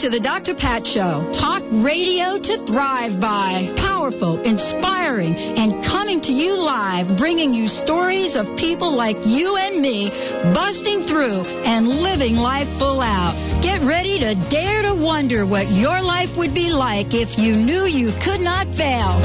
to 0.00 0.08
the 0.08 0.18
Dr. 0.18 0.54
Pat 0.54 0.86
Show. 0.86 1.28
Talk 1.30 1.62
radio 1.84 2.40
to 2.40 2.64
thrive 2.64 3.20
by. 3.20 3.74
Powerful, 3.76 4.40
inspiring, 4.40 5.34
and 5.34 5.84
coming 5.84 6.22
to 6.22 6.32
you 6.32 6.56
live, 6.56 7.18
bringing 7.18 7.52
you 7.52 7.68
stories 7.68 8.34
of 8.34 8.56
people 8.56 8.96
like 8.96 9.18
you 9.26 9.56
and 9.56 9.82
me 9.82 10.08
busting 10.56 11.04
through 11.04 11.44
and 11.68 11.86
living 11.86 12.36
life 12.36 12.66
full 12.78 13.02
out. 13.02 13.36
Get 13.62 13.82
ready 13.84 14.18
to 14.20 14.34
dare 14.48 14.80
to 14.88 14.94
wonder 14.94 15.44
what 15.44 15.68
your 15.68 16.00
life 16.00 16.30
would 16.38 16.54
be 16.54 16.70
like 16.70 17.12
if 17.12 17.36
you 17.36 17.56
knew 17.56 17.84
you 17.84 18.16
could 18.24 18.40
not 18.40 18.68
fail. 18.72 19.20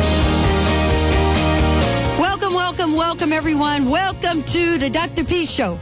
Welcome, 2.19 2.53
welcome, 2.53 2.97
welcome, 2.97 3.31
everyone. 3.31 3.89
Welcome 3.89 4.43
to 4.51 4.77
the 4.77 4.89
Dr. 4.91 5.23
P 5.23 5.45
Show. 5.45 5.79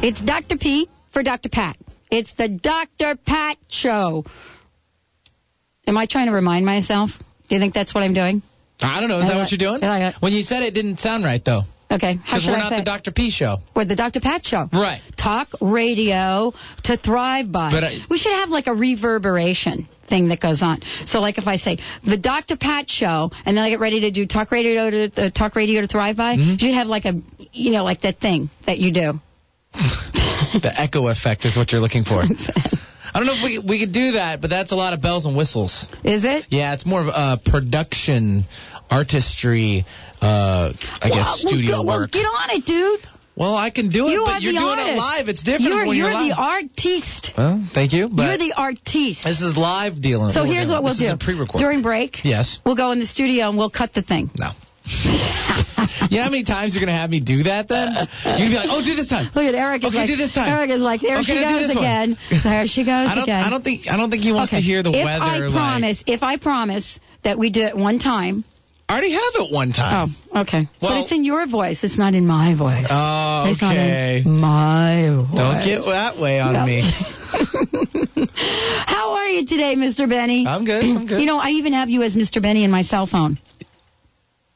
It's 0.00 0.22
Dr. 0.22 0.56
P 0.56 0.88
for 1.10 1.22
Dr. 1.22 1.50
Pat. 1.50 1.76
It's 2.12 2.32
the 2.34 2.46
Dr. 2.48 3.16
Pat 3.24 3.56
Show. 3.68 4.24
Am 5.86 5.96
I 5.96 6.04
trying 6.06 6.26
to 6.26 6.32
remind 6.32 6.66
myself? 6.66 7.10
Do 7.48 7.54
you 7.54 7.58
think 7.60 7.72
that's 7.72 7.94
what 7.94 8.02
I'm 8.04 8.12
doing? 8.12 8.42
I 8.82 9.00
don't 9.00 9.08
know. 9.08 9.18
Is 9.20 9.26
that 9.28 9.36
what 9.38 9.50
you're 9.50 9.58
doing? 9.78 9.80
When 10.20 10.32
you 10.34 10.42
said 10.42 10.62
it, 10.62 10.74
didn't 10.74 11.00
sound 11.00 11.24
right, 11.24 11.42
though. 11.42 11.62
Okay. 11.90 12.14
Because 12.14 12.46
we're 12.46 12.54
I 12.54 12.58
not 12.58 12.70
the 12.70 12.78
it? 12.80 12.84
Dr. 12.84 13.12
P 13.12 13.30
show. 13.30 13.58
We're 13.74 13.86
the 13.86 13.96
Dr. 13.96 14.20
Pat 14.20 14.44
Show. 14.44 14.68
Right. 14.72 15.00
Talk 15.16 15.48
radio 15.60 16.52
to 16.84 16.96
thrive 16.98 17.50
by. 17.50 17.70
But 17.70 17.84
I- 17.84 17.96
we 18.10 18.18
should 18.18 18.32
have 18.32 18.48
like 18.50 18.66
a 18.66 18.74
reverberation 18.74 19.88
thing 20.08 20.28
that 20.28 20.40
goes 20.40 20.62
on. 20.62 20.80
So 21.06 21.20
like 21.20 21.38
if 21.38 21.46
I 21.46 21.56
say 21.56 21.78
the 22.04 22.16
Dr. 22.18 22.56
Pat 22.56 22.90
Show, 22.90 23.30
and 23.46 23.56
then 23.56 23.64
I 23.64 23.70
get 23.70 23.80
ready 23.80 24.00
to 24.00 24.10
do 24.10 24.26
talk 24.26 24.50
radio 24.52 24.90
to 24.90 25.26
uh, 25.26 25.30
talk 25.30 25.54
radio 25.56 25.80
to 25.80 25.86
thrive 25.86 26.16
by, 26.16 26.36
Mm-hmm. 26.36 26.50
you 26.52 26.58
should 26.58 26.74
have 26.74 26.88
like 26.88 27.04
a 27.06 27.14
you 27.52 27.72
know 27.72 27.84
like 27.84 28.02
that 28.02 28.20
thing 28.20 28.50
that 28.66 28.78
you 28.78 28.92
do. 28.92 29.20
the 30.60 30.72
echo 30.74 31.08
effect 31.08 31.44
is 31.44 31.56
what 31.56 31.72
you're 31.72 31.80
looking 31.80 32.04
for. 32.04 32.22
I 33.14 33.18
don't 33.18 33.26
know 33.26 33.34
if 33.34 33.42
we 33.44 33.58
we 33.58 33.78
could 33.78 33.92
do 33.92 34.12
that, 34.12 34.40
but 34.40 34.48
that's 34.50 34.72
a 34.72 34.76
lot 34.76 34.92
of 34.94 35.02
bells 35.02 35.26
and 35.26 35.36
whistles. 35.36 35.88
Is 36.02 36.24
it? 36.24 36.46
Yeah, 36.48 36.72
it's 36.74 36.86
more 36.86 37.00
of 37.02 37.08
a 37.08 37.38
production, 37.44 38.46
artistry, 38.90 39.84
uh, 40.20 40.72
I 40.72 41.08
Well, 41.08 41.14
guess 41.14 41.26
well, 41.44 41.52
studio 41.52 41.82
well, 41.82 42.00
work. 42.00 42.12
get 42.12 42.24
on 42.24 42.50
it, 42.50 42.64
dude. 42.64 43.00
Well, 43.34 43.56
I 43.56 43.70
can 43.70 43.88
do 43.88 44.08
it, 44.08 44.12
You 44.12 44.22
but 44.26 44.42
you're 44.42 44.52
doing 44.52 44.78
it 44.78 44.96
live. 44.96 45.28
It's 45.28 45.42
different 45.42 45.62
You're, 45.72 45.86
when 45.86 45.96
you're 45.96 46.10
you're, 46.10 46.28
the 46.28 46.34
artiste. 46.36 47.32
Well, 47.36 47.66
thank 47.72 47.94
you. 47.94 48.08
But 48.10 48.24
You're 48.24 48.36
the 48.48 48.52
artiste. 48.54 49.24
this 49.24 49.40
is 49.40 49.56
live 49.56 50.02
dealing. 50.02 50.30
So 50.32 50.44
here's 50.44 50.68
what 50.68 50.82
we'll 50.82 50.92
this 50.92 50.98
do. 50.98 51.06
Is 51.06 51.12
a 51.12 51.16
pre-record. 51.16 51.58
During 51.58 51.80
break, 51.80 52.24
yes. 52.24 52.60
we'll 52.66 52.76
go 52.76 52.92
in 52.92 53.00
the 53.00 53.06
studio 53.06 53.48
and 53.48 53.56
we'll 53.56 53.70
cut 53.70 53.94
the 53.94 54.02
thing. 54.02 54.30
No. 54.36 54.50
you 56.10 56.18
know 56.18 56.24
how 56.24 56.30
many 56.30 56.44
times 56.44 56.74
you're 56.74 56.80
gonna 56.84 56.96
have 56.96 57.10
me 57.10 57.20
do 57.20 57.44
that? 57.44 57.68
Then 57.68 57.92
you're 57.94 58.36
gonna 58.36 58.48
be 58.50 58.54
like, 58.56 58.68
"Oh, 58.70 58.82
do 58.84 58.94
this 58.94 59.08
time." 59.08 59.26
Look 59.34 59.44
at 59.44 59.54
Eric. 59.54 59.84
Okay, 59.84 59.96
like, 59.96 60.08
do 60.08 60.16
this 60.16 60.32
time. 60.32 60.48
Eric 60.48 60.70
is 60.70 60.80
like, 60.80 61.00
there 61.02 61.18
Okay, 61.18 61.24
she 61.24 61.40
goes 61.40 61.70
again. 61.70 62.16
There 62.42 62.66
she 62.66 62.82
goes 62.84 63.08
I 63.08 63.14
don't. 63.14 63.24
again. 63.24 63.44
I 63.44 63.50
don't 63.50 63.62
think. 63.64 63.88
I 63.88 63.96
don't 63.96 64.10
think 64.10 64.22
he 64.22 64.32
wants 64.32 64.52
okay. 64.52 64.60
to 64.60 64.66
hear 64.66 64.82
the 64.82 64.90
if 64.90 65.04
weather. 65.04 65.24
I 65.24 65.38
like- 65.38 65.52
promise, 65.52 66.04
if 66.06 66.22
I 66.22 66.36
promise 66.36 66.98
that 67.22 67.38
we 67.38 67.50
do 67.50 67.62
it 67.62 67.76
one 67.76 67.98
time. 67.98 68.44
I 68.88 68.94
already 68.94 69.12
have 69.12 69.22
it 69.36 69.52
one 69.54 69.72
time. 69.72 70.14
Oh, 70.34 70.40
okay. 70.42 70.68
but 70.80 70.90
it's 71.00 71.12
in 71.12 71.24
your 71.24 71.46
voice. 71.46 71.82
It's 71.82 71.96
not 71.96 72.14
in 72.14 72.26
my 72.26 72.54
voice. 72.54 72.88
Oh, 72.90 73.50
okay. 73.56 74.22
my 74.26 75.24
voice. 75.30 75.38
Don't 75.38 75.64
get 75.64 75.84
that 75.86 76.18
way 76.18 76.40
on 76.40 76.52
No. 76.52 76.66
me. 76.66 76.82
How 78.86 79.12
are 79.12 79.28
you 79.28 79.46
today, 79.46 79.76
Mr. 79.76 80.06
Benny? 80.08 80.46
I'm 80.46 80.64
good. 80.66 80.84
I'm 80.84 81.06
good. 81.06 81.20
You 81.20 81.26
know, 81.26 81.38
I 81.38 81.50
even 81.50 81.72
have 81.72 81.88
you 81.88 82.02
as 82.02 82.14
Mr. 82.14 82.42
Benny 82.42 82.64
in 82.64 82.70
my 82.70 82.82
cell 82.82 83.06
phone. 83.06 83.38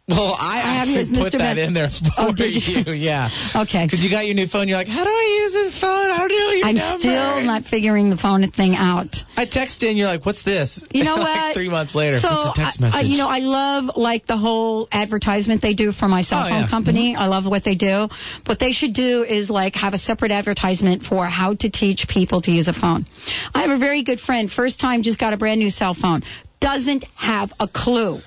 Well, 0.08 0.36
I, 0.38 0.62
I 0.62 0.74
have 0.74 0.88
actually 0.88 1.00
as 1.02 1.10
put 1.10 1.32
Mr. 1.34 1.38
that 1.38 1.56
Ben- 1.56 1.58
in 1.58 1.74
there 1.74 1.88
for 1.90 2.10
Oh, 2.16 2.34
you? 2.36 2.46
you. 2.46 2.92
Yeah. 3.06 3.28
Okay. 3.56 3.84
Because 3.86 4.04
you 4.04 4.10
got 4.10 4.24
your 4.26 4.34
new 4.36 4.46
phone. 4.46 4.68
You're 4.68 4.78
like, 4.78 4.86
how 4.86 5.02
do 5.04 5.10
I 5.10 5.40
use 5.42 5.52
this 5.52 5.80
phone? 5.80 6.10
How 6.10 6.28
do 6.28 6.34
you 6.34 6.62
I'm 6.64 6.76
number? 6.76 7.00
still 7.00 7.42
not 7.42 7.64
figuring 7.64 8.10
the 8.10 8.16
phone 8.16 8.48
thing 8.50 8.74
out. 8.77 9.16
I 9.36 9.46
text 9.46 9.82
in. 9.82 9.96
You're 9.96 10.06
like, 10.06 10.24
what's 10.24 10.42
this? 10.44 10.84
You 10.92 11.02
know 11.04 11.14
like 11.16 11.36
what? 11.36 11.54
Three 11.54 11.68
months 11.68 11.94
later, 11.96 12.18
So, 12.20 12.28
it's 12.30 12.58
a 12.58 12.62
text 12.62 12.80
message. 12.80 12.96
I, 12.96 13.00
you 13.02 13.18
know, 13.18 13.27
I 13.28 13.38
love 13.40 13.96
like 13.96 14.27
the 14.27 14.36
whole 14.36 14.86
advertisement 14.92 15.61
they 15.61 15.74
do 15.74 15.90
for 15.92 16.06
my 16.08 16.22
cell 16.22 16.39
Oh, 16.40 16.42
phone 16.45 16.50
yeah. 16.52 16.62
Mm-hmm. 16.62 16.70
company. 16.70 17.16
I 17.16 17.27
love 17.27 17.45
what 17.46 17.64
they 17.64 17.74
do. 17.74 18.08
What 18.46 18.58
they 18.61 18.72
should 18.72 18.95
do 18.95 19.24
is 19.24 19.50
like 19.50 19.74
have 19.74 19.92
a 19.95 19.98
separate 19.98 20.30
advertisement 20.30 21.02
for 21.02 21.27
how 21.27 21.55
to 21.55 21.68
teach 21.70 22.06
people 22.08 22.40
to 22.42 22.50
use 22.52 22.68
a 22.68 22.72
phone. 22.72 23.06
I 23.55 23.62
have 23.62 23.70
a 23.70 23.78
very 23.78 24.05
good 24.05 24.20
friend. 24.20 24.50
First 24.50 24.78
time 24.80 25.02
just 25.02 25.18
got 25.18 25.33
a 25.33 25.36
brand 25.36 25.58
new 25.58 25.70
cell 25.70 25.95
phone. 25.95 26.22
Doesn't 26.61 27.05
have 27.16 27.52
a 27.61 27.66
clue. 27.68 28.20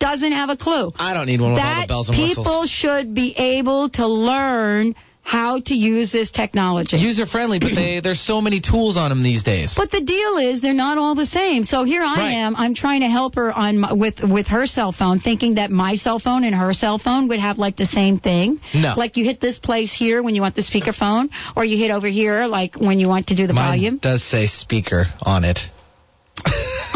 Doesn't 0.00 0.32
have 0.32 0.50
a 0.50 0.56
clue. 0.56 0.92
I 0.96 1.14
don't 1.14 1.26
need 1.26 1.40
one 1.40 1.52
with 1.54 1.62
all 1.62 1.80
the 1.82 1.86
bells 1.86 2.08
and 2.08 2.16
people 2.16 2.44
whistles. 2.44 2.70
should 2.70 3.14
be 3.14 3.32
able 3.36 3.88
to 3.90 4.06
learn 4.06 4.94
how 5.26 5.58
to 5.58 5.74
use 5.74 6.12
this 6.12 6.30
technology. 6.30 6.98
User 6.98 7.24
friendly, 7.24 7.58
but 7.58 7.74
they 7.74 8.00
there's 8.00 8.20
so 8.20 8.42
many 8.42 8.60
tools 8.60 8.98
on 8.98 9.08
them 9.08 9.22
these 9.22 9.42
days. 9.42 9.72
But 9.74 9.90
the 9.90 10.02
deal 10.02 10.36
is 10.36 10.60
they're 10.60 10.74
not 10.74 10.98
all 10.98 11.14
the 11.14 11.24
same. 11.24 11.64
So 11.64 11.84
here 11.84 12.02
I 12.02 12.16
Right. 12.18 12.32
am. 12.32 12.54
I'm 12.56 12.74
trying 12.74 13.00
to 13.00 13.08
help 13.08 13.36
her 13.36 13.50
on 13.50 13.78
my, 13.78 13.94
with 13.94 14.20
with 14.22 14.48
her 14.48 14.66
cell 14.66 14.92
phone, 14.92 15.20
thinking 15.20 15.54
that 15.54 15.70
my 15.70 15.94
cell 15.94 16.18
phone 16.18 16.44
and 16.44 16.54
her 16.54 16.74
cell 16.74 16.98
phone 16.98 17.28
would 17.28 17.40
have 17.40 17.56
like 17.56 17.76
the 17.78 17.86
same 17.86 18.18
thing. 18.18 18.60
No. 18.74 18.92
Like 18.98 19.16
you 19.16 19.24
hit 19.24 19.40
this 19.40 19.58
place 19.58 19.94
here 19.94 20.22
when 20.22 20.34
you 20.34 20.42
want 20.42 20.56
the 20.56 20.62
speakerphone, 20.62 21.30
or 21.56 21.64
you 21.64 21.78
hit 21.78 21.90
over 21.90 22.06
here 22.08 22.44
like 22.44 22.74
when 22.76 23.00
you 23.00 23.08
want 23.08 23.28
to 23.28 23.34
do 23.34 23.46
the 23.46 23.54
Mine 23.54 23.78
volume. 23.78 23.96
does 23.98 24.22
say 24.22 24.46
speaker 24.46 25.06
on 25.22 25.44
it. 25.44 25.58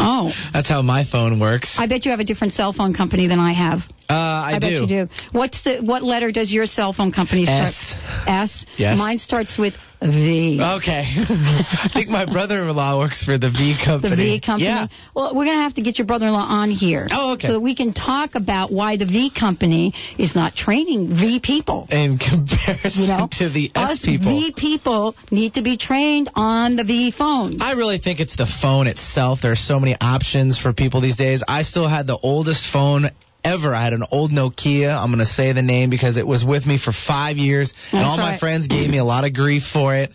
Oh. 0.01 0.31
That's 0.53 0.69
how 0.69 0.81
my 0.81 1.03
phone 1.03 1.39
works. 1.39 1.77
I 1.77 1.87
bet 1.87 2.05
you 2.05 2.11
have 2.11 2.19
a 2.19 2.23
different 2.23 2.53
cell 2.53 2.73
phone 2.73 2.93
company 2.93 3.27
than 3.27 3.39
I 3.39 3.53
have. 3.53 3.81
Uh, 4.09 4.13
I, 4.13 4.57
bet 4.59 4.69
do. 4.69 4.75
you 4.81 4.87
do. 4.87 5.07
What's 5.31 5.63
the 5.63 5.79
what 5.81 6.01
letter 6.01 6.31
does 6.31 6.51
your 6.51 6.65
cell 6.65 6.93
phone 6.93 7.11
company 7.11 7.45
start? 7.45 7.67
S. 7.67 7.95
S. 8.27 8.65
Yes. 8.77 8.97
Mine 8.97 9.19
starts 9.19 9.57
with 9.57 9.75
V. 10.01 10.59
Okay. 10.61 11.03
I 11.05 11.89
think 11.93 12.09
my 12.09 12.25
brother-in-law 12.25 12.99
works 12.99 13.23
for 13.23 13.37
the 13.37 13.49
V 13.51 13.75
company. 13.83 14.15
The 14.15 14.15
V 14.15 14.39
company. 14.39 14.65
Yeah. 14.65 14.87
Well, 15.13 15.35
we're 15.35 15.45
going 15.45 15.57
to 15.57 15.63
have 15.63 15.73
to 15.75 15.81
get 15.81 15.99
your 15.99 16.07
brother-in-law 16.07 16.39
on 16.39 16.71
here. 16.71 17.07
Oh, 17.11 17.33
okay. 17.33 17.47
So 17.47 17.53
that 17.53 17.59
we 17.59 17.75
can 17.75 17.93
talk 17.93 18.35
about 18.35 18.71
why 18.71 18.97
the 18.97 19.05
V 19.05 19.29
company 19.29 19.93
is 20.17 20.35
not 20.35 20.55
training 20.55 21.09
V 21.09 21.41
people. 21.43 21.85
In 21.91 22.17
comparison 22.17 23.03
You 23.03 23.07
know, 23.09 23.27
to 23.33 23.49
the 23.49 23.71
S 23.75 23.99
people. 23.99 24.31
V 24.31 24.53
people 24.55 25.15
need 25.31 25.55
to 25.55 25.61
be 25.61 25.77
trained 25.77 26.29
on 26.33 26.77
the 26.77 26.85
V 26.85 27.11
phones. 27.11 27.61
I 27.61 27.73
really 27.73 27.99
think 27.99 28.21
it's 28.21 28.37
the 28.37 28.47
phone 28.47 28.87
itself. 28.87 29.39
There 29.41 29.51
are 29.51 29.57
so 29.57 29.79
many 29.79 29.97
options 29.99 30.57
for 30.57 30.71
people 30.71 31.01
these 31.01 31.17
days. 31.17 31.43
I 31.47 31.63
still 31.63 31.87
had 31.87 32.07
the 32.07 32.17
oldest 32.17 32.65
phone 32.71 33.11
ever. 33.43 33.73
I 33.73 33.83
had 33.83 33.93
an 33.93 34.05
old 34.11 34.31
Nokia. 34.31 34.95
I'm 34.95 35.09
going 35.09 35.19
to 35.19 35.25
say 35.25 35.53
the 35.53 35.61
name 35.61 35.89
because 35.89 36.17
it 36.17 36.27
was 36.27 36.43
with 36.43 36.65
me 36.65 36.77
for 36.77 36.91
five 36.91 37.37
years, 37.37 37.73
and 37.91 38.01
That's 38.01 38.09
all 38.09 38.17
my 38.17 38.37
friends 38.37 38.67
gave 38.67 38.89
me 38.89 38.97
a 38.97 39.03
lot 39.03 39.25
of 39.25 39.33
grief 39.33 39.63
for 39.63 39.95
it. 39.95 40.11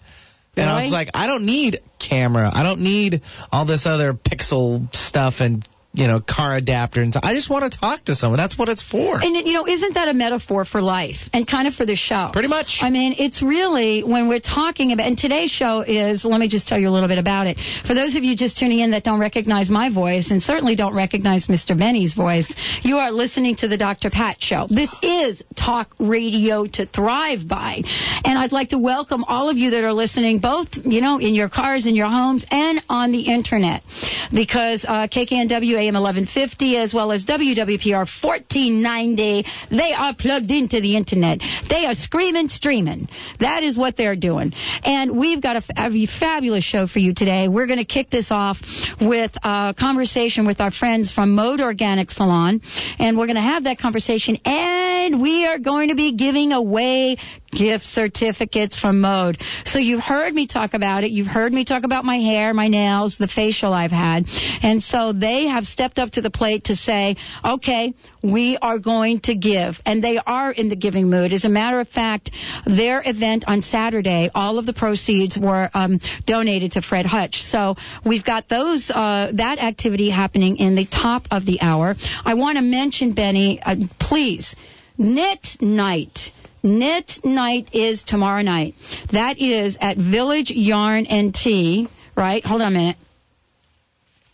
And 0.56 0.70
I 0.70 0.84
was 0.84 0.92
like, 0.92 1.10
I 1.14 1.26
don't 1.26 1.46
need 1.46 1.80
camera. 1.98 2.50
I 2.52 2.62
don't 2.62 2.80
need 2.80 3.22
all 3.50 3.66
this 3.66 3.86
other 3.86 4.14
pixel 4.14 4.94
stuff 4.94 5.34
and 5.40 5.66
you 5.94 6.08
know 6.08 6.20
car 6.20 6.56
adapter. 6.56 7.00
And 7.00 7.12
t- 7.12 7.20
I 7.22 7.34
just 7.34 7.48
want 7.48 7.72
to 7.72 7.78
talk 7.78 8.04
to 8.06 8.16
someone. 8.16 8.38
That's 8.38 8.58
what 8.58 8.68
it's 8.68 8.82
for. 8.82 9.22
And 9.22 9.36
you 9.36 9.54
know, 9.54 9.66
isn't 9.66 9.94
that 9.94 10.08
a 10.08 10.14
metaphor 10.14 10.64
for 10.64 10.82
life 10.82 11.30
and 11.32 11.46
kind 11.46 11.68
of 11.68 11.74
for 11.74 11.86
the 11.86 11.94
show? 11.94 12.30
Pretty 12.32 12.48
much. 12.48 12.78
I 12.82 12.90
mean, 12.90 13.14
it's 13.18 13.42
really 13.42 14.02
when 14.02 14.28
we're 14.28 14.40
talking 14.40 14.92
about, 14.92 15.06
and 15.06 15.16
today's 15.16 15.50
show 15.50 15.80
is. 15.80 16.24
Let 16.24 16.40
me 16.40 16.48
just 16.48 16.66
tell 16.66 16.78
you 16.78 16.88
a 16.88 16.90
little 16.90 17.08
bit 17.08 17.18
about 17.18 17.46
it. 17.46 17.58
For 17.86 17.94
those 17.94 18.16
of 18.16 18.24
you 18.24 18.36
just 18.36 18.58
tuning 18.58 18.80
in 18.80 18.90
that 18.90 19.04
don't 19.04 19.20
recognize 19.20 19.70
my 19.70 19.88
voice 19.88 20.30
and 20.32 20.42
certainly 20.42 20.74
don't 20.74 20.94
recognize 20.94 21.46
Mr. 21.46 21.78
Benny's 21.78 22.12
voice, 22.12 22.52
you 22.82 22.96
are 22.98 23.12
listening 23.12 23.54
to 23.56 23.68
the 23.68 23.76
Dr. 23.76 24.10
Pat 24.10 24.42
Show. 24.42 24.66
This 24.68 24.92
is 25.02 25.44
talk 25.56 25.94
radio 26.00 26.66
to 26.66 26.86
thrive 26.86 27.46
by, 27.46 27.82
and 28.24 28.36
I'd 28.36 28.52
like 28.52 28.70
to 28.70 28.78
welcome 28.78 29.22
all 29.24 29.48
of 29.48 29.56
you 29.56 29.70
that 29.70 29.84
are 29.84 29.92
listening, 29.92 30.40
both 30.40 30.68
you 30.84 31.00
know 31.00 31.18
in 31.18 31.34
your 31.36 31.48
cars, 31.48 31.86
in 31.86 31.94
your 31.94 32.08
homes, 32.08 32.44
and 32.50 32.82
on 32.88 33.12
the 33.12 33.20
internet, 33.20 33.84
because 34.32 34.84
uh, 34.84 35.06
KKNW 35.06 35.83
AM 35.84 35.94
1150 35.94 36.76
as 36.76 36.94
well 36.94 37.12
as 37.12 37.24
WWPR 37.24 38.06
1490, 38.06 39.44
they 39.70 39.92
are 39.92 40.14
plugged 40.14 40.50
into 40.50 40.80
the 40.80 40.96
internet. 40.96 41.40
They 41.68 41.86
are 41.86 41.94
screaming, 41.94 42.48
streaming. 42.48 43.08
That 43.40 43.62
is 43.62 43.76
what 43.76 43.96
they're 43.96 44.16
doing. 44.16 44.52
And 44.82 45.18
we've 45.18 45.42
got 45.42 45.56
a 45.56 46.06
fabulous 46.18 46.64
show 46.64 46.86
for 46.86 46.98
you 46.98 47.14
today. 47.14 47.48
We're 47.48 47.66
going 47.66 47.78
to 47.78 47.84
kick 47.84 48.10
this 48.10 48.30
off 48.30 48.58
with 49.00 49.32
a 49.42 49.74
conversation 49.78 50.46
with 50.46 50.60
our 50.60 50.70
friends 50.70 51.12
from 51.12 51.34
Mode 51.34 51.60
Organic 51.60 52.10
Salon. 52.10 52.60
And 52.98 53.18
we're 53.18 53.26
going 53.26 53.36
to 53.36 53.42
have 53.42 53.64
that 53.64 53.78
conversation. 53.78 54.38
And 54.44 55.20
we 55.20 55.46
are 55.46 55.58
going 55.58 55.88
to 55.88 55.94
be 55.94 56.14
giving 56.14 56.52
away 56.52 57.18
gift 57.54 57.86
certificates 57.86 58.78
from 58.78 59.00
Mode. 59.00 59.40
So 59.64 59.78
you've 59.78 60.02
heard 60.02 60.34
me 60.34 60.46
talk 60.46 60.74
about 60.74 61.04
it. 61.04 61.10
You've 61.10 61.26
heard 61.26 61.52
me 61.52 61.64
talk 61.64 61.84
about 61.84 62.04
my 62.04 62.18
hair, 62.18 62.52
my 62.52 62.68
nails, 62.68 63.18
the 63.18 63.28
facial 63.28 63.72
I've 63.72 63.90
had. 63.90 64.26
And 64.62 64.82
so 64.82 65.12
they 65.12 65.46
have 65.46 65.66
stepped 65.66 65.98
up 65.98 66.12
to 66.12 66.20
the 66.20 66.30
plate 66.30 66.64
to 66.64 66.76
say, 66.76 67.16
okay, 67.44 67.94
we 68.22 68.58
are 68.60 68.78
going 68.78 69.20
to 69.20 69.34
give. 69.34 69.80
And 69.86 70.02
they 70.02 70.18
are 70.18 70.50
in 70.50 70.68
the 70.68 70.76
giving 70.76 71.08
mood. 71.08 71.32
As 71.32 71.44
a 71.44 71.48
matter 71.48 71.80
of 71.80 71.88
fact, 71.88 72.30
their 72.66 73.02
event 73.04 73.44
on 73.46 73.62
Saturday, 73.62 74.30
all 74.34 74.58
of 74.58 74.66
the 74.66 74.72
proceeds 74.72 75.38
were 75.38 75.70
um, 75.74 76.00
donated 76.26 76.72
to 76.72 76.82
Fred 76.82 77.06
Hutch. 77.06 77.42
So 77.42 77.76
we've 78.04 78.24
got 78.24 78.48
those, 78.48 78.90
uh, 78.90 79.32
that 79.34 79.58
activity 79.58 80.10
happening 80.10 80.56
in 80.58 80.74
the 80.74 80.86
top 80.86 81.26
of 81.30 81.46
the 81.46 81.60
hour. 81.60 81.94
I 82.24 82.34
want 82.34 82.56
to 82.56 82.62
mention, 82.62 83.12
Benny, 83.12 83.60
uh, 83.62 83.76
please, 83.98 84.54
Knit 84.96 85.56
Night. 85.60 86.30
Knit 86.64 87.20
Night 87.24 87.68
is 87.74 88.02
tomorrow 88.02 88.40
night. 88.42 88.74
That 89.12 89.38
is 89.38 89.76
at 89.80 89.98
Village 89.98 90.50
Yarn 90.50 91.04
and 91.06 91.34
Tea, 91.34 91.88
right? 92.16 92.44
Hold 92.44 92.62
on 92.62 92.68
a 92.74 92.76
minute. 92.76 92.96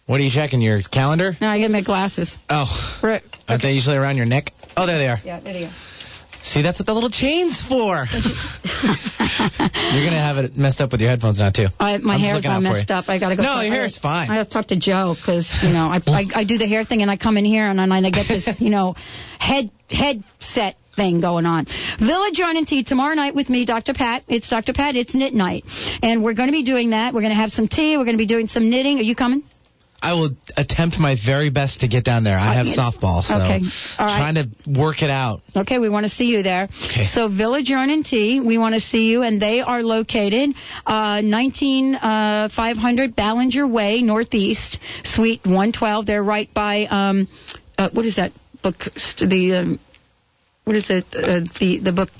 What 0.06 0.20
are 0.20 0.24
you 0.24 0.30
checking? 0.30 0.60
Your 0.60 0.80
calendar? 0.80 1.32
No, 1.40 1.48
I 1.48 1.58
get 1.58 1.70
my 1.70 1.82
glasses. 1.82 2.38
Oh. 2.48 2.98
Right. 3.02 3.22
Aren't 3.48 3.62
they 3.62 3.72
usually 3.72 3.96
around 3.96 4.16
your 4.16 4.26
neck? 4.26 4.52
Oh, 4.76 4.86
there 4.86 4.98
they 4.98 5.08
are. 5.08 5.18
Yeah, 5.24 5.40
there 5.40 5.56
you 5.56 5.66
go. 5.66 5.72
See, 6.42 6.62
that's 6.62 6.80
what 6.80 6.86
the 6.86 6.94
little 6.94 7.10
chain's 7.10 7.60
for. 7.60 8.06
You're 9.90 10.04
gonna 10.04 10.22
have 10.22 10.38
it 10.38 10.56
messed 10.56 10.80
up 10.80 10.90
with 10.92 11.00
your 11.00 11.10
headphones 11.10 11.38
now 11.38 11.50
too. 11.50 11.66
I, 11.78 11.98
my 11.98 12.14
I'm 12.14 12.20
hair's 12.20 12.46
all 12.46 12.60
messed 12.60 12.90
up. 12.90 13.08
I 13.08 13.18
gotta 13.18 13.36
go. 13.36 13.42
No, 13.42 13.48
talk- 13.48 13.64
your 13.64 13.72
I- 13.72 13.76
hair's 13.76 13.98
fine. 13.98 14.30
I 14.30 14.36
have 14.36 14.48
to 14.48 14.52
talk 14.52 14.68
to 14.68 14.76
Joe 14.76 15.14
because 15.18 15.54
you 15.62 15.70
know 15.70 15.88
I, 15.88 16.00
I 16.06 16.26
I 16.34 16.44
do 16.44 16.58
the 16.58 16.66
hair 16.66 16.84
thing 16.84 17.02
and 17.02 17.10
I 17.10 17.16
come 17.16 17.36
in 17.36 17.44
here 17.44 17.68
and 17.68 17.78
then 17.78 17.92
I 17.92 18.00
get 18.10 18.26
this 18.28 18.48
you 18.60 18.70
know 18.70 18.94
head 19.38 19.70
headset 19.90 20.76
thing 20.96 21.20
going 21.20 21.46
on. 21.46 21.66
Village 21.98 22.38
Yarn 22.38 22.56
and 22.56 22.66
Tea 22.66 22.84
tomorrow 22.84 23.14
night 23.14 23.34
with 23.34 23.48
me, 23.48 23.64
Dr. 23.64 23.94
Pat. 23.94 24.24
It's 24.28 24.48
Dr. 24.48 24.72
Pat. 24.72 24.96
It's 24.96 25.14
knit 25.14 25.34
night, 25.34 25.64
and 26.02 26.22
we're 26.24 26.34
going 26.34 26.48
to 26.48 26.52
be 26.52 26.62
doing 26.64 26.90
that. 26.90 27.14
We're 27.14 27.20
going 27.20 27.32
to 27.34 27.40
have 27.40 27.52
some 27.52 27.68
tea. 27.68 27.96
We're 27.96 28.04
going 28.04 28.16
to 28.16 28.22
be 28.22 28.26
doing 28.26 28.46
some 28.48 28.70
knitting. 28.70 28.98
Are 28.98 29.02
you 29.02 29.14
coming? 29.16 29.42
I 30.02 30.14
will 30.14 30.30
attempt 30.56 30.98
my 30.98 31.14
very 31.26 31.50
best 31.50 31.80
to 31.82 31.88
get 31.88 32.04
down 32.04 32.24
there. 32.24 32.38
I 32.38 32.56
Uh, 32.56 32.64
have 32.64 32.68
softball, 32.68 33.22
so 33.22 33.34
Okay. 33.34 33.60
All 33.98 34.06
right. 34.06 34.16
trying 34.16 34.34
to 34.36 34.48
work 34.80 35.02
it 35.02 35.10
out. 35.10 35.42
Okay, 35.54 35.78
we 35.78 35.90
want 35.90 36.04
to 36.06 36.08
see 36.10 36.24
you 36.24 36.42
there. 36.42 36.70
Okay. 36.86 37.04
So 37.04 37.28
Village 37.28 37.68
Yarn 37.68 37.90
and 37.90 38.02
Tea, 38.04 38.40
we 38.40 38.56
want 38.56 38.74
to 38.74 38.80
see 38.80 39.10
you, 39.10 39.22
and 39.22 39.42
they 39.42 39.60
are 39.60 39.82
located 39.82 40.54
uh, 40.86 41.20
19500 41.20 43.14
Ballinger 43.14 43.66
Way, 43.66 44.00
Northeast, 44.02 44.78
Suite 45.04 45.40
112. 45.44 46.06
They're 46.06 46.22
right 46.22 46.52
by 46.54 46.86
um, 46.86 47.28
uh, 47.76 47.90
what 47.92 48.06
is 48.06 48.16
that 48.16 48.32
book? 48.62 48.76
The 49.18 49.54
um, 49.54 49.80
what 50.64 50.76
is 50.76 50.90
it? 50.90 51.06
Uh, 51.14 51.40
the 51.58 51.80
the 51.82 51.92
book. 51.92 52.10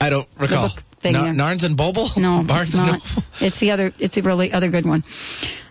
I 0.00 0.10
don't 0.10 0.28
recall. 0.38 0.70
thing 1.02 1.12
there. 1.14 1.32
Narns 1.32 1.64
and 1.64 1.78
Boble? 1.78 2.14
No, 2.16 2.44
Barnes 2.46 2.68
it's 2.68 2.76
and 2.78 2.86
not. 2.86 3.00
It's 3.40 3.60
the 3.60 3.70
other. 3.70 3.92
It's 3.98 4.16
a 4.16 4.22
really 4.22 4.52
other 4.52 4.70
good 4.70 4.86
one. 4.86 5.02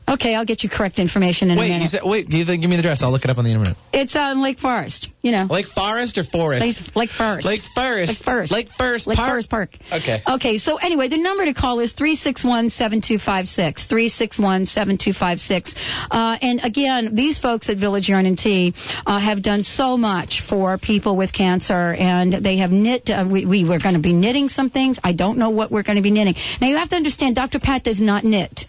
Okay, 0.09 0.33
I'll 0.33 0.45
get 0.45 0.63
you 0.63 0.69
correct 0.69 0.97
information 1.00 1.51
in 1.51 1.57
a 1.57 1.59
Wait, 1.59 1.69
minute. 1.69 1.81
you 1.83 1.88
said 1.88 2.01
wait. 2.03 2.27
Do 2.29 2.38
you 2.38 2.45
give 2.45 2.59
me 2.61 2.75
the 2.75 2.79
address. 2.79 3.03
I'll 3.03 3.11
look 3.11 3.23
it 3.23 3.29
up 3.29 3.38
on 3.38 3.44
the 3.45 3.51
internet. 3.51 3.77
it's 3.94 4.15
on 4.15 4.41
Lake 4.41 4.59
Forest. 4.59 5.09
You 5.21 5.31
know, 5.33 5.47
Lake 5.50 5.67
Forest 5.67 6.17
or 6.17 6.23
Forest? 6.23 6.61
Lake, 6.61 6.95
Lake 6.95 7.09
Forest. 7.11 7.45
Lake 7.45 7.61
Forest. 7.75 8.09
Lake 8.09 8.23
Forest. 8.23 8.51
Lake 8.53 8.69
Forest 8.71 9.07
Lake 9.07 9.17
Park. 9.17 9.29
Forest 9.29 9.50
Park. 9.50 9.69
Okay. 9.91 10.23
Okay, 10.27 10.57
so 10.57 10.77
anyway, 10.77 11.09
the 11.09 11.17
number 11.17 11.45
to 11.45 11.53
call 11.53 11.79
is 11.79 11.94
361-7256, 11.94 13.88
361-7256. 13.88 15.75
Uh, 16.09 16.38
and 16.41 16.61
again, 16.63 17.15
these 17.15 17.38
folks 17.38 17.69
at 17.69 17.77
Village 17.77 18.09
Yarn 18.09 18.25
and 18.25 18.38
Tea 18.38 18.73
uh, 19.06 19.19
have 19.19 19.44
done 19.44 19.63
so 19.63 19.97
much 19.97 20.41
for 20.47 20.77
people 20.77 21.17
with 21.17 21.33
cancer, 21.33 21.94
and 21.94 22.33
they 22.33 22.57
have 22.57 22.71
knit, 22.71 23.09
uh, 23.09 23.27
we, 23.29 23.45
we 23.45 23.63
were 23.65 23.79
going 23.79 23.95
to 23.95 24.01
be 24.01 24.13
knitting 24.13 24.50
some 24.50 24.69
things. 24.69 24.97
I 25.03 25.13
don't 25.13 25.38
know 25.38 25.50
what 25.50 25.69
we're 25.71 25.83
going 25.83 25.97
to 25.97 26.01
be 26.01 26.11
knitting. 26.11 26.35
Now, 26.61 26.67
you 26.67 26.77
have 26.77 26.89
to 26.89 26.95
understand, 26.95 27.35
Dr. 27.35 27.59
Pat 27.59 27.83
does 27.83 28.00
not 28.00 28.23
knit. 28.23 28.65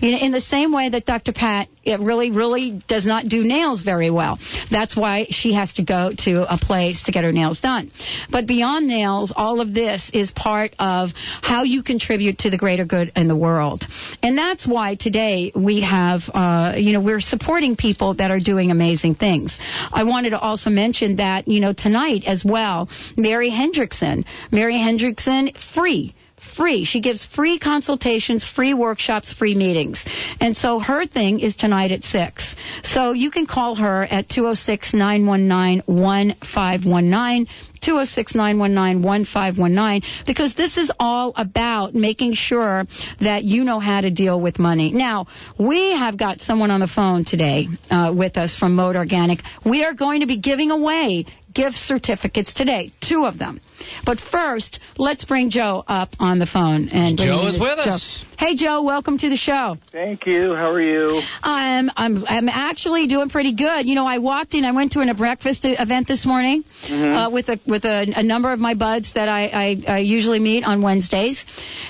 You 0.00 0.12
know, 0.12 0.18
in 0.18 0.32
the 0.32 0.40
same 0.40 0.72
way 0.72 0.79
that 0.88 1.06
Dr. 1.06 1.32
Pat 1.32 1.68
it 1.82 2.00
really, 2.00 2.30
really 2.30 2.82
does 2.88 3.06
not 3.06 3.28
do 3.28 3.42
nails 3.42 3.82
very 3.82 4.10
well. 4.10 4.38
That's 4.70 4.94
why 4.94 5.26
she 5.30 5.54
has 5.54 5.72
to 5.74 5.82
go 5.82 6.12
to 6.18 6.52
a 6.52 6.58
place 6.58 7.04
to 7.04 7.12
get 7.12 7.24
her 7.24 7.32
nails 7.32 7.60
done. 7.60 7.90
But 8.30 8.46
beyond 8.46 8.86
nails, 8.86 9.32
all 9.34 9.60
of 9.60 9.72
this 9.72 10.10
is 10.12 10.30
part 10.30 10.74
of 10.78 11.10
how 11.14 11.62
you 11.62 11.82
contribute 11.82 12.38
to 12.38 12.50
the 12.50 12.58
greater 12.58 12.84
good 12.84 13.12
in 13.16 13.28
the 13.28 13.36
world. 13.36 13.86
And 14.22 14.36
that's 14.36 14.66
why 14.66 14.94
today 14.94 15.52
we 15.54 15.80
have, 15.80 16.22
uh, 16.32 16.74
you 16.76 16.92
know, 16.92 17.00
we're 17.00 17.20
supporting 17.20 17.76
people 17.76 18.14
that 18.14 18.30
are 18.30 18.40
doing 18.40 18.70
amazing 18.70 19.14
things. 19.14 19.58
I 19.92 20.04
wanted 20.04 20.30
to 20.30 20.38
also 20.38 20.68
mention 20.68 21.16
that, 21.16 21.48
you 21.48 21.60
know, 21.60 21.72
tonight 21.72 22.24
as 22.26 22.44
well, 22.44 22.88
Mary 23.16 23.50
Hendrickson, 23.50 24.24
Mary 24.50 24.74
Hendrickson, 24.74 25.56
free 25.74 26.14
free. 26.50 26.84
She 26.84 27.00
gives 27.00 27.24
free 27.24 27.58
consultations, 27.58 28.44
free 28.44 28.74
workshops, 28.74 29.32
free 29.32 29.54
meetings. 29.54 30.04
And 30.40 30.56
so 30.56 30.78
her 30.78 31.06
thing 31.06 31.40
is 31.40 31.56
tonight 31.56 31.92
at 31.92 32.04
6. 32.04 32.54
So 32.84 33.12
you 33.12 33.30
can 33.30 33.46
call 33.46 33.76
her 33.76 34.04
at 34.04 34.28
206 34.28 34.94
919 34.94 35.82
1519. 35.86 37.46
206-919-1519 37.80 40.04
because 40.26 40.54
this 40.54 40.76
is 40.76 40.92
all 40.98 41.32
about 41.36 41.94
making 41.94 42.34
sure 42.34 42.84
that 43.20 43.44
you 43.44 43.64
know 43.64 43.80
how 43.80 44.02
to 44.02 44.10
deal 44.10 44.38
with 44.40 44.58
money. 44.58 44.92
Now, 44.92 45.26
we 45.58 45.92
have 45.92 46.18
got 46.18 46.40
someone 46.40 46.70
on 46.70 46.80
the 46.80 46.86
phone 46.86 47.24
today 47.24 47.66
uh, 47.90 48.12
with 48.16 48.36
us 48.36 48.56
from 48.56 48.74
Mode 48.74 48.96
Organic. 48.96 49.40
We 49.64 49.84
are 49.84 49.94
going 49.94 50.20
to 50.20 50.26
be 50.26 50.36
giving 50.38 50.70
away 50.70 51.24
gift 51.52 51.76
certificates 51.76 52.52
today, 52.52 52.92
two 53.00 53.24
of 53.24 53.38
them. 53.38 53.60
But 54.04 54.20
first, 54.20 54.78
let's 54.98 55.24
bring 55.24 55.50
Joe 55.50 55.82
up 55.86 56.14
on 56.18 56.38
the 56.38 56.46
phone. 56.46 56.88
And 56.90 57.18
Joe 57.18 57.46
is 57.46 57.58
with 57.58 57.76
Joe. 57.76 57.92
us. 57.92 58.24
Hey, 58.38 58.54
Joe, 58.54 58.82
welcome 58.82 59.18
to 59.18 59.28
the 59.28 59.36
show. 59.36 59.76
Thank 59.90 60.26
you. 60.26 60.54
How 60.54 60.70
are 60.70 60.80
you? 60.80 61.20
I'm 61.42 61.90
I'm 61.96 62.24
I'm 62.26 62.48
actually 62.48 63.06
doing 63.06 63.30
pretty 63.30 63.54
good. 63.54 63.86
You 63.86 63.94
know, 63.94 64.06
I 64.06 64.18
walked 64.18 64.54
in. 64.54 64.64
I 64.64 64.72
went 64.72 64.92
to 64.92 65.00
an, 65.00 65.08
a 65.08 65.14
breakfast 65.14 65.64
event 65.64 66.08
this 66.08 66.26
morning 66.26 66.64
uh, 66.88 67.30
with 67.32 67.48
a 67.48 67.58
with 67.66 67.84
a, 67.84 68.12
a 68.16 68.22
number 68.22 68.52
of 68.52 68.58
my 68.58 68.74
buds 68.74 69.12
that 69.14 69.28
I, 69.28 69.46
I 69.46 69.82
I 69.88 69.98
usually 69.98 70.38
meet 70.38 70.64
on 70.64 70.82
Wednesdays, 70.82 71.44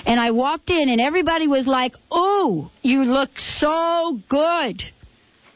and 0.05 0.19
I 0.19 0.31
walked 0.31 0.69
in 0.69 0.89
and 0.89 0.99
everybody 0.99 1.47
was 1.47 1.67
like, 1.67 1.95
"Oh, 2.09 2.71
you 2.81 3.03
look 3.03 3.37
so 3.39 4.19
good." 4.29 4.83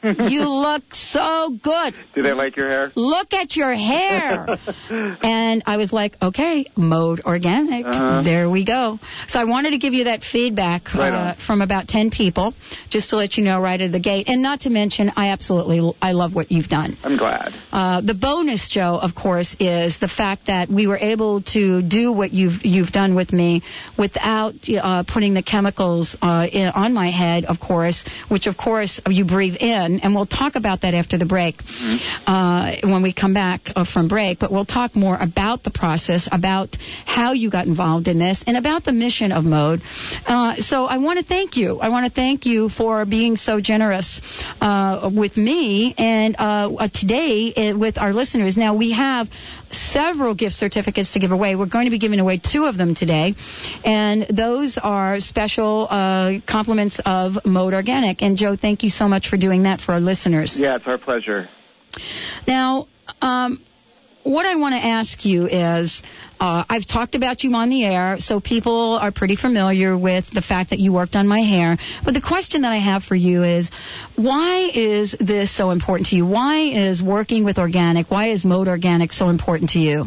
you 0.30 0.48
look 0.48 0.84
so 0.94 1.50
good. 1.62 1.94
Do 2.14 2.22
they 2.22 2.34
like 2.34 2.56
your 2.56 2.70
hair? 2.70 2.92
Look 2.96 3.34
at 3.34 3.56
your 3.56 3.74
hair. 3.74 4.58
and 4.90 5.64
I 5.66 5.78
was 5.78 5.92
like, 5.92 6.16
okay, 6.22 6.68
mode 6.76 7.22
organic. 7.26 7.86
Uh-huh. 7.86 8.22
There 8.24 8.50
we 8.50 8.66
go. 8.66 9.00
So 9.28 9.40
I 9.40 9.46
wanted 9.46 9.72
to 9.72 9.78
give 9.80 9.94
you 9.94 10.06
that 10.06 10.24
feedback 10.24 10.94
Right 10.94 11.14
uh, 11.14 11.36
from 11.36 11.62
about 11.62 11.88
10 11.88 12.12
people, 12.12 12.54
just 12.90 13.10
to 13.10 13.16
let 13.16 13.38
you 13.38 13.44
know 13.44 13.60
right 13.62 13.80
at 13.80 13.92
the 13.92 14.00
gate. 14.00 14.28
And 14.30 14.42
not 14.42 14.62
to 14.62 14.70
mention, 14.70 15.12
I 15.16 15.30
absolutely, 15.30 15.94
I 16.02 16.12
love 16.12 16.36
what 16.36 16.52
you've 16.52 16.70
done. 16.70 16.98
I'm 17.04 17.18
glad. 17.18 17.54
Uh, 17.72 18.02
the 18.02 18.14
bonus, 18.14 18.70
Joe, 18.70 19.00
of 19.02 19.16
course, 19.16 19.56
is 19.60 20.00
the 20.00 20.08
fact 20.08 20.48
that 20.48 20.70
we 20.70 20.88
were 20.88 20.98
able 20.98 21.42
to 21.42 21.82
do 21.82 22.12
what 22.12 22.32
you've 22.32 22.64
you've 22.64 22.92
done 22.92 23.16
with 23.16 23.32
me 23.34 23.64
without 23.98 24.54
uh, 24.70 25.04
putting 25.08 25.34
the 25.34 25.44
chemicals 25.44 26.16
uh, 26.22 26.48
in, 26.52 26.68
on 26.68 26.94
my 26.94 27.10
head, 27.10 27.46
of 27.46 27.60
course, 27.60 28.06
which 28.30 28.48
of 28.48 28.58
course 28.58 29.02
you 29.10 29.26
breathe 29.26 29.56
in, 29.60 29.95
and 30.04 30.16
we'll 30.16 30.26
talk 30.26 30.56
about 30.56 30.82
that 30.82 30.94
after 30.94 31.18
the 31.18 31.26
break 31.26 31.56
uh, 32.28 32.76
when 32.84 33.04
we 33.04 33.14
come 33.14 33.34
back 33.34 33.70
uh, 33.76 33.86
from 33.86 34.08
break. 34.08 34.40
But 34.40 34.52
we'll 34.52 34.66
talk 34.66 34.96
more 34.96 35.18
about 35.20 35.64
the 35.64 35.72
process, 35.72 36.28
about 36.32 36.76
how 37.06 37.34
you 37.34 37.50
got 37.50 37.68
involved 37.68 38.08
in 38.08 38.20
this, 38.20 38.44
and 38.48 38.58
about 38.58 38.84
the 38.84 38.92
mission 38.94 39.32
of 39.32 39.44
Mode. 39.44 39.82
Uh, 40.26 40.56
so 40.56 40.86
I 40.86 40.98
want 40.98 41.20
to 41.20 41.26
thank 41.26 41.58
you. 41.58 41.80
I 41.80 41.90
want 41.90 42.06
to 42.06 42.12
thank 42.12 42.46
you 42.46 42.70
for 42.70 43.06
being 43.06 43.38
so 43.38 43.62
generous 43.62 44.22
uh, 44.62 45.10
with 45.14 45.38
me 45.38 45.94
and 45.98 46.36
uh, 46.38 46.72
uh, 46.78 46.88
today 46.94 47.74
with 47.74 47.98
our 47.98 48.14
listeners. 48.14 48.58
Now 48.58 48.76
we 48.76 48.92
have 48.92 49.28
several 49.72 50.36
gift 50.36 50.56
certificates 50.56 51.14
to 51.14 51.20
give 51.20 51.32
away. 51.32 51.56
We're 51.56 51.66
going 51.66 51.86
to 51.86 51.92
be 51.92 52.00
giving 52.00 52.20
away 52.20 52.38
two 52.38 52.66
of 52.66 52.78
them 52.78 52.96
today, 52.96 53.36
and 53.84 54.28
those 54.30 54.78
are 54.78 55.20
special 55.20 55.88
uh, 55.90 56.40
compliments 56.48 57.00
of 57.06 57.46
Mode 57.46 57.74
Organic. 57.74 58.22
And 58.22 58.38
Joe, 58.38 58.56
thank 58.56 58.84
you 58.84 58.90
so 58.90 59.08
much 59.08 59.30
for 59.30 59.38
doing 59.38 59.64
that 59.64 59.82
for 59.82 59.94
our 59.94 60.00
listeners. 60.00 60.58
Yeah, 60.58 60.76
it's 60.76 60.88
our 60.88 60.98
pleasure. 60.98 61.48
Now, 62.48 62.88
um, 63.22 63.62
what 64.24 64.46
I 64.46 64.56
want 64.56 64.74
to 64.74 64.84
ask 64.84 65.26
you 65.26 65.48
is. 65.48 66.02
Uh, 66.40 66.66
I've 66.68 66.86
talked 66.86 67.16
about 67.16 67.44
you 67.44 67.54
on 67.54 67.70
the 67.70 67.86
air, 67.86 68.20
so 68.20 68.40
people 68.40 68.98
are 69.02 69.12
pretty 69.12 69.36
familiar 69.36 69.98
with 69.98 70.30
the 70.32 70.42
fact 70.42 70.72
that 70.72 70.80
you 70.80 70.92
worked 70.92 71.16
on 71.16 71.28
my 71.28 71.42
hair. 71.42 71.78
But 72.04 72.14
the 72.14 72.22
question 72.22 72.64
that 72.64 72.74
I 72.74 72.78
have 72.78 73.04
for 73.04 73.16
you 73.16 73.44
is, 73.44 73.70
why 74.16 74.70
is 74.74 75.16
this 75.20 75.56
so 75.56 75.72
important 75.72 76.08
to 76.10 76.16
you? 76.18 76.26
Why 76.26 76.58
is 76.60 77.02
working 77.02 77.46
with 77.46 77.58
organic, 77.58 78.12
why 78.12 78.28
is 78.28 78.44
Mode 78.44 78.68
Organic 78.68 79.14
so 79.14 79.30
important 79.30 79.72
to 79.72 79.80
you? 79.80 80.06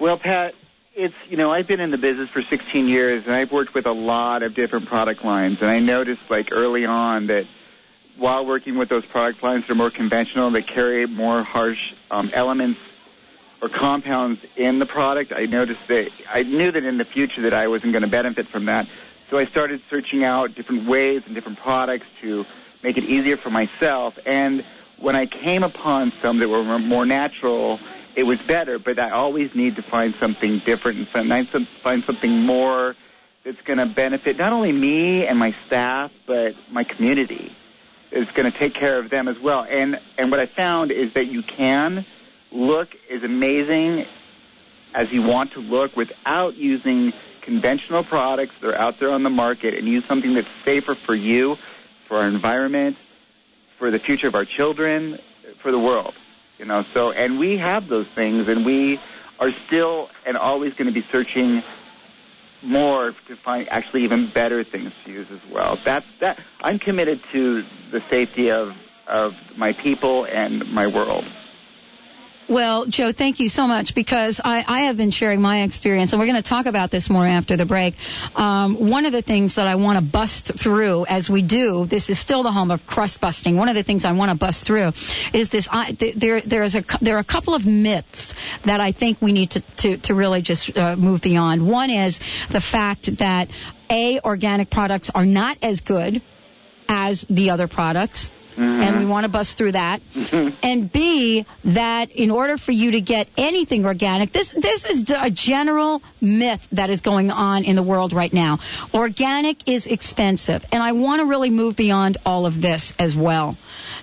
Well, 0.00 0.18
Pat, 0.18 0.54
it's 0.94 1.14
you 1.28 1.36
know 1.36 1.50
I've 1.50 1.66
been 1.66 1.80
in 1.80 1.90
the 1.90 1.98
business 1.98 2.28
for 2.30 2.42
16 2.42 2.86
years 2.86 3.24
and 3.24 3.34
I've 3.34 3.52
worked 3.52 3.74
with 3.74 3.86
a 3.86 3.92
lot 3.92 4.42
of 4.42 4.54
different 4.54 4.86
product 4.86 5.24
lines, 5.24 5.60
and 5.60 5.68
I 5.68 5.80
noticed 5.80 6.22
like 6.30 6.48
early 6.52 6.84
on 6.84 7.26
that 7.28 7.46
while 8.16 8.46
working 8.46 8.78
with 8.78 8.88
those 8.88 9.06
product 9.06 9.42
lines 9.42 9.66
that 9.66 9.72
are 9.72 9.76
more 9.76 9.90
conventional, 9.90 10.50
that 10.52 10.66
carry 10.66 11.06
more 11.06 11.42
harsh 11.42 11.94
um, 12.10 12.30
elements 12.32 12.78
or 13.60 13.68
compounds 13.68 14.44
in 14.56 14.78
the 14.78 14.86
product, 14.86 15.32
I 15.32 15.46
noticed 15.46 15.86
that 15.88 16.10
I 16.30 16.42
knew 16.42 16.70
that 16.70 16.84
in 16.84 16.98
the 16.98 17.04
future 17.04 17.42
that 17.42 17.54
I 17.54 17.68
wasn't 17.68 17.92
going 17.92 18.02
to 18.04 18.08
benefit 18.08 18.46
from 18.46 18.66
that. 18.66 18.86
So 19.30 19.38
I 19.38 19.46
started 19.46 19.82
searching 19.90 20.24
out 20.24 20.54
different 20.54 20.86
ways 20.86 21.22
and 21.26 21.34
different 21.34 21.58
products 21.58 22.06
to 22.20 22.46
make 22.82 22.96
it 22.96 23.04
easier 23.04 23.36
for 23.36 23.50
myself. 23.50 24.18
And 24.24 24.64
when 24.98 25.16
I 25.16 25.26
came 25.26 25.62
upon 25.62 26.12
some 26.22 26.38
that 26.38 26.48
were 26.48 26.78
more 26.78 27.04
natural, 27.04 27.78
it 28.14 28.22
was 28.24 28.40
better. 28.40 28.78
But 28.78 28.98
I 28.98 29.10
always 29.10 29.54
need 29.54 29.76
to 29.76 29.82
find 29.82 30.14
something 30.14 30.60
different 30.60 30.98
and 31.14 31.48
find 31.48 32.04
something 32.04 32.42
more 32.42 32.96
that's 33.44 33.60
going 33.62 33.78
to 33.78 33.86
benefit 33.86 34.38
not 34.38 34.52
only 34.52 34.72
me 34.72 35.26
and 35.26 35.38
my 35.38 35.54
staff, 35.66 36.12
but 36.26 36.54
my 36.70 36.84
community. 36.84 37.52
It's 38.10 38.30
going 38.32 38.50
to 38.50 38.56
take 38.56 38.72
care 38.72 38.98
of 38.98 39.10
them 39.10 39.28
as 39.28 39.38
well. 39.38 39.66
And 39.68 40.00
and 40.16 40.30
what 40.30 40.40
I 40.40 40.46
found 40.46 40.90
is 40.90 41.12
that 41.12 41.26
you 41.26 41.42
can 41.42 42.06
look 42.50 42.88
as 43.10 43.22
amazing 43.22 44.06
as 44.94 45.12
you 45.12 45.22
want 45.22 45.52
to 45.52 45.60
look 45.60 45.96
without 45.96 46.56
using 46.56 47.12
conventional 47.42 48.04
products 48.04 48.54
that 48.60 48.70
are 48.74 48.78
out 48.78 48.98
there 48.98 49.10
on 49.10 49.22
the 49.22 49.30
market 49.30 49.74
and 49.74 49.86
use 49.86 50.04
something 50.04 50.34
that's 50.34 50.48
safer 50.64 50.94
for 50.94 51.14
you, 51.14 51.56
for 52.06 52.18
our 52.18 52.28
environment, 52.28 52.96
for 53.78 53.90
the 53.90 53.98
future 53.98 54.26
of 54.26 54.34
our 54.34 54.44
children, 54.44 55.18
for 55.58 55.70
the 55.70 55.78
world. 55.78 56.14
You 56.58 56.64
know, 56.64 56.82
so 56.82 57.12
and 57.12 57.38
we 57.38 57.56
have 57.58 57.86
those 57.86 58.08
things, 58.08 58.48
and 58.48 58.66
we 58.66 59.00
are 59.38 59.52
still 59.66 60.10
and 60.26 60.36
always 60.36 60.74
going 60.74 60.88
to 60.88 60.92
be 60.92 61.02
searching 61.02 61.62
more 62.62 63.12
to 63.28 63.36
find 63.36 63.68
actually 63.70 64.02
even 64.02 64.28
better 64.28 64.64
things 64.64 64.92
to 65.04 65.12
use 65.12 65.30
as 65.30 65.40
well. 65.50 65.78
That's 65.84 66.06
that. 66.18 66.40
I'm 66.60 66.78
committed 66.78 67.20
to 67.32 67.62
the 67.90 68.00
safety 68.10 68.50
of 68.50 68.76
of 69.06 69.34
my 69.56 69.72
people 69.72 70.24
and 70.24 70.70
my 70.72 70.86
world. 70.86 71.24
Well, 72.48 72.86
Joe, 72.86 73.12
thank 73.12 73.40
you 73.40 73.50
so 73.50 73.66
much 73.66 73.94
because 73.94 74.40
I, 74.42 74.64
I 74.66 74.80
have 74.86 74.96
been 74.96 75.10
sharing 75.10 75.42
my 75.42 75.64
experience, 75.64 76.12
and 76.12 76.18
we're 76.20 76.24
going 76.26 76.42
to 76.42 76.48
talk 76.48 76.64
about 76.64 76.90
this 76.90 77.10
more 77.10 77.26
after 77.26 77.58
the 77.58 77.66
break. 77.66 77.92
Um, 78.34 78.88
one 78.88 79.04
of 79.04 79.12
the 79.12 79.20
things 79.20 79.56
that 79.56 79.66
I 79.66 79.74
want 79.74 79.98
to 79.98 80.04
bust 80.10 80.58
through 80.58 81.04
as 81.06 81.28
we 81.28 81.42
do, 81.46 81.84
this 81.84 82.08
is 82.08 82.18
still 82.18 82.42
the 82.42 82.50
home 82.50 82.70
of 82.70 82.86
crust 82.86 83.20
busting. 83.20 83.54
One 83.56 83.68
of 83.68 83.74
the 83.74 83.82
things 83.82 84.06
I 84.06 84.12
want 84.12 84.30
to 84.32 84.38
bust 84.38 84.66
through 84.66 84.92
is 85.34 85.50
this. 85.50 85.68
I, 85.70 85.94
there, 86.16 86.40
there 86.40 86.64
is 86.64 86.74
a 86.74 86.84
there 87.02 87.16
are 87.16 87.20
a 87.20 87.24
couple 87.24 87.54
of 87.54 87.66
myths 87.66 88.32
that 88.64 88.80
I 88.80 88.92
think 88.92 89.20
we 89.20 89.32
need 89.32 89.50
to 89.50 89.60
to, 89.78 89.98
to 89.98 90.14
really 90.14 90.40
just 90.40 90.74
uh, 90.74 90.96
move 90.96 91.20
beyond. 91.20 91.68
One 91.68 91.90
is 91.90 92.18
the 92.50 92.62
fact 92.62 93.10
that 93.18 93.48
a 93.90 94.20
organic 94.24 94.70
products 94.70 95.10
are 95.14 95.26
not 95.26 95.58
as 95.60 95.82
good 95.82 96.22
as 96.88 97.26
the 97.28 97.50
other 97.50 97.68
products. 97.68 98.30
Mm-hmm. 98.58 98.82
And 98.82 98.98
we 98.98 99.06
want 99.06 99.24
to 99.24 99.30
bust 99.30 99.56
through 99.56 99.72
that. 99.72 100.00
Mm-hmm. 100.14 100.56
And 100.64 100.92
B, 100.92 101.46
that 101.64 102.10
in 102.10 102.32
order 102.32 102.58
for 102.58 102.72
you 102.72 102.92
to 102.92 103.00
get 103.00 103.28
anything 103.36 103.84
organic, 103.84 104.32
this 104.32 104.52
this 104.52 104.84
is 104.84 105.04
a 105.16 105.30
general 105.30 106.02
myth 106.20 106.60
that 106.72 106.90
is 106.90 107.00
going 107.00 107.30
on 107.30 107.64
in 107.64 107.76
the 107.76 107.84
world 107.84 108.12
right 108.12 108.32
now. 108.32 108.58
Organic 108.92 109.68
is 109.68 109.86
expensive, 109.86 110.64
and 110.72 110.82
I 110.82 110.92
want 110.92 111.20
to 111.20 111.26
really 111.26 111.50
move 111.50 111.76
beyond 111.76 112.18
all 112.26 112.46
of 112.46 112.60
this 112.60 112.92
as 112.98 113.16
well 113.16 113.56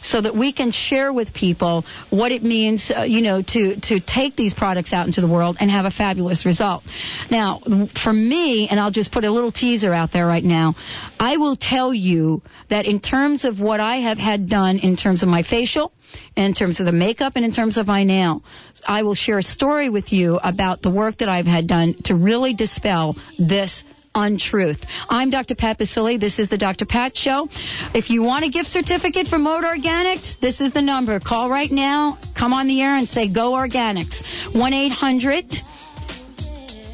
so 0.05 0.21
that 0.21 0.35
we 0.35 0.53
can 0.53 0.71
share 0.71 1.11
with 1.11 1.33
people 1.33 1.85
what 2.09 2.31
it 2.31 2.43
means, 2.43 2.91
uh, 2.95 3.01
you 3.01 3.21
know, 3.21 3.41
to, 3.41 3.79
to 3.81 3.99
take 3.99 4.35
these 4.35 4.53
products 4.53 4.93
out 4.93 5.07
into 5.07 5.21
the 5.21 5.27
world 5.27 5.57
and 5.59 5.69
have 5.71 5.85
a 5.85 5.91
fabulous 5.91 6.45
result. 6.45 6.83
Now, 7.29 7.61
for 8.03 8.13
me, 8.13 8.67
and 8.69 8.79
I'll 8.79 8.91
just 8.91 9.11
put 9.11 9.23
a 9.23 9.31
little 9.31 9.51
teaser 9.51 9.93
out 9.93 10.11
there 10.11 10.25
right 10.25 10.43
now, 10.43 10.75
I 11.19 11.37
will 11.37 11.55
tell 11.55 11.93
you 11.93 12.41
that 12.69 12.85
in 12.85 12.99
terms 12.99 13.45
of 13.45 13.59
what 13.59 13.79
I 13.79 13.97
have 13.97 14.17
had 14.17 14.49
done 14.49 14.79
in 14.79 14.95
terms 14.95 15.23
of 15.23 15.29
my 15.29 15.43
facial, 15.43 15.91
in 16.35 16.53
terms 16.53 16.79
of 16.79 16.85
the 16.85 16.91
makeup 16.91 17.33
and 17.35 17.45
in 17.45 17.51
terms 17.51 17.77
of 17.77 17.87
my 17.87 18.03
nail. 18.03 18.43
I 18.87 19.03
will 19.03 19.15
share 19.15 19.39
a 19.39 19.43
story 19.43 19.89
with 19.89 20.13
you 20.13 20.37
about 20.37 20.81
the 20.81 20.91
work 20.91 21.17
that 21.17 21.29
I've 21.29 21.47
had 21.47 21.67
done 21.67 21.95
to 22.05 22.15
really 22.15 22.53
dispel 22.53 23.15
this 23.39 23.83
untruth. 24.15 24.83
I'm 25.09 25.29
Dr. 25.29 25.55
Pat 25.55 25.77
Baccili. 25.77 26.19
This 26.19 26.39
is 26.39 26.47
the 26.47 26.57
Dr. 26.57 26.85
Pat 26.85 27.15
Show. 27.15 27.47
If 27.93 28.09
you 28.09 28.23
want 28.23 28.45
a 28.45 28.49
gift 28.49 28.69
certificate 28.69 29.27
for 29.27 29.37
Mode 29.37 29.65
Organics, 29.65 30.39
this 30.39 30.61
is 30.61 30.71
the 30.71 30.81
number. 30.81 31.19
Call 31.19 31.49
right 31.49 31.71
now. 31.71 32.17
Come 32.37 32.53
on 32.53 32.67
the 32.67 32.81
air 32.81 32.95
and 32.95 33.07
say 33.07 33.27
Go 33.27 33.51
Organics. 33.51 34.23
1 34.55 34.73
800 34.73 35.61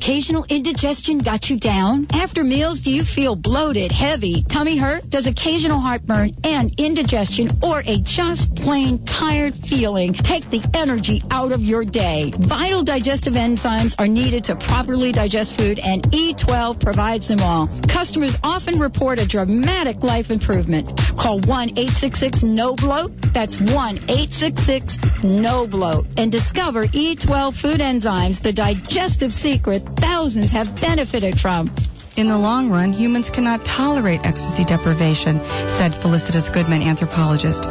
Occasional 0.02 0.46
indigestion 0.48 1.20
got 1.20 1.50
you 1.50 1.60
down? 1.60 2.08
After 2.12 2.42
meals, 2.42 2.80
do 2.80 2.90
you 2.90 3.04
feel 3.04 3.36
bloated, 3.36 3.92
heavy, 3.92 4.46
tummy 4.48 4.78
hurt? 4.78 5.10
Does 5.10 5.28
occasional 5.28 5.78
heartburn 5.78 6.38
and 6.46 6.74
indigestion 6.80 7.50
or 7.62 7.84
a 7.86 8.00
just 8.04 8.56
plain 8.56 9.06
tired 9.06 9.56
feeling 9.56 10.14
take 10.14 10.50
the 10.50 10.64
energy 10.74 11.22
out 11.30 11.52
of 11.52 11.60
your 11.60 11.84
day? 11.84 12.32
Vital 12.48 12.82
digestive 12.82 13.34
enzymes 13.34 13.94
are 14.00 14.08
needed 14.08 14.46
to 14.46 14.56
properly 14.56 15.12
digest 15.12 15.58
food, 15.58 15.80
and 15.80 16.04
E12 16.04 16.80
provides 16.80 17.28
them 17.28 17.42
all. 17.42 17.68
Customers 17.92 18.38
often 18.42 18.80
report 18.80 19.20
a 19.20 19.28
dramatic 19.28 20.02
life 20.02 20.30
improvement. 20.30 20.98
Call 21.20 21.42
1 21.42 21.72
866 21.78 22.44
No 22.44 22.74
Bloat. 22.74 23.12
That's 23.34 23.60
1 23.60 23.98
866 24.08 24.98
No 25.26 25.68
Bloat. 25.68 26.06
And 26.16 26.32
discover 26.32 26.86
E12 26.86 27.62
food 27.62 27.82
enzymes, 27.82 28.42
the 28.42 28.54
digestive 28.54 29.34
secret 29.34 29.89
thousands 29.98 30.52
have 30.52 30.68
benefited 30.82 31.40
from. 31.40 31.74
In 32.16 32.28
the 32.28 32.38
long 32.38 32.70
run, 32.70 32.92
humans 32.92 33.30
cannot 33.30 33.64
tolerate 33.66 34.20
ecstasy 34.24 34.66
deprivation, 34.66 35.40
said 35.70 35.94
Felicitas 36.02 36.50
Goodman, 36.50 36.82
anthropologist. 36.82 37.64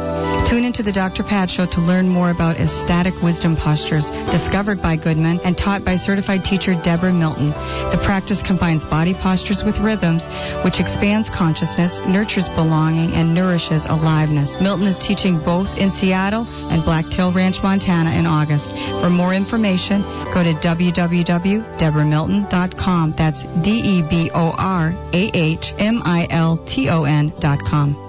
Tune 0.49 0.65
into 0.65 0.81
the 0.81 0.91
Dr. 0.91 1.21
Pat 1.21 1.47
Show 1.47 1.67
to 1.67 1.79
learn 1.79 2.09
more 2.09 2.31
about 2.31 2.57
ecstatic 2.57 3.13
wisdom 3.21 3.55
postures 3.55 4.09
discovered 4.31 4.81
by 4.81 4.95
Goodman 4.95 5.39
and 5.41 5.55
taught 5.55 5.85
by 5.85 5.95
certified 5.95 6.43
teacher 6.43 6.73
Deborah 6.73 7.13
Milton. 7.13 7.51
The 7.51 8.01
practice 8.03 8.41
combines 8.41 8.83
body 8.83 9.13
postures 9.13 9.63
with 9.63 9.77
rhythms, 9.77 10.27
which 10.65 10.79
expands 10.79 11.29
consciousness, 11.29 11.99
nurtures 12.07 12.49
belonging, 12.49 13.13
and 13.13 13.35
nourishes 13.35 13.85
aliveness. 13.85 14.59
Milton 14.59 14.87
is 14.87 14.97
teaching 14.97 15.37
both 15.37 15.67
in 15.77 15.91
Seattle 15.91 16.47
and 16.47 16.83
Blacktail 16.83 17.31
Ranch, 17.31 17.61
Montana 17.61 18.17
in 18.17 18.25
August. 18.25 18.71
For 19.03 19.11
more 19.11 19.35
information, 19.35 20.01
go 20.33 20.41
to 20.41 20.55
www.deborahmilton.com. 20.65 23.13
That's 23.15 23.43
D 23.61 23.71
E 23.71 24.01
B 24.01 24.31
O 24.33 24.49
R 24.57 24.95
A 25.13 25.31
H 25.31 25.75
M 25.77 26.01
I 26.03 26.25
L 26.31 26.57
T 26.65 26.89
O 26.89 27.03
N 27.03 27.33
dot 27.39 27.59
com. 27.69 28.08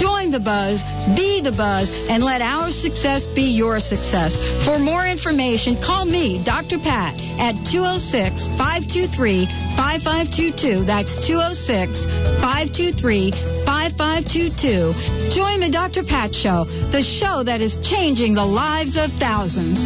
Join 0.00 0.30
the 0.30 0.40
buzz, 0.40 0.82
be 1.14 1.42
the 1.42 1.52
buzz, 1.52 1.90
and 1.92 2.24
let 2.24 2.40
our 2.40 2.70
success 2.70 3.26
be 3.26 3.52
your 3.52 3.80
success. 3.80 4.38
For 4.64 4.78
more 4.78 5.06
information, 5.06 5.76
call 5.76 6.06
me, 6.06 6.42
Dr. 6.42 6.78
Pat, 6.78 7.20
at 7.38 7.52
206 7.68 8.46
523 8.56 9.44
5522. 9.76 10.84
That's 10.86 11.18
206 11.26 12.06
523 12.40 13.30
5522. 13.68 15.36
Join 15.36 15.60
the 15.60 15.68
Dr. 15.70 16.02
Pat 16.02 16.34
Show, 16.34 16.64
the 16.90 17.02
show 17.02 17.44
that 17.44 17.60
is 17.60 17.76
changing 17.82 18.34
the 18.34 18.46
lives 18.46 18.96
of 18.96 19.12
thousands. 19.20 19.84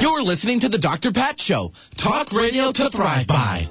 You're 0.00 0.22
listening 0.22 0.60
to 0.60 0.68
the 0.68 0.78
Dr. 0.78 1.10
Pat 1.10 1.40
Show. 1.40 1.72
Talk 1.96 2.32
radio 2.32 2.70
to 2.70 2.88
thrive 2.90 3.26
by. 3.26 3.68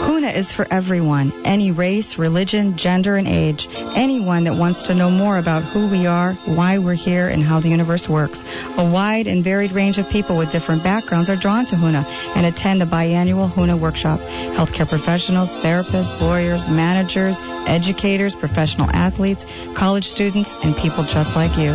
HUNA 0.00 0.30
is 0.30 0.52
for 0.52 0.66
everyone, 0.70 1.32
any 1.44 1.70
race, 1.70 2.18
religion, 2.18 2.76
gender, 2.76 3.16
and 3.16 3.28
age. 3.28 3.68
Anyone 3.94 4.44
that 4.44 4.58
wants 4.58 4.84
to 4.84 4.94
know 4.94 5.10
more 5.10 5.36
about 5.36 5.62
who 5.62 5.90
we 5.90 6.06
are, 6.06 6.34
why 6.46 6.78
we're 6.78 6.94
here, 6.94 7.28
and 7.28 7.42
how 7.42 7.60
the 7.60 7.68
universe 7.68 8.08
works. 8.08 8.42
A 8.78 8.90
wide 8.90 9.26
and 9.26 9.44
varied 9.44 9.72
range 9.72 9.98
of 9.98 10.08
people 10.08 10.38
with 10.38 10.50
different 10.50 10.82
backgrounds 10.82 11.28
are 11.28 11.36
drawn 11.36 11.66
to 11.66 11.76
HUNA 11.76 12.04
and 12.34 12.46
attend 12.46 12.80
the 12.80 12.86
biannual 12.86 13.52
HUNA 13.52 13.76
workshop. 13.76 14.20
Healthcare 14.20 14.88
professionals, 14.88 15.50
therapists, 15.58 16.20
lawyers, 16.20 16.68
managers, 16.68 17.38
educators, 17.66 18.34
professional 18.34 18.88
athletes, 18.90 19.44
college 19.76 20.04
students, 20.06 20.52
and 20.64 20.74
people 20.76 21.04
just 21.04 21.36
like 21.36 21.56
you. 21.58 21.72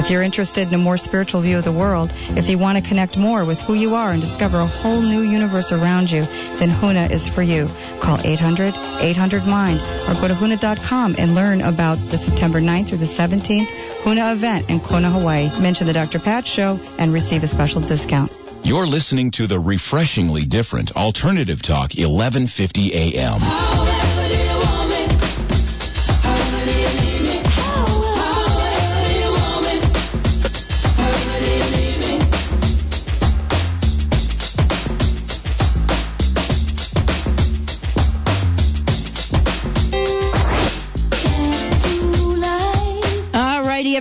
If 0.00 0.10
you're 0.10 0.22
interested 0.22 0.68
in 0.68 0.74
a 0.74 0.78
more 0.78 0.96
spiritual 0.96 1.42
view 1.42 1.58
of 1.58 1.64
the 1.64 1.72
world, 1.72 2.10
if 2.40 2.48
you 2.48 2.58
want 2.58 2.82
to 2.82 2.88
connect 2.88 3.16
more 3.16 3.44
with 3.44 3.58
who 3.60 3.74
you 3.74 3.94
are 3.94 4.12
and 4.12 4.20
discover 4.20 4.58
a 4.58 4.66
whole 4.66 5.02
new 5.02 5.22
universe 5.22 5.72
around 5.72 6.10
you, 6.10 6.22
then 6.58 6.70
HUNA 6.70 7.08
is 7.12 7.28
for 7.28 7.42
you. 7.42 7.65
Call 8.00 8.18
800 8.24 8.74
800 9.00 9.44
Mind 9.44 9.80
or 10.08 10.20
go 10.20 10.28
to 10.28 10.34
HUNA.com 10.34 11.16
and 11.18 11.34
learn 11.34 11.60
about 11.60 11.96
the 12.10 12.18
September 12.18 12.60
9th 12.60 12.88
through 12.88 12.98
the 12.98 13.04
17th 13.04 13.68
HUNA 14.04 14.32
event 14.32 14.70
in 14.70 14.80
Kona, 14.80 15.10
Hawaii. 15.10 15.50
Mention 15.60 15.86
the 15.86 15.92
Dr. 15.92 16.18
Pat 16.18 16.46
Show 16.46 16.78
and 16.98 17.12
receive 17.12 17.42
a 17.42 17.48
special 17.48 17.80
discount. 17.80 18.32
You're 18.62 18.86
listening 18.86 19.30
to 19.32 19.46
the 19.46 19.60
refreshingly 19.60 20.44
different 20.44 20.96
Alternative 20.96 21.62
Talk 21.62 21.94
1150 21.94 22.94
AM. 22.94 24.05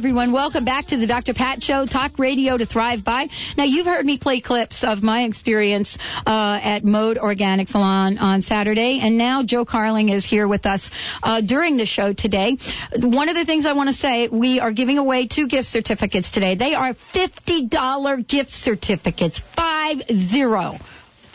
Everyone. 0.06 0.32
Welcome 0.32 0.66
back 0.66 0.86
to 0.90 0.98
the 0.98 1.08
Dr. 1.08 1.34
Pat 1.34 1.64
Show, 1.64 1.88
talk 1.88 2.20
radio 2.20 2.56
to 2.56 2.68
thrive 2.68 3.04
by. 3.04 3.28
Now, 3.58 3.64
you've 3.64 3.88
heard 3.88 4.06
me 4.06 4.20
play 4.20 4.40
clips 4.40 4.84
of 4.84 5.02
my 5.02 5.24
experience 5.24 5.98
uh, 6.28 6.60
at 6.62 6.84
Mode 6.84 7.18
Organic 7.18 7.70
Salon 7.70 8.20
on 8.20 8.44
Saturday, 8.44 9.00
and 9.02 9.18
now 9.18 9.42
Joe 9.42 9.66
Carling 9.66 10.10
is 10.10 10.24
here 10.24 10.48
with 10.48 10.68
us 10.68 10.92
uh, 11.24 11.42
during 11.42 11.78
the 11.78 11.88
show 11.88 12.14
today. 12.14 12.56
One 13.00 13.30
of 13.30 13.36
the 13.36 13.46
things 13.46 13.66
I 13.66 13.74
want 13.74 13.88
to 13.90 13.94
say, 13.94 14.28
we 14.28 14.60
are 14.60 14.72
giving 14.72 15.00
away 15.00 15.26
two 15.26 15.48
gift 15.48 15.70
certificates 15.70 16.30
today. 16.30 16.54
They 16.54 16.76
are 16.76 16.94
$50 17.16 18.28
gift 18.28 18.52
certificates, 18.52 19.42
five 19.56 20.04
zero 20.16 20.78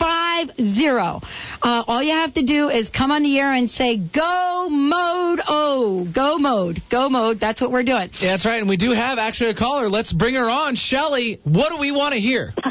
five 0.01 0.49
zero. 0.59 1.21
Uh, 1.61 1.83
all 1.87 2.01
you 2.01 2.13
have 2.13 2.33
to 2.33 2.43
do 2.43 2.69
is 2.69 2.89
come 2.89 3.11
on 3.11 3.21
the 3.23 3.37
air 3.39 3.51
and 3.51 3.69
say 3.69 3.97
go 3.97 4.67
mode 4.69 5.39
oh 5.47 6.07
go 6.13 6.37
mode 6.37 6.81
go 6.89 7.09
mode. 7.09 7.39
That's 7.39 7.61
what 7.61 7.71
we're 7.71 7.83
doing. 7.83 8.09
Yeah, 8.13 8.31
that's 8.31 8.45
right. 8.45 8.59
And 8.59 8.69
we 8.69 8.77
do 8.77 8.91
have 8.91 9.19
actually 9.19 9.51
a 9.51 9.55
caller. 9.55 9.87
Let's 9.89 10.11
bring 10.11 10.35
her 10.35 10.49
on, 10.49 10.75
Shelly. 10.75 11.39
What 11.43 11.69
do 11.69 11.77
we 11.77 11.91
want 11.91 12.13
to 12.13 12.19
hear? 12.19 12.53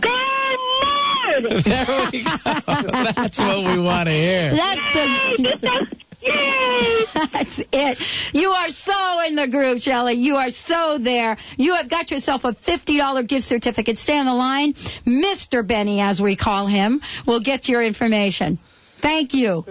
Go 0.00 0.10
mode! 0.10 1.44
there 1.64 2.08
we 2.12 2.24
go. 2.24 2.36
That's 2.66 3.38
what 3.38 3.76
we 3.76 3.82
want 3.82 4.08
to 4.08 4.12
hear. 4.12 4.50
That's 4.50 4.80
the. 4.92 5.96
Yay! 6.22 7.05
That's 7.32 7.60
it. 7.72 7.98
You 8.34 8.50
are 8.50 8.68
so 8.68 9.24
in 9.26 9.36
the 9.36 9.48
groove, 9.48 9.80
Shelly. 9.80 10.14
You 10.14 10.36
are 10.36 10.50
so 10.50 10.98
there. 10.98 11.38
You 11.56 11.74
have 11.74 11.88
got 11.88 12.10
yourself 12.10 12.44
a 12.44 12.52
$50 12.52 13.26
gift 13.26 13.46
certificate. 13.46 13.98
Stay 13.98 14.18
on 14.18 14.26
the 14.26 14.34
line. 14.34 14.74
Mr. 15.06 15.66
Benny, 15.66 16.00
as 16.00 16.20
we 16.20 16.36
call 16.36 16.66
him, 16.66 17.00
will 17.26 17.40
get 17.40 17.68
your 17.68 17.82
information. 17.82 18.58
Thank 19.00 19.32
you. 19.34 19.64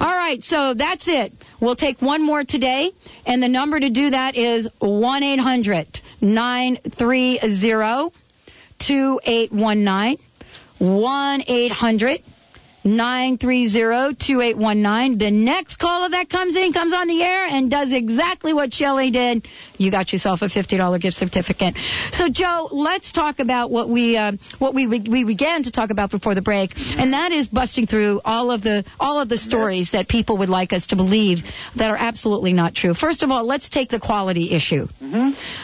All 0.00 0.16
right, 0.16 0.42
so 0.42 0.74
that's 0.74 1.08
it. 1.08 1.32
We'll 1.60 1.76
take 1.76 2.00
one 2.02 2.22
more 2.22 2.44
today, 2.44 2.92
and 3.26 3.42
the 3.42 3.48
number 3.48 3.78
to 3.78 3.90
do 3.90 4.10
that 4.10 4.36
is 4.36 4.68
1 4.78 5.22
800 5.22 6.00
930 6.20 7.38
2819. 8.78 10.18
1 10.78 11.44
800 11.46 12.22
930-2819. 12.84 15.18
The 15.18 15.30
next 15.30 15.76
caller 15.76 16.10
that 16.10 16.28
comes 16.28 16.54
in 16.54 16.72
comes 16.72 16.92
on 16.92 17.08
the 17.08 17.22
air 17.22 17.46
and 17.46 17.70
does 17.70 17.92
exactly 17.92 18.52
what 18.52 18.74
Shelly 18.74 19.10
did. 19.10 19.48
You 19.78 19.90
got 19.90 20.12
yourself 20.12 20.42
a 20.42 20.46
$50 20.46 21.00
gift 21.00 21.16
certificate. 21.16 21.76
So 22.12 22.28
Joe, 22.28 22.68
let's 22.70 23.12
talk 23.12 23.38
about 23.38 23.70
what 23.70 23.88
we 23.88 24.16
uh, 24.16 24.32
what 24.58 24.74
we 24.74 24.86
we 24.86 25.24
began 25.24 25.64
to 25.64 25.72
talk 25.72 25.90
about 25.90 26.10
before 26.10 26.34
the 26.34 26.42
break, 26.42 26.72
and 26.76 27.12
that 27.12 27.32
is 27.32 27.48
busting 27.48 27.86
through 27.86 28.20
all 28.24 28.50
of 28.50 28.62
the 28.62 28.84
all 29.00 29.20
of 29.20 29.28
the 29.28 29.38
stories 29.38 29.90
that 29.90 30.08
people 30.08 30.38
would 30.38 30.48
like 30.48 30.72
us 30.72 30.88
to 30.88 30.96
believe 30.96 31.42
that 31.76 31.90
are 31.90 31.96
absolutely 31.96 32.52
not 32.52 32.74
true. 32.74 32.94
First 32.94 33.22
of 33.22 33.30
all, 33.30 33.44
let's 33.44 33.68
take 33.68 33.88
the 33.88 34.00
quality 34.00 34.50
issue. 34.52 34.86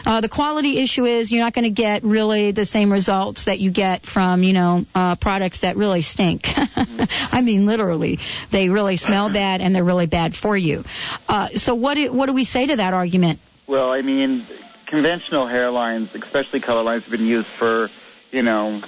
Uh, 0.05 0.21
the 0.21 0.29
quality 0.29 0.81
issue 0.83 1.05
is 1.05 1.31
you're 1.31 1.43
not 1.43 1.53
going 1.53 1.63
to 1.63 1.69
get 1.69 2.03
really 2.03 2.51
the 2.51 2.65
same 2.65 2.91
results 2.91 3.45
that 3.45 3.59
you 3.59 3.71
get 3.71 4.05
from 4.05 4.43
you 4.43 4.53
know 4.53 4.85
uh, 4.93 5.15
products 5.15 5.59
that 5.61 5.77
really 5.77 6.01
stink. 6.01 6.41
I 6.45 7.41
mean, 7.41 7.65
literally, 7.65 8.19
they 8.51 8.69
really 8.69 8.97
smell 8.97 9.31
bad 9.31 9.61
and 9.61 9.75
they're 9.75 9.83
really 9.83 10.07
bad 10.07 10.35
for 10.35 10.57
you. 10.57 10.83
Uh, 11.27 11.49
so 11.55 11.75
what 11.75 11.95
do, 11.95 12.11
what 12.11 12.27
do 12.27 12.33
we 12.33 12.45
say 12.45 12.67
to 12.67 12.75
that 12.75 12.93
argument? 12.93 13.39
Well, 13.71 13.93
I 13.93 14.01
mean, 14.01 14.45
conventional 14.87 15.47
hairlines, 15.47 16.13
especially 16.13 16.59
color 16.59 16.83
lines, 16.83 17.03
have 17.03 17.11
been 17.11 17.25
used 17.25 17.47
for, 17.57 17.89
you 18.29 18.41
know, 18.41 18.81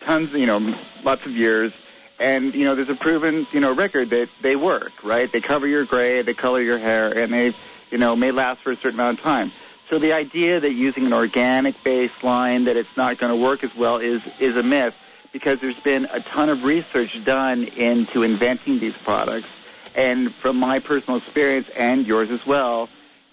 tons, 0.00 0.32
you 0.32 0.44
know, 0.44 0.76
lots 1.04 1.24
of 1.24 1.36
years. 1.36 1.72
And, 2.18 2.52
you 2.52 2.64
know, 2.64 2.74
there's 2.74 2.88
a 2.88 2.96
proven, 2.96 3.46
you 3.52 3.60
know, 3.60 3.72
record 3.72 4.10
that 4.10 4.28
they 4.42 4.56
work, 4.56 5.04
right? 5.04 5.30
They 5.30 5.40
cover 5.40 5.68
your 5.68 5.84
gray, 5.84 6.22
they 6.22 6.34
color 6.34 6.60
your 6.60 6.78
hair, 6.78 7.16
and 7.16 7.32
they, 7.32 7.54
you 7.92 7.98
know, 7.98 8.16
may 8.16 8.32
last 8.32 8.60
for 8.62 8.72
a 8.72 8.76
certain 8.78 8.98
amount 8.98 9.20
of 9.20 9.24
time. 9.24 9.52
So 9.88 10.00
the 10.00 10.14
idea 10.14 10.58
that 10.58 10.72
using 10.72 11.06
an 11.06 11.12
organic 11.12 11.84
based 11.84 12.24
line 12.24 12.64
that 12.64 12.76
it's 12.76 12.96
not 12.96 13.18
going 13.18 13.30
to 13.30 13.40
work 13.40 13.62
as 13.62 13.72
well 13.76 13.98
is, 13.98 14.20
is 14.40 14.56
a 14.56 14.64
myth 14.64 14.96
because 15.32 15.60
there's 15.60 15.78
been 15.78 16.06
a 16.06 16.18
ton 16.18 16.48
of 16.48 16.64
research 16.64 17.16
done 17.24 17.62
into 17.62 18.24
inventing 18.24 18.80
these 18.80 18.96
products. 19.04 19.46
And 19.94 20.34
from 20.34 20.56
my 20.56 20.80
personal 20.80 21.18
experience 21.18 21.68
and 21.76 22.04
yours 22.04 22.32
as 22.32 22.44
well, 22.44 22.88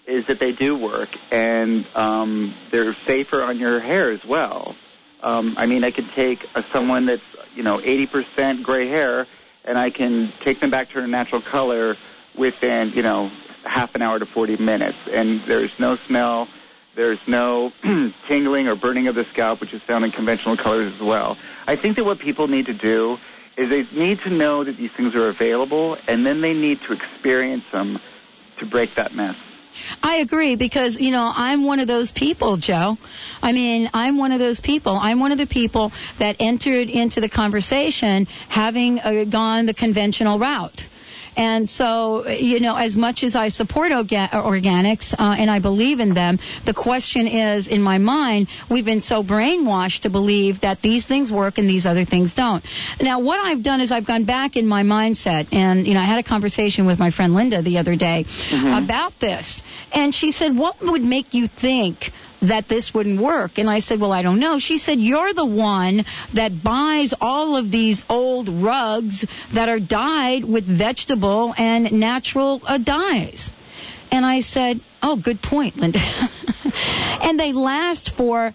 is 0.06 0.26
that 0.26 0.38
they 0.38 0.52
do 0.52 0.76
work 0.76 1.08
and 1.30 1.86
um, 1.94 2.54
they're 2.70 2.96
safer 3.06 3.42
on 3.42 3.58
your 3.58 3.80
hair 3.80 4.10
as 4.10 4.24
well. 4.24 4.74
Um, 5.22 5.54
I 5.58 5.66
mean, 5.66 5.84
I 5.84 5.90
could 5.90 6.08
take 6.14 6.46
a, 6.54 6.64
someone 6.72 7.06
that's 7.06 7.22
you 7.54 7.62
know 7.62 7.78
80% 7.78 8.62
gray 8.62 8.88
hair, 8.88 9.26
and 9.64 9.78
I 9.78 9.90
can 9.90 10.32
take 10.44 10.60
them 10.60 10.70
back 10.70 10.88
to 10.90 10.94
their 10.94 11.06
natural 11.06 11.42
color 11.42 11.96
within 12.36 12.92
you 12.94 13.02
know 13.02 13.30
half 13.64 13.94
an 13.94 14.02
hour 14.02 14.18
to 14.18 14.26
40 14.26 14.56
minutes, 14.58 14.98
and 15.12 15.42
there's 15.44 15.72
no 15.78 15.96
smell, 16.06 16.48
there's 16.94 17.18
no 17.26 17.72
tingling 18.28 18.68
or 18.68 18.76
burning 18.76 19.08
of 19.08 19.14
the 19.14 19.24
scalp, 19.32 19.60
which 19.60 19.74
is 19.74 19.82
found 19.82 20.04
in 20.04 20.12
conventional 20.12 20.56
colors 20.56 20.92
as 20.94 21.00
well. 21.00 21.36
I 21.66 21.76
think 21.76 21.96
that 21.96 22.04
what 22.04 22.18
people 22.20 22.46
need 22.46 22.66
to 22.66 22.74
do 22.74 23.18
is 23.56 23.70
they 23.70 23.84
need 23.98 24.20
to 24.20 24.30
know 24.30 24.62
that 24.64 24.76
these 24.76 24.90
things 24.96 25.14
are 25.14 25.28
available, 25.28 25.96
and 26.06 26.24
then 26.24 26.42
they 26.42 26.52
need 26.52 26.82
to 26.82 26.92
experience 26.92 27.64
them 27.72 27.98
to 28.58 28.66
break 28.66 28.94
that 28.96 29.14
myth. 29.14 29.36
I 30.02 30.16
agree 30.16 30.56
because, 30.56 30.96
you 30.96 31.10
know, 31.10 31.30
I'm 31.34 31.64
one 31.64 31.80
of 31.80 31.88
those 31.88 32.12
people, 32.12 32.56
Joe. 32.56 32.96
I 33.42 33.52
mean, 33.52 33.90
I'm 33.92 34.18
one 34.18 34.32
of 34.32 34.38
those 34.38 34.60
people. 34.60 34.96
I'm 35.00 35.20
one 35.20 35.32
of 35.32 35.38
the 35.38 35.46
people 35.46 35.92
that 36.18 36.36
entered 36.40 36.88
into 36.88 37.20
the 37.20 37.28
conversation 37.28 38.26
having 38.48 38.98
uh, 38.98 39.24
gone 39.24 39.66
the 39.66 39.74
conventional 39.74 40.38
route. 40.38 40.88
And 41.36 41.68
so, 41.68 42.26
you 42.28 42.60
know, 42.60 42.76
as 42.76 42.96
much 42.96 43.22
as 43.22 43.36
I 43.36 43.48
support 43.48 43.92
orga- 43.92 44.30
organics 44.30 45.12
uh, 45.12 45.36
and 45.38 45.50
I 45.50 45.58
believe 45.58 46.00
in 46.00 46.14
them, 46.14 46.38
the 46.64 46.72
question 46.72 47.26
is, 47.26 47.68
in 47.68 47.82
my 47.82 47.98
mind, 47.98 48.48
we've 48.70 48.86
been 48.86 49.02
so 49.02 49.22
brainwashed 49.22 50.00
to 50.02 50.10
believe 50.10 50.62
that 50.62 50.80
these 50.80 51.04
things 51.04 51.30
work 51.30 51.58
and 51.58 51.68
these 51.68 51.84
other 51.84 52.06
things 52.06 52.32
don't. 52.32 52.64
Now, 53.00 53.20
what 53.20 53.38
I've 53.38 53.62
done 53.62 53.80
is 53.82 53.92
I've 53.92 54.06
gone 54.06 54.24
back 54.24 54.56
in 54.56 54.66
my 54.66 54.82
mindset, 54.82 55.52
and 55.52 55.86
you 55.86 55.94
know, 55.94 56.00
I 56.00 56.04
had 56.04 56.18
a 56.18 56.28
conversation 56.28 56.86
with 56.86 56.98
my 56.98 57.10
friend 57.10 57.34
Linda 57.34 57.60
the 57.62 57.78
other 57.78 57.96
day 57.96 58.24
about 58.50 59.12
this, 59.20 59.62
and 59.92 60.14
she 60.14 60.32
said, 60.32 60.56
"What 60.56 60.76
would 60.80 61.02
make 61.02 61.34
you 61.34 61.48
think?" 61.48 62.10
That 62.42 62.68
this 62.68 62.92
wouldn't 62.92 63.20
work. 63.20 63.58
And 63.58 63.68
I 63.68 63.78
said, 63.80 64.00
Well, 64.00 64.12
I 64.12 64.22
don't 64.22 64.38
know. 64.40 64.58
She 64.58 64.78
said, 64.78 64.98
You're 64.98 65.32
the 65.34 65.46
one 65.46 66.04
that 66.34 66.62
buys 66.62 67.14
all 67.20 67.56
of 67.56 67.70
these 67.70 68.02
old 68.08 68.48
rugs 68.48 69.24
that 69.54 69.68
are 69.68 69.80
dyed 69.80 70.44
with 70.44 70.64
vegetable 70.66 71.54
and 71.56 71.92
natural 71.92 72.60
uh, 72.66 72.78
dyes. 72.78 73.50
And 74.10 74.24
I 74.24 74.40
said, 74.40 74.80
Oh, 75.02 75.16
good 75.22 75.42
point, 75.42 75.76
Linda. 75.76 75.98
and 77.22 77.38
they 77.38 77.52
last 77.52 78.10
for 78.16 78.52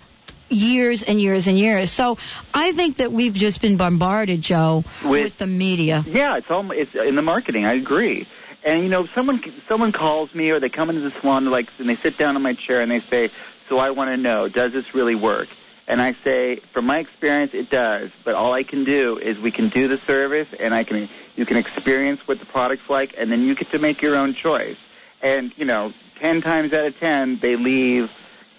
years 0.49 1.03
and 1.03 1.19
years 1.19 1.47
and 1.47 1.57
years. 1.57 1.91
So 1.91 2.17
I 2.53 2.73
think 2.73 2.97
that 2.97 3.11
we've 3.11 3.33
just 3.33 3.61
been 3.61 3.77
bombarded, 3.77 4.41
Joe, 4.41 4.83
with, 5.03 5.11
With- 5.11 5.37
the 5.37 5.47
media. 5.47 6.03
Yeah, 6.05 6.37
it's 6.37 6.49
all 6.49 6.69
it's 6.71 6.93
in 6.95 7.15
the 7.15 7.21
marketing. 7.21 7.65
I 7.65 7.73
agree. 7.73 8.27
And 8.63 8.83
you 8.83 8.89
know, 8.89 9.07
someone 9.07 9.41
someone 9.67 9.91
calls 9.91 10.35
me 10.35 10.51
or 10.51 10.59
they 10.59 10.69
come 10.69 10.89
into 10.89 11.01
the 11.01 11.11
salon 11.19 11.45
like 11.45 11.67
and 11.79 11.89
they 11.89 11.95
sit 11.95 12.17
down 12.17 12.35
in 12.35 12.41
my 12.43 12.53
chair 12.53 12.81
and 12.81 12.91
they 12.91 12.99
say, 12.99 13.29
"So 13.71 13.77
I 13.77 13.91
want 13.91 14.09
to 14.09 14.17
know, 14.17 14.49
does 14.49 14.73
this 14.73 14.93
really 14.93 15.15
work?" 15.15 15.47
And 15.87 16.01
I 16.01 16.11
say, 16.25 16.57
from 16.73 16.85
my 16.85 16.99
experience, 16.99 17.53
it 17.53 17.69
does. 17.69 18.11
But 18.25 18.35
all 18.35 18.51
I 18.51 18.63
can 18.63 18.83
do 18.83 19.17
is 19.17 19.39
we 19.39 19.51
can 19.51 19.69
do 19.69 19.87
the 19.87 19.97
service, 19.97 20.49
and 20.59 20.73
I 20.73 20.83
can 20.83 21.07
you 21.37 21.45
can 21.45 21.55
experience 21.55 22.27
what 22.27 22.39
the 22.39 22.45
product's 22.45 22.89
like, 22.89 23.15
and 23.17 23.31
then 23.31 23.43
you 23.43 23.55
get 23.55 23.69
to 23.69 23.79
make 23.79 24.01
your 24.01 24.17
own 24.17 24.33
choice. 24.33 24.77
And 25.21 25.57
you 25.57 25.63
know, 25.63 25.93
ten 26.19 26.41
times 26.41 26.73
out 26.73 26.85
of 26.85 26.99
ten, 26.99 27.37
they 27.37 27.55
leave 27.55 28.11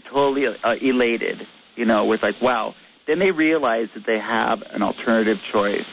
totally 0.06 0.46
uh, 0.46 0.76
elated. 0.76 1.46
You 1.76 1.84
know, 1.84 2.06
with 2.06 2.22
like, 2.22 2.40
wow. 2.40 2.74
Then 3.06 3.18
they 3.18 3.32
realize 3.32 3.90
that 3.92 4.06
they 4.06 4.18
have 4.18 4.62
an 4.70 4.82
alternative 4.82 5.42
choice. 5.42 5.86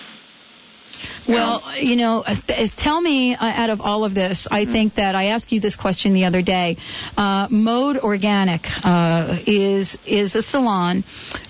Well, 1.27 1.62
you 1.79 1.95
know, 1.95 2.23
uh, 2.25 2.36
tell 2.77 2.99
me 3.01 3.36
uh, 3.36 3.38
out 3.41 3.69
of 3.69 3.82
all 3.82 4.03
of 4.03 4.15
this, 4.15 4.47
I 4.49 4.65
think 4.65 4.95
that 4.95 5.15
I 5.15 5.25
asked 5.25 5.51
you 5.51 5.60
this 5.60 5.75
question 5.75 6.13
the 6.13 6.25
other 6.25 6.41
day. 6.41 6.77
Uh, 7.17 7.47
Mode 7.51 7.97
Organic 7.97 8.62
uh, 8.84 9.38
is 9.45 9.97
is 10.05 10.36
a 10.36 10.41
salon 10.41 11.03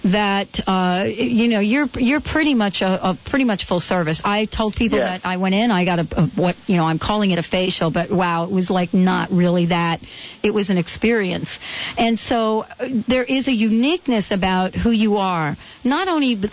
that 0.03 0.47
uh, 0.67 1.05
you 1.07 1.47
know 1.47 1.59
you're 1.59 1.87
you're 1.95 2.21
pretty 2.21 2.53
much 2.53 2.81
a, 2.81 3.09
a 3.11 3.19
pretty 3.29 3.45
much 3.45 3.65
full 3.67 3.79
service. 3.79 4.21
I 4.23 4.45
told 4.45 4.75
people 4.75 4.99
Yeah. 4.99 5.17
that 5.17 5.21
I 5.25 5.37
went 5.37 5.55
in, 5.55 5.71
I 5.71 5.85
got 5.85 5.99
a, 5.99 6.07
a 6.21 6.27
what 6.35 6.55
you 6.67 6.77
know 6.77 6.85
I'm 6.85 6.99
calling 6.99 7.31
it 7.31 7.39
a 7.39 7.43
facial, 7.43 7.91
but 7.91 8.11
wow, 8.11 8.45
it 8.45 8.51
was 8.51 8.69
like 8.69 8.93
not 8.93 9.31
really 9.31 9.67
that. 9.67 9.99
It 10.43 10.53
was 10.53 10.69
an 10.69 10.77
experience, 10.77 11.59
and 11.97 12.17
so 12.17 12.61
uh, 12.61 12.87
there 13.07 13.23
is 13.23 13.47
a 13.47 13.53
uniqueness 13.53 14.31
about 14.31 14.73
who 14.75 14.91
you 14.91 15.17
are. 15.17 15.55
Not 15.83 16.07
only 16.07 16.35
b- 16.35 16.47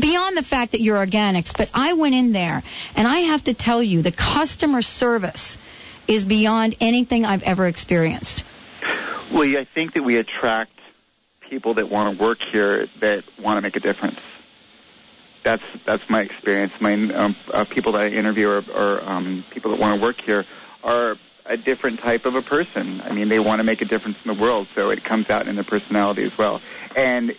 beyond 0.00 0.36
the 0.36 0.44
fact 0.48 0.72
that 0.72 0.80
you're 0.80 0.96
organics, 0.96 1.52
but 1.56 1.68
I 1.74 1.94
went 1.94 2.14
in 2.14 2.32
there 2.32 2.49
and 2.96 3.08
I 3.08 3.18
have 3.32 3.44
to 3.44 3.54
tell 3.54 3.82
you 3.82 4.02
the 4.02 4.12
customer 4.12 4.82
service 4.82 5.56
is 6.08 6.24
beyond 6.24 6.76
anything 6.80 7.24
I've 7.24 7.42
ever 7.44 7.66
experienced. 7.66 8.42
Well, 9.32 9.56
I 9.56 9.64
think 9.64 9.94
that 9.94 10.02
we 10.02 10.16
attract 10.16 10.72
people 11.48 11.74
that 11.74 11.88
want 11.88 12.16
to 12.16 12.22
work 12.22 12.38
here 12.38 12.86
that 13.00 13.24
want 13.42 13.58
to 13.58 13.60
make 13.60 13.76
a 13.76 13.80
difference. 13.80 14.18
That's 15.44 15.62
that's 15.86 16.08
my 16.10 16.22
experience. 16.22 16.72
My 16.80 16.94
um, 16.94 17.36
uh, 17.52 17.64
people 17.64 17.92
that 17.92 18.02
I 18.02 18.08
interview 18.08 18.48
or, 18.48 18.62
or 18.74 19.00
um, 19.02 19.44
people 19.50 19.70
that 19.70 19.80
want 19.80 19.98
to 19.98 20.04
work 20.04 20.20
here 20.20 20.44
are 20.82 21.16
a 21.46 21.56
different 21.56 22.00
type 22.00 22.26
of 22.26 22.34
a 22.34 22.42
person. 22.42 23.00
I 23.00 23.12
mean, 23.12 23.28
they 23.28 23.38
want 23.38 23.60
to 23.60 23.64
make 23.64 23.80
a 23.80 23.84
difference 23.84 24.18
in 24.24 24.34
the 24.34 24.40
world, 24.40 24.68
so 24.74 24.90
it 24.90 25.02
comes 25.02 25.30
out 25.30 25.48
in 25.48 25.54
their 25.54 25.64
personality 25.64 26.24
as 26.24 26.36
well. 26.36 26.60
And 26.94 27.32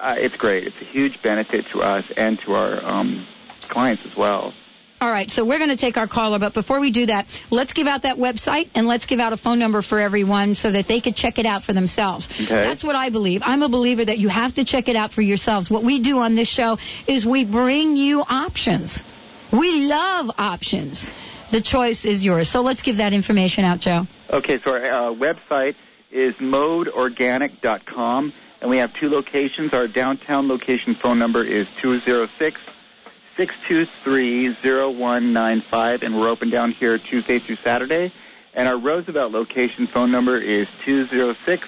uh, 0.00 0.16
it's 0.18 0.36
great. 0.36 0.66
It's 0.66 0.80
a 0.80 0.84
huge 0.84 1.22
benefit 1.22 1.66
to 1.72 1.80
us 1.80 2.10
and 2.16 2.38
to 2.40 2.54
our 2.54 2.84
um, 2.84 3.26
clients 3.70 4.04
as 4.04 4.16
well. 4.16 4.52
All 5.00 5.10
right, 5.10 5.30
so 5.30 5.46
we're 5.46 5.56
going 5.56 5.70
to 5.70 5.78
take 5.78 5.96
our 5.96 6.06
caller, 6.06 6.38
but 6.38 6.52
before 6.52 6.78
we 6.78 6.92
do 6.92 7.06
that, 7.06 7.26
let's 7.50 7.72
give 7.72 7.86
out 7.86 8.02
that 8.02 8.18
website 8.18 8.68
and 8.74 8.86
let's 8.86 9.06
give 9.06 9.18
out 9.18 9.32
a 9.32 9.38
phone 9.38 9.58
number 9.58 9.80
for 9.80 9.98
everyone 9.98 10.54
so 10.56 10.70
that 10.70 10.88
they 10.88 11.00
could 11.00 11.16
check 11.16 11.38
it 11.38 11.46
out 11.46 11.64
for 11.64 11.72
themselves. 11.72 12.28
Okay. 12.34 12.48
That's 12.48 12.84
what 12.84 12.96
I 12.96 13.08
believe. 13.08 13.40
I'm 13.42 13.62
a 13.62 13.70
believer 13.70 14.04
that 14.04 14.18
you 14.18 14.28
have 14.28 14.56
to 14.56 14.64
check 14.66 14.88
it 14.88 14.96
out 14.96 15.14
for 15.14 15.22
yourselves. 15.22 15.70
What 15.70 15.84
we 15.84 16.02
do 16.02 16.18
on 16.18 16.34
this 16.34 16.48
show 16.48 16.76
is 17.08 17.24
we 17.24 17.46
bring 17.46 17.96
you 17.96 18.20
options. 18.20 19.02
We 19.50 19.86
love 19.86 20.32
options. 20.36 21.06
The 21.50 21.62
choice 21.62 22.04
is 22.04 22.22
yours. 22.22 22.50
So 22.50 22.60
let's 22.60 22.82
give 22.82 22.98
that 22.98 23.14
information 23.14 23.64
out, 23.64 23.80
Joe. 23.80 24.02
Okay, 24.28 24.58
so 24.58 24.72
our 24.72 24.84
uh, 24.84 25.14
website 25.14 25.76
is 26.10 26.34
modeorganic.com, 26.34 28.32
and 28.60 28.70
we 28.70 28.76
have 28.76 28.92
two 28.92 29.08
locations. 29.08 29.72
Our 29.72 29.88
downtown 29.88 30.46
location 30.46 30.94
phone 30.94 31.18
number 31.18 31.42
is 31.42 31.66
206 31.80 32.60
623 33.40 34.52
0195, 34.52 36.02
and 36.02 36.14
we're 36.20 36.28
open 36.28 36.50
down 36.50 36.72
here 36.72 36.98
Tuesday 36.98 37.38
through 37.38 37.56
Saturday. 37.56 38.12
And 38.52 38.68
our 38.68 38.76
Roosevelt 38.76 39.32
location 39.32 39.86
phone 39.86 40.12
number 40.12 40.36
is 40.36 40.68
206 40.84 41.66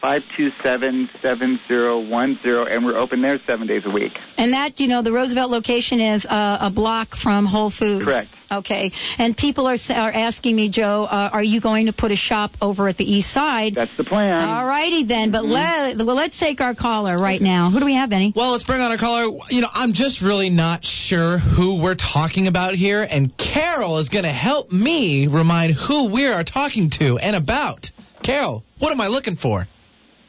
527 0.00 1.10
7010, 1.20 2.66
and 2.66 2.86
we're 2.86 2.96
open 2.96 3.20
there 3.20 3.38
seven 3.40 3.66
days 3.66 3.84
a 3.84 3.90
week. 3.90 4.18
And 4.38 4.54
that, 4.54 4.80
you 4.80 4.88
know, 4.88 5.02
the 5.02 5.12
Roosevelt 5.12 5.50
location 5.50 6.00
is 6.00 6.24
uh, 6.24 6.58
a 6.62 6.70
block 6.70 7.14
from 7.14 7.44
Whole 7.44 7.70
Foods. 7.70 8.02
Correct. 8.02 8.30
Okay. 8.58 8.92
And 9.18 9.36
people 9.36 9.66
are 9.66 9.76
are 9.90 10.12
asking 10.12 10.56
me, 10.56 10.68
Joe, 10.68 11.04
uh, 11.04 11.30
are 11.32 11.42
you 11.42 11.60
going 11.60 11.86
to 11.86 11.92
put 11.92 12.10
a 12.10 12.16
shop 12.16 12.52
over 12.60 12.88
at 12.88 12.96
the 12.96 13.04
east 13.04 13.32
side? 13.32 13.74
That's 13.74 13.96
the 13.96 14.04
plan. 14.04 14.42
All 14.42 14.66
righty 14.66 15.04
then. 15.04 15.32
But 15.32 15.44
let 15.44 15.96
well, 15.96 16.16
let's 16.16 16.38
take 16.38 16.60
our 16.60 16.74
caller 16.74 17.18
right 17.18 17.40
now. 17.40 17.70
Who 17.70 17.80
do 17.80 17.86
we 17.86 17.94
have, 17.94 18.10
Benny? 18.10 18.32
Well, 18.34 18.52
let's 18.52 18.64
bring 18.64 18.80
on 18.80 18.90
our 18.90 18.98
caller. 18.98 19.38
You 19.50 19.62
know, 19.62 19.70
I'm 19.72 19.92
just 19.92 20.22
really 20.22 20.50
not 20.50 20.84
sure 20.84 21.38
who 21.38 21.80
we're 21.82 21.96
talking 21.96 22.46
about 22.46 22.74
here, 22.74 23.02
and 23.02 23.36
Carol 23.36 23.98
is 23.98 24.08
going 24.08 24.24
to 24.24 24.32
help 24.32 24.70
me 24.70 25.26
remind 25.26 25.74
who 25.74 26.12
we 26.12 26.26
are 26.26 26.44
talking 26.44 26.90
to 26.98 27.18
and 27.18 27.36
about. 27.36 27.90
Carol, 28.22 28.62
what 28.78 28.92
am 28.92 29.00
I 29.00 29.08
looking 29.08 29.36
for? 29.36 29.66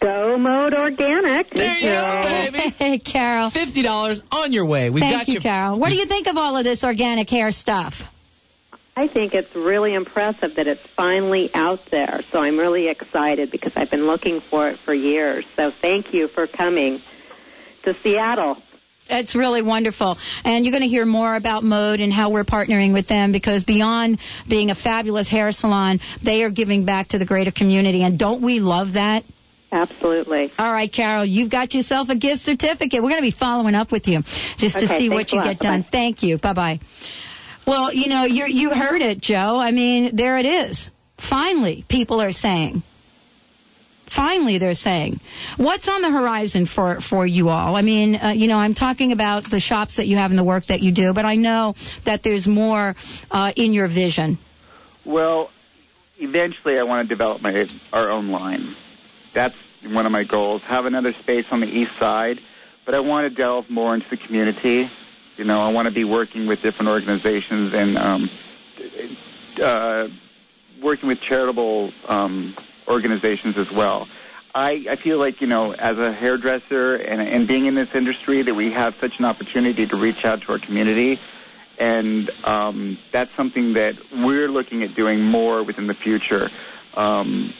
Go 0.04 0.38
Mode 0.38 0.74
Organic. 0.74 1.50
There 1.52 1.78
you 1.78 1.90
go, 1.90 2.24
baby. 2.52 2.76
Hey, 2.78 3.00
Carol. 3.00 3.52
Fifty 3.52 3.82
dollars 3.84 4.22
on 4.32 4.52
your 4.52 4.66
way. 4.66 4.90
We've 4.90 5.00
Thank 5.00 5.28
got 5.28 5.28
you, 5.30 5.40
Carol. 5.40 5.80
What 5.80 5.90
do 5.90 5.96
you 5.96 6.06
think 6.06 6.28
of 6.28 6.36
all 6.36 6.58
of 6.58 6.66
this 6.66 6.84
organic 6.84 7.30
hair 7.30 7.52
stuff? 7.52 7.94
I 8.96 9.08
think 9.08 9.34
it's 9.34 9.56
really 9.56 9.96
impressive 9.96 10.56
that 10.56 10.68
it's 10.68 10.86
finally 10.96 11.50
out 11.54 11.80
there. 11.90 12.22
So 12.32 12.40
I'm 12.40 12.60
really 12.60 12.90
excited 12.90 13.50
because 13.50 13.74
I've 13.76 13.90
been 13.90 14.06
looking 14.06 14.40
for 14.40 14.70
it 14.70 14.78
for 14.80 14.94
years. 14.94 15.46
So 15.56 15.72
thank 15.72 16.14
you 16.14 16.28
for 16.28 16.46
coming 16.46 17.00
to 17.84 17.96
Seattle. 17.96 18.58
It's 19.10 19.36
really 19.36 19.62
wonderful. 19.62 20.18
And 20.46 20.64
you're 20.64 20.72
going 20.72 20.84
to 20.84 20.88
hear 20.88 21.06
more 21.06 21.36
about 21.36 21.64
Mode 21.64 22.00
and 22.00 22.14
how 22.14 22.30
we're 22.30 22.46
partnering 22.46 22.94
with 22.94 23.08
them 23.08 23.32
because 23.32 23.64
beyond 23.64 24.20
being 24.48 24.70
a 24.70 24.76
fabulous 24.76 25.28
hair 25.28 25.52
salon, 25.52 26.00
they 26.24 26.44
are 26.44 26.52
giving 26.52 26.86
back 26.86 27.10
to 27.10 27.20
the 27.20 27.26
greater 27.26 27.52
community. 27.52 28.04
And 28.04 28.18
don't 28.18 28.42
we 28.42 28.60
love 28.60 28.94
that? 28.94 29.24
Absolutely. 29.72 30.52
All 30.58 30.72
right, 30.72 30.92
Carol, 30.92 31.26
you've 31.26 31.50
got 31.50 31.74
yourself 31.74 32.10
a 32.10 32.16
gift 32.16 32.44
certificate. 32.44 33.02
We're 33.02 33.10
going 33.10 33.24
to 33.24 33.32
be 33.32 33.36
following 33.38 33.74
up 33.74 33.92
with 33.92 34.08
you 34.08 34.22
just 34.58 34.78
to 34.78 34.88
see 34.88 35.10
what 35.10 35.32
you 35.32 35.42
get 35.42 35.60
done. 35.60 35.84
Thank 35.84 36.22
you. 36.22 36.38
Bye 36.38 36.54
bye. 36.54 36.80
Well, 37.66 37.94
you 37.94 38.08
know, 38.10 38.26
you 38.26 38.46
you 38.46 38.70
heard 38.72 39.02
it, 39.02 39.22
Joe. 39.22 39.58
I 39.60 39.72
mean, 39.72 40.16
there 40.16 40.38
it 40.38 40.46
is. 40.46 40.90
Finally, 41.18 41.86
people 41.88 42.22
are 42.22 42.34
saying. 42.34 42.84
Finally, 44.14 44.60
they're 44.60 44.76
saying, 44.76 45.20
what's 45.58 45.88
on 45.88 46.02
the 46.02 46.12
horizon 46.12 46.68
for 46.68 47.02
for 47.02 47.26
you 47.26 47.50
all? 47.50 47.76
I 47.76 47.82
mean, 47.82 48.16
uh, 48.16 48.30
you 48.30 48.48
know, 48.48 48.58
I'm 48.58 48.76
talking 48.76 49.12
about 49.12 49.50
the 49.50 49.60
shops 49.60 49.96
that 49.96 50.08
you 50.08 50.18
have 50.18 50.30
and 50.30 50.38
the 50.38 50.44
work 50.44 50.68
that 50.68 50.82
you 50.82 50.92
do, 50.92 51.14
but 51.14 51.26
I 51.26 51.36
know 51.36 51.74
that 52.06 52.22
there's 52.22 52.46
more 52.46 52.96
uh, 53.32 53.54
in 53.56 53.74
your 53.74 53.88
vision. 53.88 54.38
Well, 55.06 55.50
eventually, 56.20 56.78
I 56.78 56.84
want 56.84 57.08
to 57.08 57.14
develop 57.14 57.42
my 57.42 57.68
our 57.92 58.12
own 58.12 58.30
line. 58.30 58.76
That's 59.34 59.56
one 59.84 60.06
of 60.06 60.12
my 60.12 60.26
goals. 60.26 60.62
Have 60.64 60.86
another 60.86 61.14
space 61.14 61.46
on 61.50 61.62
the 61.62 61.68
east 61.68 61.98
side, 61.98 62.40
but 62.86 62.94
I 62.94 63.00
want 63.00 63.30
to 63.30 63.36
delve 63.36 63.70
more 63.70 63.96
into 63.96 64.10
the 64.10 64.18
community. 64.18 64.90
You 65.44 65.48
know, 65.50 65.60
I 65.60 65.74
want 65.74 65.90
to 65.90 65.94
be 65.94 66.06
working 66.06 66.48
with 66.48 66.62
different 66.62 66.88
organizations 66.90 67.74
and 67.74 67.98
um, 67.98 68.30
uh, 69.62 70.08
working 70.82 71.10
with 71.10 71.20
charitable 71.20 71.92
um, 72.08 72.56
organizations 72.88 73.58
as 73.58 73.70
well. 73.70 74.08
I, 74.56 74.86
I 74.90 74.96
feel 74.96 75.18
like 75.18 75.42
you 75.42 75.48
know, 75.48 75.74
as 75.74 75.98
a 75.98 76.14
hairdresser 76.14 76.96
and, 76.96 77.20
and 77.20 77.46
being 77.46 77.66
in 77.66 77.76
this 77.76 77.94
industry, 77.94 78.42
that 78.42 78.54
we 78.54 78.72
have 78.72 78.96
such 79.02 79.20
an 79.20 79.26
opportunity 79.26 79.86
to 79.86 79.98
reach 79.98 80.24
out 80.24 80.44
to 80.44 80.54
our 80.54 80.60
community 80.60 81.20
and 81.78 82.30
um, 82.46 82.98
that's 83.12 83.36
something 83.36 83.74
that 83.74 83.96
we're 84.14 84.48
looking 84.48 84.82
at 84.84 84.96
doing 84.96 85.22
more 85.24 85.62
within 85.62 85.88
the 85.88 85.94
future. 85.94 86.50
Um, 86.94 87.54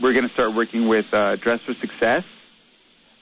we're 0.00 0.14
going 0.14 0.26
to 0.26 0.32
start 0.32 0.54
working 0.54 0.88
with 0.88 1.12
uh, 1.12 1.36
Dress 1.36 1.60
for 1.60 1.74
Success. 1.74 2.24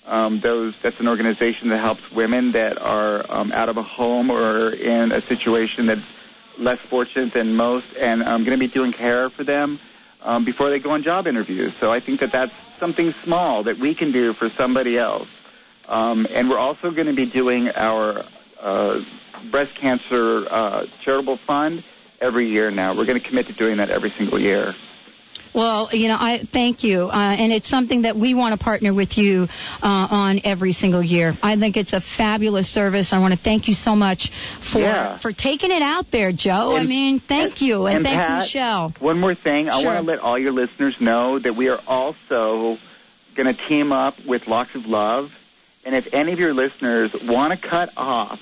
Um, 0.04 0.40
those 0.40 0.74
that's 0.82 0.98
an 0.98 1.06
organization 1.06 1.68
that 1.68 1.78
helps 1.78 2.10
women 2.10 2.52
that 2.52 2.80
are 2.80 3.24
um, 3.28 3.52
out 3.52 3.68
of 3.68 3.76
a 3.76 3.82
home 3.82 4.30
or 4.30 4.70
in 4.70 5.12
a 5.12 5.20
situation 5.22 5.86
that's 5.86 6.02
less 6.58 6.80
fortunate 6.90 7.32
than 7.32 7.54
most, 7.54 7.86
and 7.98 8.22
I'm 8.22 8.44
going 8.44 8.58
to 8.58 8.66
be 8.66 8.72
doing 8.72 8.92
hair 8.92 9.30
for 9.30 9.44
them 9.44 9.78
um, 10.20 10.44
before 10.44 10.70
they 10.70 10.80
go 10.80 10.90
on 10.90 11.02
job 11.02 11.26
interviews. 11.26 11.72
So 11.78 11.92
I 11.92 12.00
think 12.00 12.20
that 12.20 12.32
that's 12.32 12.52
something 12.80 13.14
small 13.22 13.62
that 13.64 13.78
we 13.78 13.94
can 13.94 14.10
do 14.12 14.32
for 14.34 14.48
somebody 14.50 14.98
else. 14.98 15.28
Um, 15.88 16.26
and 16.30 16.50
we're 16.50 16.58
also 16.58 16.90
going 16.90 17.06
to 17.06 17.14
be 17.14 17.26
doing 17.26 17.68
our 17.68 18.24
uh, 18.60 19.00
breast 19.50 19.74
cancer 19.74 20.46
uh, 20.50 20.86
charitable 21.00 21.36
fund 21.36 21.84
every 22.20 22.48
year 22.48 22.70
now. 22.70 22.96
We're 22.96 23.06
going 23.06 23.20
to 23.20 23.26
commit 23.26 23.46
to 23.48 23.52
doing 23.52 23.76
that 23.78 23.90
every 23.90 24.10
single 24.10 24.40
year. 24.40 24.74
Well, 25.54 25.90
you 25.92 26.08
know, 26.08 26.16
I 26.18 26.44
thank 26.50 26.82
you, 26.82 27.08
uh, 27.08 27.36
and 27.38 27.52
it's 27.52 27.68
something 27.68 28.02
that 28.02 28.16
we 28.16 28.32
want 28.34 28.58
to 28.58 28.62
partner 28.64 28.94
with 28.94 29.18
you 29.18 29.48
uh, 29.82 30.08
on 30.10 30.40
every 30.44 30.72
single 30.72 31.02
year. 31.02 31.34
I 31.42 31.56
think 31.58 31.76
it's 31.76 31.92
a 31.92 32.00
fabulous 32.00 32.68
service. 32.68 33.12
I 33.12 33.18
want 33.18 33.34
to 33.34 33.38
thank 33.40 33.68
you 33.68 33.74
so 33.74 33.94
much 33.94 34.30
for 34.72 34.80
Yeah. 34.80 35.18
for 35.18 35.32
taking 35.32 35.70
it 35.70 35.82
out 35.82 36.10
there, 36.10 36.32
Joe. 36.32 36.74
I 36.76 36.84
mean, 36.84 37.20
thank 37.20 37.60
you, 37.60 37.86
and, 37.86 37.96
and 37.98 38.04
thanks 38.06 38.26
Pat, 38.26 38.38
Michelle. 38.40 38.94
One 38.98 39.20
more 39.20 39.34
thing, 39.34 39.68
I 39.68 39.84
want 39.84 39.98
to 39.98 40.02
let 40.10 40.20
all 40.20 40.38
your 40.38 40.52
listeners 40.52 40.96
know 41.00 41.38
that 41.38 41.54
we 41.54 41.68
are 41.68 41.80
also 41.86 42.78
going 43.36 43.54
to 43.54 43.66
team 43.68 43.92
up 43.92 44.14
with 44.26 44.46
Locks 44.46 44.74
of 44.74 44.86
Love. 44.86 45.30
And 45.84 45.94
if 45.94 46.14
any 46.14 46.32
of 46.32 46.38
your 46.38 46.54
listeners 46.54 47.14
want 47.24 47.52
to 47.60 47.68
cut 47.68 47.90
off 47.96 48.38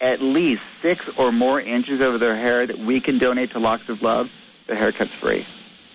at 0.00 0.20
least 0.20 0.62
six 0.82 1.08
or 1.18 1.30
more 1.32 1.60
inches 1.60 2.00
of 2.00 2.18
their 2.20 2.34
hair 2.36 2.66
that 2.66 2.78
we 2.78 3.00
can 3.00 3.18
donate 3.18 3.52
to 3.52 3.58
Locks 3.60 3.88
of 3.88 4.02
Love, 4.02 4.28
the 4.66 4.74
haircut's 4.74 5.14
free. 5.14 5.46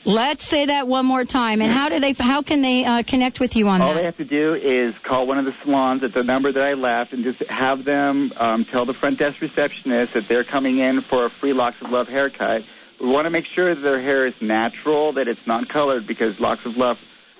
Let's 0.10 0.44
say 0.44 0.66
that 0.66 0.88
one 0.88 1.06
more 1.06 1.24
time. 1.24 1.62
And 1.62 1.72
how 1.72 1.90
do 1.90 2.00
they? 2.00 2.14
How 2.14 2.42
can 2.42 2.64
they 2.64 2.84
uh, 2.84 3.04
connect 3.04 3.40
with 3.40 3.56
you 3.56 3.68
on 3.68 3.80
All 3.80 3.90
that? 3.90 3.94
All 3.94 4.00
they 4.00 4.06
have 4.06 4.18
to 4.18 4.26
do 4.26 4.56
is 4.56 4.98
call 4.98 5.28
one 5.28 5.38
of 5.38 5.46
the 5.46 5.54
salons 5.64 6.02
at 6.02 6.14
the 6.14 6.24
number 6.24 6.52
that 6.52 6.64
I 6.64 6.74
left 6.74 7.14
and 7.14 7.24
just 7.24 7.42
have 7.44 7.84
them 7.84 8.34
um, 8.36 8.66
tell 8.66 8.86
the 8.86 8.96
front 8.96 9.20
desk 9.20 9.40
receptionist 9.40 10.16
that 10.16 10.28
they're 10.28 10.44
coming 10.44 10.80
in 10.80 11.02
for 11.02 11.26
a 11.26 11.30
free 11.30 11.54
Locks 11.54 11.80
of 11.84 11.92
Love 11.92 12.08
haircut. 12.08 12.64
We 13.00 13.08
want 13.08 13.26
to 13.26 13.30
make 13.30 13.46
sure 13.46 13.76
that 13.76 13.82
their 13.82 14.02
hair 14.02 14.26
is 14.26 14.42
natural, 14.42 15.14
that 15.14 15.28
it's 15.28 15.46
not 15.46 15.70
colored, 15.70 16.08
because 16.08 16.40
Locks 16.40 16.66
of 16.66 16.76
Love, 16.76 16.98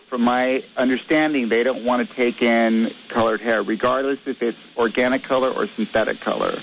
from 0.08 0.22
my 0.22 0.64
understanding, 0.78 1.50
they 1.50 1.64
don't 1.64 1.84
want 1.84 2.08
to 2.08 2.14
take 2.14 2.44
in 2.44 2.92
colored 3.08 3.42
hair, 3.42 3.64
regardless 3.64 4.20
if 4.28 4.44
it's 4.44 4.60
organic 4.78 5.24
color 5.24 5.50
or 5.50 5.66
synthetic 5.66 6.20
color. 6.20 6.60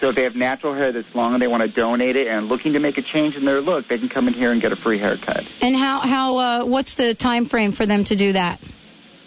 So 0.00 0.10
if 0.10 0.16
they 0.16 0.24
have 0.24 0.36
natural 0.36 0.74
hair 0.74 0.92
that's 0.92 1.14
long 1.14 1.32
and 1.32 1.42
they 1.42 1.46
want 1.46 1.62
to 1.62 1.68
donate 1.68 2.16
it 2.16 2.26
and 2.26 2.46
looking 2.46 2.74
to 2.74 2.80
make 2.80 2.98
a 2.98 3.02
change 3.02 3.34
in 3.36 3.44
their 3.44 3.60
look, 3.60 3.88
they 3.88 3.98
can 3.98 4.08
come 4.08 4.28
in 4.28 4.34
here 4.34 4.52
and 4.52 4.60
get 4.60 4.72
a 4.72 4.76
free 4.76 4.98
haircut. 4.98 5.44
And 5.62 5.74
how 5.74 6.00
how 6.00 6.36
uh, 6.36 6.64
what's 6.64 6.94
the 6.96 7.14
time 7.14 7.46
frame 7.46 7.72
for 7.72 7.86
them 7.86 8.04
to 8.04 8.16
do 8.16 8.32
that? 8.34 8.60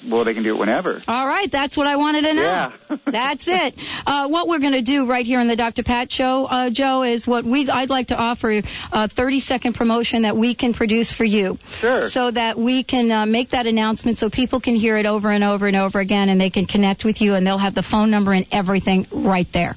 Well, 0.08 0.24
they 0.24 0.34
can 0.34 0.44
do 0.44 0.56
it 0.56 0.60
whenever. 0.60 1.02
All 1.08 1.28
right, 1.28 1.52
that's 1.52 1.76
what 1.76 1.86
I 1.86 1.98
wanted 1.98 2.22
to 2.22 2.34
know. 2.34 2.42
Yeah. 2.42 2.98
that's 3.12 3.48
it. 3.48 3.74
Uh, 4.06 4.30
what 4.30 4.48
we're 4.48 4.60
going 4.60 4.74
to 4.74 4.82
do 4.82 5.06
right 5.06 5.26
here 5.26 5.42
on 5.42 5.48
the 5.48 5.58
Dr. 5.58 5.84
Pat 5.84 6.10
Show, 6.12 6.46
uh, 6.46 6.70
Joe, 6.70 7.04
is 7.04 7.28
what 7.28 7.44
we 7.44 7.70
I'd 7.70 7.90
like 7.90 8.08
to 8.08 8.16
offer 8.16 8.62
a 8.94 9.10
30 9.10 9.40
second 9.42 9.74
promotion 9.74 10.22
that 10.22 10.38
we 10.38 10.56
can 10.56 10.74
produce 10.74 11.12
for 11.12 11.26
you. 11.26 11.58
Sure. 11.80 12.02
So 12.04 12.32
that 12.32 12.58
we 12.58 12.84
can 12.84 13.12
uh, 13.12 13.26
make 13.26 13.50
that 13.50 13.66
announcement 13.66 14.20
so 14.20 14.30
people 14.30 14.62
can 14.62 14.76
hear 14.76 14.96
it 14.98 15.06
over 15.06 15.32
and 15.32 15.44
over 15.44 15.68
and 15.68 15.76
over 15.76 16.00
again 16.00 16.30
and 16.30 16.40
they 16.40 16.50
can 16.50 16.66
connect 16.66 17.04
with 17.04 17.20
you 17.20 17.34
and 17.34 17.46
they'll 17.46 17.58
have 17.58 17.76
the 17.76 17.84
phone 17.84 18.10
number 18.10 18.32
and 18.32 18.48
everything 18.52 19.08
right 19.12 19.48
there. 19.52 19.76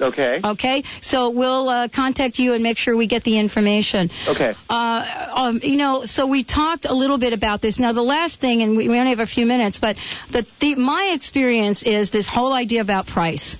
Okay. 0.00 0.40
Okay? 0.42 0.84
So 1.00 1.30
we'll 1.30 1.68
uh, 1.68 1.88
contact 1.88 2.38
you 2.38 2.54
and 2.54 2.62
make 2.62 2.78
sure 2.78 2.96
we 2.96 3.06
get 3.06 3.24
the 3.24 3.38
information. 3.38 4.10
Okay. 4.26 4.54
Uh, 4.68 5.32
um, 5.34 5.60
you 5.62 5.76
know, 5.76 6.04
so 6.04 6.26
we 6.26 6.44
talked 6.44 6.84
a 6.84 6.94
little 6.94 7.18
bit 7.18 7.32
about 7.32 7.62
this. 7.62 7.78
Now, 7.78 7.92
the 7.92 8.02
last 8.02 8.40
thing, 8.40 8.62
and 8.62 8.76
we, 8.76 8.88
we 8.88 8.98
only 8.98 9.10
have 9.10 9.20
a 9.20 9.26
few 9.26 9.46
minutes, 9.46 9.78
but 9.78 9.96
the, 10.30 10.46
the 10.60 10.74
my 10.74 11.12
experience 11.14 11.82
is 11.82 12.10
this 12.10 12.28
whole 12.28 12.52
idea 12.52 12.80
about 12.80 13.06
price. 13.06 13.56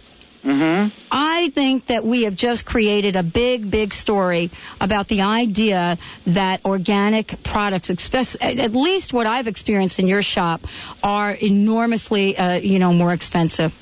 Mm-hmm. 0.47 0.97
I 1.11 1.51
think 1.51 1.89
that 1.89 2.05
we 2.05 2.23
have 2.23 2.37
just 2.37 2.65
created 2.65 3.17
a 3.17 3.25
big, 3.25 3.69
big 3.69 3.93
story 3.93 4.53
about 4.81 5.09
the 5.09 5.23
idea 5.23 5.99
that 6.27 6.65
organic 6.65 7.43
products, 7.43 7.91
especially, 7.91 8.41
at 8.43 8.73
least 8.73 9.13
what 9.13 9.27
I've 9.27 9.49
experienced 9.49 9.99
in 9.99 10.07
your 10.07 10.23
shop, 10.23 10.61
are 11.03 11.33
enormously, 11.33 12.37
uh, 12.37 12.59
you 12.59 12.79
know, 12.79 12.93
more 12.93 13.13
expensive. 13.13 13.73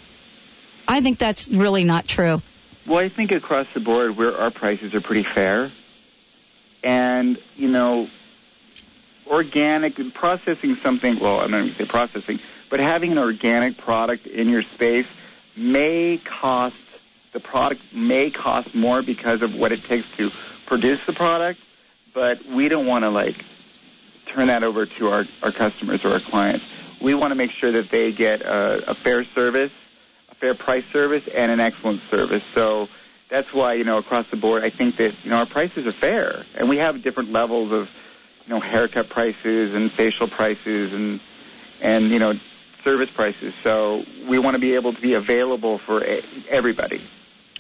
I 0.87 1.01
think 1.01 1.19
that's 1.19 1.49
really 1.49 1.85
not 1.85 2.07
true. 2.07 2.43
Well, 2.87 2.99
I 2.99 3.09
think 3.09 3.33
across 3.33 3.67
the 3.73 3.81
board, 3.81 4.17
where 4.17 4.37
our 4.37 4.51
prices 4.51 4.95
are 4.95 5.01
pretty 5.01 5.25
fair, 5.25 5.71
and 6.83 7.39
you 7.57 7.69
know, 7.69 8.09
organic 9.27 9.95
processing 10.15 10.77
something. 10.77 11.19
Well, 11.19 11.41
I'm 11.41 11.51
not 11.51 11.59
going 11.61 11.71
to 11.71 11.77
say 11.77 11.87
processing, 11.87 12.41
but 12.71 12.81
having 12.81 13.13
an 13.13 13.19
organic 13.19 13.79
product 13.79 14.27
in 14.27 14.49
your 14.49 14.63
space 14.63 15.07
may 15.57 16.21
cost 16.25 16.77
the 17.33 17.41
product 17.41 17.83
may 17.93 18.31
cost 18.31 18.75
more 18.75 19.03
because 19.03 19.43
of 19.43 19.55
what 19.55 19.73
it 19.73 19.83
takes 19.85 20.07
to 20.17 20.31
produce 20.67 21.05
the 21.05 21.13
product, 21.13 21.61
but 22.15 22.39
we 22.47 22.69
don't 22.69 22.87
want 22.87 23.03
to 23.03 23.11
like 23.11 23.35
turn 24.27 24.47
that 24.47 24.63
over 24.63 24.87
to 24.87 25.09
our, 25.09 25.25
our 25.43 25.53
customers 25.53 26.05
or 26.05 26.13
our 26.13 26.21
clients. 26.21 26.65
We 27.03 27.15
want 27.15 27.33
to 27.33 27.35
make 27.35 27.51
sure 27.51 27.73
that 27.73 27.91
they 27.91 28.13
get 28.13 28.41
a, 28.43 28.93
a 28.93 28.95
fair 28.95 29.25
service, 29.25 29.73
fair 30.45 30.55
price 30.55 30.85
service, 30.93 31.27
and 31.33 31.51
an 31.51 31.59
excellent 31.59 32.03
service. 32.11 32.43
So 32.53 32.89
that's 33.31 33.53
why 33.55 33.75
you 33.75 33.85
know 33.85 33.97
across 33.97 34.31
the 34.31 34.37
board, 34.37 34.63
I 34.63 34.69
think 34.69 34.97
that 34.97 35.15
you 35.25 35.31
know 35.31 35.37
our 35.37 35.47
prices 35.47 35.87
are 35.87 35.93
fair, 35.93 36.43
and 36.55 36.69
we 36.69 36.77
have 36.77 37.03
different 37.03 37.31
levels 37.31 37.73
of 37.73 37.89
you 38.45 38.53
know 38.53 38.61
haircut 38.61 39.09
prices 39.09 39.75
and 39.75 39.91
facial 39.91 40.29
prices 40.29 40.93
and 40.93 41.19
and 41.81 42.11
you 42.11 42.19
know 42.19 42.35
service 42.83 43.11
prices. 43.11 43.55
So 43.63 44.03
we 44.29 44.39
want 44.39 44.55
to 44.55 44.61
be 44.61 44.75
able 44.75 44.93
to 44.93 45.01
be 45.01 45.15
available 45.15 45.79
for 45.79 46.05
everybody. 46.51 47.01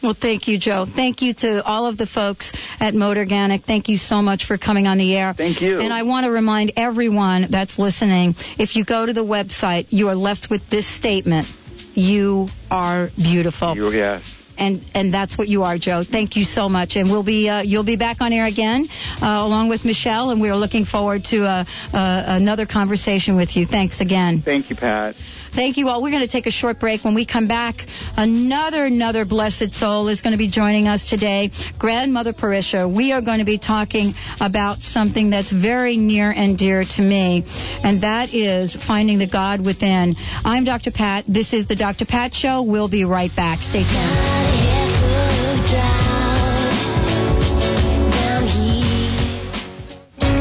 Well, 0.02 0.12
thank 0.12 0.46
you, 0.48 0.58
Joe. 0.58 0.84
Thank 0.84 1.22
you 1.22 1.32
to 1.32 1.64
all 1.64 1.86
of 1.86 1.96
the 1.96 2.04
folks 2.06 2.52
at 2.78 2.92
Mode 2.94 3.16
Organic. 3.16 3.64
Thank 3.64 3.88
you 3.88 3.96
so 3.96 4.20
much 4.20 4.44
for 4.44 4.58
coming 4.58 4.86
on 4.86 4.98
the 4.98 5.16
air. 5.16 5.32
Thank 5.32 5.62
you. 5.62 5.80
And 5.80 5.94
I 5.94 6.02
want 6.02 6.26
to 6.26 6.30
remind 6.30 6.72
everyone 6.76 7.46
that's 7.48 7.78
listening 7.78 8.34
if 8.58 8.76
you 8.76 8.84
go 8.84 9.06
to 9.06 9.14
the 9.14 9.24
website, 9.24 9.86
you 9.88 10.08
are 10.10 10.14
left 10.14 10.50
with 10.50 10.68
this 10.68 10.86
statement 10.86 11.48
You 11.94 12.48
are 12.70 13.10
beautiful. 13.16 13.74
You, 13.76 13.90
yes 13.90 14.22
and 14.56 14.84
and 14.94 15.12
that's 15.12 15.36
what 15.36 15.48
you 15.48 15.62
are, 15.64 15.78
Joe. 15.78 16.04
Thank 16.04 16.36
you 16.36 16.44
so 16.44 16.68
much, 16.68 16.96
and 16.96 17.10
we'll 17.10 17.22
be 17.22 17.48
uh, 17.48 17.62
you'll 17.62 17.84
be 17.84 17.96
back 17.96 18.20
on 18.20 18.32
air 18.32 18.46
again 18.46 18.88
uh, 19.20 19.26
along 19.26 19.68
with 19.68 19.84
Michelle, 19.84 20.30
and 20.30 20.40
we 20.40 20.48
are 20.48 20.56
looking 20.56 20.84
forward 20.84 21.24
to 21.26 21.44
uh, 21.44 21.64
uh 21.92 22.24
another 22.26 22.66
conversation 22.66 23.36
with 23.36 23.56
you. 23.56 23.66
Thanks 23.66 24.00
again. 24.00 24.42
Thank 24.42 24.70
you, 24.70 24.76
Pat. 24.76 25.16
Thank 25.54 25.76
you 25.76 25.88
all. 25.88 26.02
We're 26.02 26.10
going 26.10 26.22
to 26.22 26.28
take 26.28 26.46
a 26.46 26.50
short 26.50 26.80
break. 26.80 27.04
When 27.04 27.14
we 27.14 27.24
come 27.24 27.46
back, 27.46 27.76
another, 28.16 28.86
another 28.86 29.24
blessed 29.24 29.72
soul 29.72 30.08
is 30.08 30.20
going 30.20 30.32
to 30.32 30.38
be 30.38 30.50
joining 30.50 30.88
us 30.88 31.08
today, 31.08 31.52
Grandmother 31.78 32.32
Parisha. 32.32 32.92
We 32.92 33.12
are 33.12 33.20
going 33.20 33.38
to 33.38 33.44
be 33.44 33.58
talking 33.58 34.14
about 34.40 34.82
something 34.82 35.30
that's 35.30 35.52
very 35.52 35.96
near 35.96 36.32
and 36.32 36.58
dear 36.58 36.84
to 36.84 37.02
me, 37.02 37.44
and 37.46 38.02
that 38.02 38.34
is 38.34 38.74
finding 38.74 39.20
the 39.20 39.28
God 39.28 39.64
within. 39.64 40.16
I'm 40.44 40.64
Dr. 40.64 40.90
Pat. 40.90 41.24
This 41.28 41.52
is 41.52 41.68
the 41.68 41.76
Dr. 41.76 42.04
Pat 42.04 42.34
Show. 42.34 42.62
We'll 42.62 42.90
be 42.90 43.04
right 43.04 43.30
back. 43.36 43.62
Stay 43.62 43.84
tuned. 43.84 44.83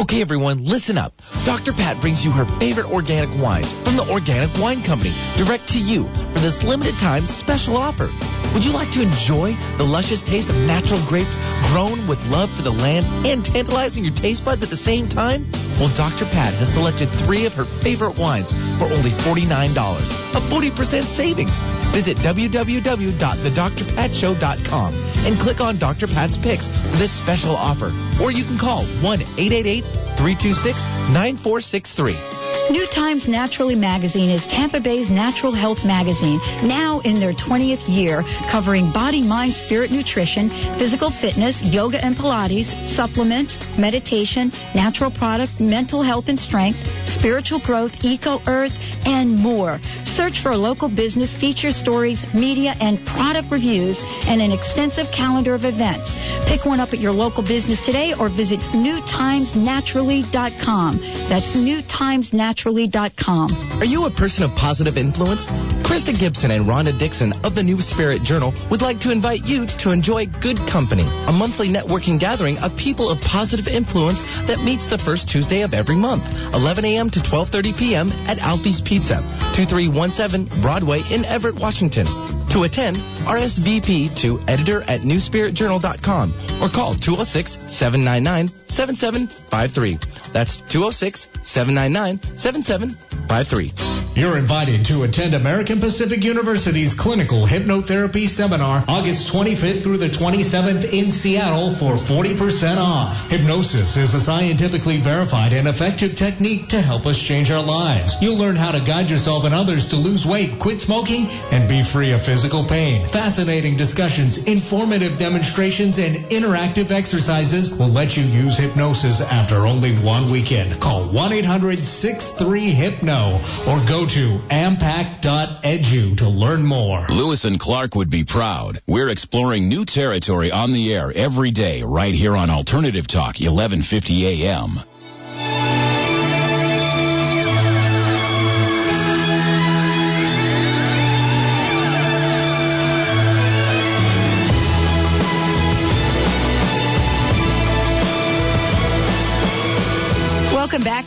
Okay, 0.00 0.22
everyone, 0.22 0.64
listen 0.64 0.96
up. 0.96 1.12
Dr. 1.44 1.76
Pat 1.76 2.00
brings 2.00 2.24
you 2.24 2.30
her 2.32 2.48
favorite 2.58 2.86
organic 2.88 3.28
wines 3.36 3.68
from 3.84 4.00
the 4.00 4.06
Organic 4.08 4.48
Wine 4.56 4.80
Company 4.80 5.12
direct 5.36 5.68
to 5.76 5.78
you 5.78 6.08
for 6.32 6.40
this 6.40 6.64
limited 6.64 6.96
time 6.96 7.26
special 7.26 7.76
offer. 7.76 8.08
Would 8.56 8.64
you 8.64 8.72
like 8.72 8.88
to 8.96 9.04
enjoy 9.04 9.52
the 9.76 9.84
luscious 9.84 10.22
taste 10.22 10.48
of 10.48 10.56
natural 10.56 11.04
grapes 11.04 11.36
grown 11.68 12.08
with 12.08 12.16
love 12.32 12.48
for 12.56 12.64
the 12.64 12.72
land 12.72 13.04
and 13.28 13.44
tantalizing 13.44 14.02
your 14.02 14.16
taste 14.16 14.42
buds 14.42 14.62
at 14.64 14.70
the 14.70 14.80
same 14.80 15.06
time? 15.06 15.44
Well, 15.80 15.88
Dr. 15.96 16.26
Pat 16.26 16.52
has 16.60 16.74
selected 16.74 17.08
three 17.24 17.46
of 17.46 17.54
her 17.54 17.64
favorite 17.80 18.18
wines 18.18 18.52
for 18.76 18.84
only 18.84 19.12
$49, 19.24 19.48
a 19.48 20.40
40% 20.44 21.16
savings. 21.16 21.56
Visit 21.96 22.18
www.thedrpatshow.com 22.18 24.94
and 25.24 25.40
click 25.40 25.60
on 25.60 25.78
Dr. 25.78 26.06
Pat's 26.06 26.36
picks 26.36 26.68
for 26.68 26.98
this 27.00 27.16
special 27.16 27.56
offer. 27.56 27.90
Or 28.20 28.30
you 28.30 28.44
can 28.44 28.58
call 28.58 28.84
1 29.00 29.22
888 29.40 29.84
326 30.20 30.84
9463. 31.16 32.40
New 32.70 32.86
Times 32.86 33.26
Naturally 33.26 33.74
magazine 33.74 34.30
is 34.30 34.46
Tampa 34.46 34.80
Bay's 34.80 35.10
natural 35.10 35.50
health 35.50 35.84
magazine, 35.84 36.38
now 36.62 37.00
in 37.00 37.18
their 37.18 37.32
20th 37.32 37.88
year, 37.88 38.22
covering 38.48 38.92
body, 38.92 39.22
mind, 39.22 39.54
spirit, 39.54 39.90
nutrition, 39.90 40.48
physical 40.78 41.10
fitness, 41.10 41.60
yoga 41.62 41.98
and 42.04 42.14
Pilates, 42.14 42.70
supplements, 42.86 43.58
meditation, 43.76 44.52
natural 44.72 45.10
product, 45.10 45.58
mental 45.70 46.02
health 46.02 46.24
and 46.26 46.38
strength, 46.38 46.78
spiritual 47.06 47.60
growth, 47.60 47.92
eco 48.02 48.40
earth, 48.48 48.72
and 49.04 49.36
more. 49.36 49.78
Search 50.04 50.42
for 50.42 50.54
local 50.56 50.88
business 50.88 51.32
feature 51.32 51.72
stories, 51.72 52.24
media, 52.34 52.74
and 52.80 53.04
product 53.06 53.50
reviews, 53.50 54.00
and 54.26 54.42
an 54.42 54.52
extensive 54.52 55.10
calendar 55.12 55.54
of 55.54 55.64
events. 55.64 56.14
Pick 56.46 56.64
one 56.64 56.80
up 56.80 56.92
at 56.92 56.98
your 56.98 57.12
local 57.12 57.42
business 57.42 57.80
today 57.80 58.14
or 58.18 58.28
visit 58.28 58.58
newtimesnaturally.com. 58.74 61.00
That's 61.28 61.52
newtimesnaturally.com. 61.54 63.80
Are 63.80 63.84
you 63.84 64.06
a 64.06 64.10
person 64.10 64.42
of 64.44 64.50
positive 64.56 64.96
influence? 64.96 65.46
Krista 65.86 66.18
Gibson 66.18 66.50
and 66.50 66.66
Rhonda 66.66 66.98
Dixon 66.98 67.32
of 67.44 67.54
the 67.54 67.62
New 67.62 67.80
Spirit 67.80 68.22
Journal 68.22 68.52
would 68.70 68.82
like 68.82 69.00
to 69.00 69.10
invite 69.10 69.44
you 69.44 69.66
to 69.80 69.90
enjoy 69.90 70.26
Good 70.26 70.58
Company, 70.70 71.02
a 71.02 71.32
monthly 71.32 71.68
networking 71.68 72.20
gathering 72.20 72.58
of 72.58 72.76
people 72.76 73.10
of 73.10 73.20
positive 73.20 73.66
influence 73.66 74.22
that 74.46 74.60
meets 74.60 74.86
the 74.86 74.98
first 74.98 75.28
Tuesday 75.28 75.62
of 75.62 75.74
every 75.74 75.96
month, 75.96 76.22
11 76.54 76.84
a.m. 76.84 77.10
to 77.10 77.18
12:30 77.20 77.76
p.m. 77.78 78.12
at 78.26 78.38
Alfy's 78.38 78.80
Pizza, 78.90 79.22
2317 79.54 80.62
Broadway 80.62 81.00
in 81.12 81.24
Everett, 81.24 81.54
Washington. 81.54 82.06
To 82.50 82.64
attend, 82.64 82.96
RSVP 83.30 84.20
to 84.22 84.40
editor 84.48 84.82
at 84.82 85.02
newspiritjournal.com 85.02 86.34
or 86.60 86.68
call 86.68 86.96
206 86.96 87.52
799 87.72 88.48
7753. 88.66 89.98
That's 90.32 90.58
206 90.62 91.28
799 91.42 92.18
7753. 92.36 93.72
You're 94.18 94.36
invited 94.36 94.84
to 94.86 95.04
attend 95.04 95.34
American 95.34 95.78
Pacific 95.78 96.24
University's 96.24 96.92
Clinical 96.92 97.46
Hypnotherapy 97.46 98.26
Seminar 98.28 98.82
August 98.88 99.32
25th 99.32 99.84
through 99.84 99.98
the 99.98 100.10
27th 100.10 100.90
in 100.90 101.12
Seattle 101.12 101.70
for 101.78 101.94
40% 101.94 102.34
off. 102.78 103.30
Hypnosis 103.30 103.96
is 103.96 104.12
a 104.14 104.20
scientifically 104.20 105.00
verified 105.00 105.52
and 105.52 105.68
effective 105.68 106.16
technique 106.16 106.68
to 106.70 106.82
help 106.82 107.06
us 107.06 107.16
change 107.16 107.52
our 107.52 107.62
lives. 107.62 108.16
You'll 108.20 108.38
learn 108.38 108.56
how 108.56 108.72
to 108.72 108.82
guide 108.84 109.08
yourself 109.08 109.44
and 109.44 109.54
others 109.54 109.86
to 109.94 109.96
lose 109.96 110.26
weight, 110.26 110.58
quit 110.58 110.80
smoking, 110.80 111.28
and 111.54 111.68
be 111.68 111.84
free 111.84 112.10
of 112.12 112.26
physical 112.26 112.39
pain. 112.66 113.06
Fascinating 113.08 113.76
discussions, 113.76 114.44
informative 114.44 115.18
demonstrations, 115.18 115.98
and 115.98 116.16
interactive 116.32 116.90
exercises 116.90 117.70
will 117.70 117.92
let 117.92 118.16
you 118.16 118.24
use 118.24 118.58
hypnosis 118.58 119.20
after 119.20 119.66
only 119.66 119.94
one 120.02 120.30
weekend. 120.32 120.80
Call 120.82 121.12
1 121.12 121.32
800 121.32 121.78
63 121.78 122.74
Hypno 122.74 123.38
or 123.68 123.78
go 123.86 124.00
Go 124.00 124.06
to 124.06 124.38
ampac.edu 124.48 126.16
to 126.16 126.28
learn 126.30 126.64
more. 126.64 127.04
Lewis 127.10 127.44
and 127.44 127.60
Clark 127.60 127.94
would 127.94 128.08
be 128.08 128.24
proud. 128.24 128.80
We're 128.86 129.10
exploring 129.10 129.68
new 129.68 129.84
territory 129.84 130.50
on 130.50 130.72
the 130.72 130.94
air 130.94 131.12
every 131.14 131.50
day 131.50 131.82
right 131.82 132.14
here 132.14 132.34
on 132.34 132.48
Alternative 132.48 133.06
Talk 133.06 133.40
1150 133.40 134.46
AM. 134.46 134.89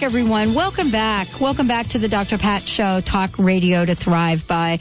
Everyone. 0.03 0.53
Welcome 0.53 0.91
back. 0.91 1.39
Welcome 1.39 1.69
back 1.69 1.87
to 1.91 1.97
the 1.97 2.09
Dr. 2.09 2.37
Pat 2.37 2.63
Show, 2.63 2.99
Talk 2.99 3.39
Radio 3.39 3.85
to 3.85 3.95
Thrive 3.95 4.39
by. 4.49 4.79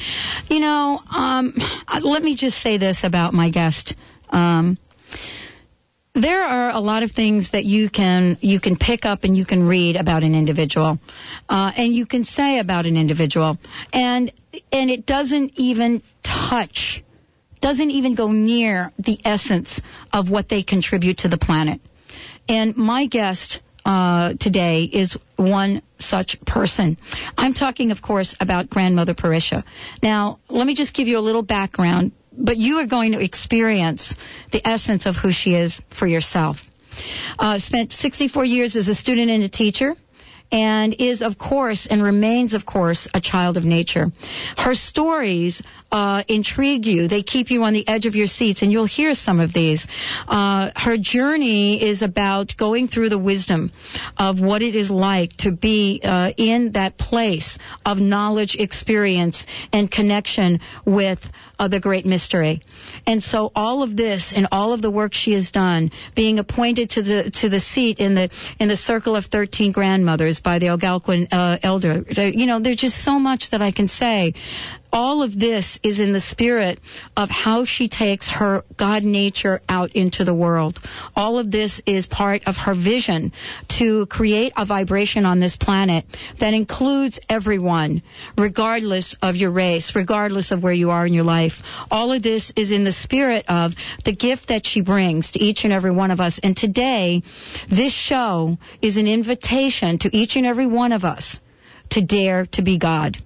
You 0.50 0.58
know, 0.58 1.00
um, 1.08 1.54
let 2.02 2.24
me 2.24 2.34
just 2.34 2.60
say 2.60 2.76
this 2.76 3.04
about 3.04 3.32
my 3.32 3.50
guest. 3.50 3.94
Um, 4.30 4.78
there 6.12 6.42
are 6.42 6.72
a 6.72 6.80
lot 6.80 7.04
of 7.04 7.12
things 7.12 7.52
that 7.52 7.64
you 7.64 7.88
can 7.88 8.36
you 8.40 8.58
can 8.58 8.74
pick 8.74 9.04
up 9.04 9.22
and 9.22 9.36
you 9.36 9.46
can 9.46 9.68
read 9.68 9.94
about 9.94 10.24
an 10.24 10.34
individual, 10.34 10.98
uh, 11.48 11.70
and 11.76 11.94
you 11.94 12.04
can 12.04 12.24
say 12.24 12.58
about 12.58 12.86
an 12.86 12.96
individual, 12.96 13.58
and 13.92 14.32
and 14.72 14.90
it 14.90 15.06
doesn't 15.06 15.52
even 15.54 16.02
touch, 16.24 17.04
doesn't 17.60 17.92
even 17.92 18.16
go 18.16 18.32
near 18.32 18.90
the 18.98 19.20
essence 19.24 19.80
of 20.12 20.28
what 20.28 20.48
they 20.48 20.64
contribute 20.64 21.18
to 21.18 21.28
the 21.28 21.38
planet. 21.38 21.80
And 22.48 22.76
my 22.76 23.06
guest 23.06 23.60
uh, 23.84 24.34
today 24.38 24.84
is 24.84 25.16
one 25.36 25.82
such 25.98 26.40
person. 26.44 26.96
I'm 27.36 27.54
talking, 27.54 27.90
of 27.90 28.02
course, 28.02 28.34
about 28.40 28.70
grandmother 28.70 29.14
Parisha. 29.14 29.64
Now, 30.02 30.38
let 30.48 30.66
me 30.66 30.74
just 30.74 30.94
give 30.94 31.08
you 31.08 31.18
a 31.18 31.20
little 31.20 31.42
background, 31.42 32.12
but 32.32 32.56
you 32.56 32.76
are 32.78 32.86
going 32.86 33.12
to 33.12 33.20
experience 33.20 34.14
the 34.52 34.66
essence 34.66 35.06
of 35.06 35.16
who 35.16 35.32
she 35.32 35.54
is 35.54 35.80
for 35.98 36.06
yourself. 36.06 36.58
Uh, 37.38 37.58
spent 37.58 37.92
64 37.92 38.44
years 38.44 38.76
as 38.76 38.88
a 38.88 38.94
student 38.94 39.30
and 39.30 39.42
a 39.42 39.48
teacher 39.48 39.94
and 40.52 40.94
is, 40.98 41.22
of 41.22 41.38
course, 41.38 41.86
and 41.86 42.02
remains, 42.02 42.52
of 42.52 42.66
course, 42.66 43.08
a 43.14 43.20
child 43.20 43.56
of 43.56 43.64
nature. 43.64 44.12
Her 44.58 44.74
stories 44.74 45.62
uh, 45.92 46.24
intrigue 46.26 46.86
you. 46.86 47.06
They 47.06 47.22
keep 47.22 47.50
you 47.50 47.62
on 47.62 47.74
the 47.74 47.86
edge 47.86 48.06
of 48.06 48.14
your 48.14 48.26
seats, 48.26 48.62
and 48.62 48.72
you'll 48.72 48.86
hear 48.86 49.14
some 49.14 49.38
of 49.38 49.52
these. 49.52 49.86
Uh, 50.26 50.70
her 50.74 50.96
journey 50.96 51.82
is 51.82 52.00
about 52.00 52.56
going 52.56 52.88
through 52.88 53.10
the 53.10 53.18
wisdom 53.18 53.70
of 54.16 54.40
what 54.40 54.62
it 54.62 54.74
is 54.74 54.90
like 54.90 55.36
to 55.38 55.52
be 55.52 56.00
uh, 56.02 56.32
in 56.36 56.72
that 56.72 56.96
place 56.96 57.58
of 57.84 57.98
knowledge, 57.98 58.56
experience, 58.56 59.46
and 59.72 59.90
connection 59.90 60.60
with 60.86 61.20
uh, 61.58 61.68
the 61.68 61.78
great 61.78 62.06
mystery. 62.06 62.62
And 63.06 63.22
so 63.22 63.52
all 63.54 63.82
of 63.82 63.96
this 63.96 64.32
and 64.34 64.48
all 64.50 64.72
of 64.72 64.80
the 64.82 64.90
work 64.90 65.14
she 65.14 65.32
has 65.34 65.50
done, 65.50 65.90
being 66.16 66.38
appointed 66.38 66.90
to 66.90 67.02
the 67.02 67.30
to 67.42 67.48
the 67.48 67.60
seat 67.60 67.98
in 67.98 68.14
the 68.14 68.30
in 68.58 68.68
the 68.68 68.76
circle 68.76 69.14
of 69.14 69.26
13 69.26 69.72
grandmothers 69.72 70.40
by 70.40 70.58
the 70.58 70.68
Algonquin 70.68 71.28
uh, 71.30 71.58
elder, 71.62 72.04
you 72.16 72.46
know, 72.46 72.60
there's 72.60 72.78
just 72.78 73.04
so 73.04 73.20
much 73.20 73.50
that 73.50 73.60
I 73.60 73.70
can 73.70 73.88
say 73.88 74.34
all 74.92 75.22
of 75.22 75.38
this 75.38 75.78
is 75.82 75.98
in 76.00 76.12
the 76.12 76.20
spirit 76.20 76.78
of 77.16 77.30
how 77.30 77.64
she 77.64 77.88
takes 77.88 78.28
her 78.28 78.62
God 78.76 79.04
nature 79.04 79.60
out 79.68 79.92
into 79.92 80.24
the 80.24 80.34
world. 80.34 80.78
All 81.16 81.38
of 81.38 81.50
this 81.50 81.80
is 81.86 82.06
part 82.06 82.42
of 82.46 82.56
her 82.56 82.74
vision 82.74 83.32
to 83.78 84.06
create 84.06 84.52
a 84.56 84.66
vibration 84.66 85.24
on 85.24 85.40
this 85.40 85.56
planet 85.56 86.04
that 86.40 86.52
includes 86.52 87.18
everyone, 87.28 88.02
regardless 88.36 89.16
of 89.22 89.36
your 89.36 89.50
race, 89.50 89.94
regardless 89.94 90.50
of 90.50 90.62
where 90.62 90.72
you 90.72 90.90
are 90.90 91.06
in 91.06 91.14
your 91.14 91.24
life. 91.24 91.54
All 91.90 92.12
of 92.12 92.22
this 92.22 92.52
is 92.54 92.70
in 92.70 92.84
the 92.84 92.92
spirit 92.92 93.46
of 93.48 93.72
the 94.04 94.14
gift 94.14 94.48
that 94.48 94.66
she 94.66 94.82
brings 94.82 95.32
to 95.32 95.40
each 95.42 95.64
and 95.64 95.72
every 95.72 95.90
one 95.90 96.10
of 96.10 96.20
us. 96.20 96.38
And 96.42 96.56
today, 96.56 97.22
this 97.70 97.92
show 97.92 98.58
is 98.82 98.98
an 98.98 99.06
invitation 99.06 99.98
to 100.00 100.14
each 100.14 100.36
and 100.36 100.44
every 100.44 100.66
one 100.66 100.92
of 100.92 101.04
us 101.04 101.40
to 101.90 102.02
dare 102.02 102.46
to 102.46 102.62
be 102.62 102.78
God. 102.78 103.16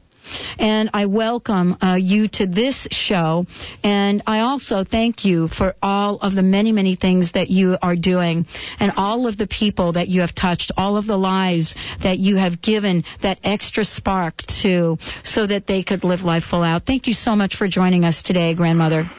And 0.59 0.91
I 0.95 1.07
welcome 1.07 1.77
uh, 1.83 1.97
you 2.01 2.29
to 2.29 2.47
this 2.47 2.87
show. 2.91 3.47
And 3.83 4.23
I 4.27 4.41
also 4.41 4.85
thank 4.85 5.25
you 5.25 5.49
for 5.49 5.75
all 5.83 6.19
of 6.19 6.35
the 6.35 6.43
many, 6.43 6.73
many 6.73 6.97
things 6.97 7.33
that 7.33 7.49
you 7.51 7.77
are 7.81 7.97
doing 7.97 8.47
and 8.79 8.93
all 8.97 9.27
of 9.27 9.37
the 9.37 9.47
people 9.47 9.93
that 9.93 10.09
you 10.09 10.21
have 10.21 10.35
touched, 10.35 10.73
all 10.77 10.97
of 10.97 11.07
the 11.07 11.17
lives 11.19 11.75
that 12.03 12.19
you 12.19 12.37
have 12.37 12.61
given 12.63 13.05
that 13.23 13.39
extra 13.45 13.85
spark 13.85 14.37
to 14.63 14.99
so 15.25 15.47
that 15.47 15.67
they 15.67 15.83
could 15.83 16.05
live 16.05 16.23
life 16.23 16.45
full 16.45 16.63
out. 16.63 16.87
Thank 16.87 17.07
you 17.07 17.15
so 17.15 17.37
much 17.37 17.57
for 17.57 17.69
joining 17.69 18.05
us 18.05 18.23
today, 18.23 18.55
grandmother. 18.55 19.11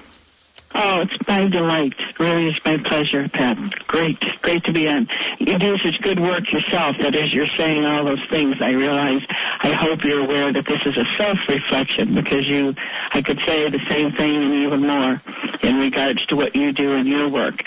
Oh, 0.75 1.01
it's 1.01 1.27
my 1.27 1.47
delight. 1.47 1.95
Really, 2.19 2.49
it's 2.49 2.63
my 2.63 2.77
pleasure, 2.77 3.27
Pat. 3.29 3.57
Great, 3.87 4.19
great 4.41 4.63
to 4.65 4.73
be 4.73 4.87
on. 4.87 5.07
You 5.39 5.57
do 5.57 5.77
such 5.77 6.01
good 6.01 6.19
work 6.19 6.51
yourself 6.51 6.97
that 6.99 7.15
as 7.15 7.33
you're 7.33 7.47
saying 7.57 7.85
all 7.85 8.05
those 8.05 8.23
things, 8.29 8.57
I 8.61 8.71
realize, 8.71 9.21
I 9.29 9.71
hope 9.71 10.03
you're 10.03 10.23
aware 10.23 10.51
that 10.51 10.65
this 10.65 10.81
is 10.85 10.97
a 10.97 11.05
self-reflection 11.17 12.13
because 12.13 12.47
you, 12.47 12.75
I 13.11 13.21
could 13.21 13.39
say 13.39 13.69
the 13.69 13.83
same 13.89 14.11
thing 14.11 14.35
and 14.35 14.53
even 14.65 14.85
more 14.85 15.21
in 15.63 15.77
regards 15.77 16.25
to 16.27 16.35
what 16.35 16.55
you 16.55 16.73
do 16.73 16.93
in 16.93 17.07
your 17.07 17.29
work. 17.29 17.63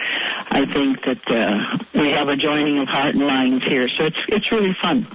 I 0.50 0.66
think 0.72 1.02
that 1.04 1.26
uh, 1.28 1.78
we 1.94 2.10
have 2.10 2.28
a 2.28 2.36
joining 2.36 2.78
of 2.78 2.88
heart 2.88 3.14
and 3.14 3.26
minds 3.26 3.64
here, 3.64 3.88
so 3.88 4.04
it's 4.04 4.22
it's 4.28 4.52
really 4.52 4.76
fun. 4.80 5.06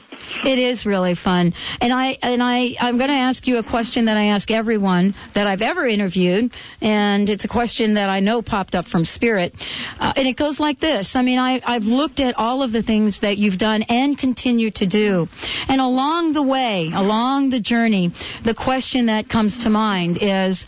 It 0.44 0.60
is 0.60 0.86
really 0.86 1.16
fun, 1.16 1.54
and 1.82 1.94
I 1.94 2.18
and 2.22 2.42
I 2.42 2.76
I'm 2.80 2.98
going 2.98 3.10
to 3.10 3.16
ask 3.16 3.48
you 3.48 3.58
a 3.58 3.64
question 3.64 4.06
that 4.06 4.18
I 4.18 4.26
ask 4.28 4.50
everyone 4.52 5.16
that 5.34 5.48
I've 5.48 5.62
ever 5.62 5.88
interviewed, 5.88 6.52
and 6.82 7.30
it's 7.30 7.46
a 7.46 7.48
question 7.48 7.96
that 7.96 8.10
I 8.10 8.20
know 8.20 8.42
popped 8.42 8.76
up 8.76 8.88
from 8.88 9.06
Spirit, 9.06 9.54
uh, 10.00 10.14
and 10.16 10.28
it 10.28 10.38
goes 10.38 10.60
like 10.60 10.80
this. 10.80 11.16
I 11.16 11.22
mean, 11.22 11.40
I 11.40 11.62
I've 11.66 11.84
looked 11.84 12.20
at 12.20 12.36
all 12.38 12.64
of 12.64 12.72
the 12.72 12.84
things 12.84 13.22
that 13.22 13.38
you've 13.38 13.58
done 13.58 13.84
and 13.84 14.18
continue 14.18 14.72
to 14.72 14.86
do, 14.86 15.28
and 15.68 15.82
along 15.82 16.34
the 16.34 16.44
way, 16.44 16.92
along 16.94 17.50
the 17.50 17.60
journey, 17.60 18.12
the 18.44 18.56
question 18.56 19.08
that 19.08 19.30
comes 19.30 19.60
to 19.60 19.70
mind 19.70 20.18
is 20.22 20.66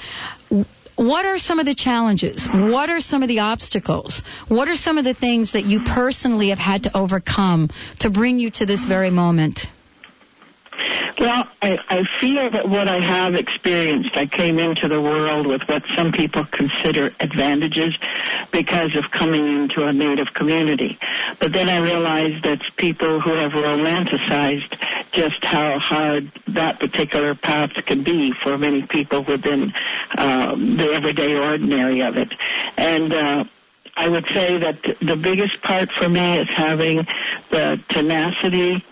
what 0.97 1.25
are 1.25 1.37
some 1.37 1.59
of 1.59 1.65
the 1.65 1.75
challenges? 1.75 2.47
What 2.51 2.89
are 2.89 2.99
some 2.99 3.21
of 3.21 3.29
the 3.29 3.39
obstacles? 3.39 4.23
What 4.47 4.67
are 4.67 4.75
some 4.75 4.97
of 4.97 5.05
the 5.05 5.13
things 5.13 5.53
that 5.53 5.65
you 5.65 5.81
personally 5.85 6.49
have 6.49 6.57
had 6.57 6.83
to 6.83 6.97
overcome 6.97 7.69
to 7.99 8.09
bring 8.09 8.39
you 8.39 8.49
to 8.51 8.65
this 8.65 8.83
very 8.83 9.11
moment? 9.11 9.67
Well, 11.19 11.47
I, 11.61 11.79
I 11.89 12.03
feel 12.19 12.51
that 12.51 12.69
what 12.69 12.87
I 12.87 12.99
have 12.99 13.33
experienced, 13.33 14.15
I 14.15 14.27
came 14.27 14.59
into 14.59 14.87
the 14.87 15.01
world 15.01 15.47
with 15.47 15.63
what 15.63 15.83
some 15.95 16.11
people 16.11 16.45
consider 16.45 17.11
advantages 17.19 17.97
because 18.51 18.95
of 18.95 19.09
coming 19.09 19.63
into 19.63 19.83
a 19.83 19.93
Native 19.93 20.33
community. 20.35 20.99
But 21.39 21.53
then 21.53 21.69
I 21.69 21.79
realized 21.79 22.43
that 22.43 22.61
people 22.75 23.19
who 23.19 23.31
have 23.31 23.51
romanticized 23.51 24.77
just 25.11 25.43
how 25.43 25.79
hard 25.79 26.31
that 26.49 26.79
particular 26.79 27.33
path 27.33 27.73
can 27.85 28.03
be 28.03 28.33
for 28.43 28.57
many 28.57 28.83
people 28.83 29.23
within 29.23 29.73
um, 30.15 30.77
the 30.77 30.91
everyday 30.91 31.35
ordinary 31.35 32.01
of 32.01 32.17
it. 32.17 32.31
And 32.77 33.11
uh, 33.11 33.43
I 33.95 34.07
would 34.07 34.27
say 34.27 34.59
that 34.59 34.83
the 35.01 35.15
biggest 35.15 35.63
part 35.63 35.91
for 35.91 36.07
me 36.07 36.37
is 36.37 36.47
having 36.49 37.07
the 37.49 37.81
tenacity 37.89 38.85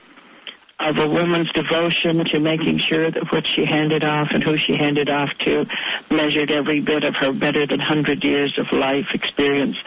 of 0.79 0.97
a 0.97 1.07
woman's 1.07 1.51
devotion 1.53 2.25
to 2.25 2.39
making 2.39 2.77
sure 2.77 3.09
that 3.09 3.31
what 3.31 3.47
she 3.47 3.65
handed 3.65 4.03
off 4.03 4.27
and 4.31 4.43
who 4.43 4.57
she 4.57 4.75
handed 4.75 5.09
off 5.09 5.29
to 5.39 5.65
measured 6.11 6.51
every 6.51 6.81
bit 6.81 7.05
of 7.05 7.15
her 7.15 7.31
better 7.31 7.65
than 7.65 7.79
100 7.79 8.23
years 8.23 8.53
of 8.57 8.65
life 8.77 9.07
experience 9.13 9.77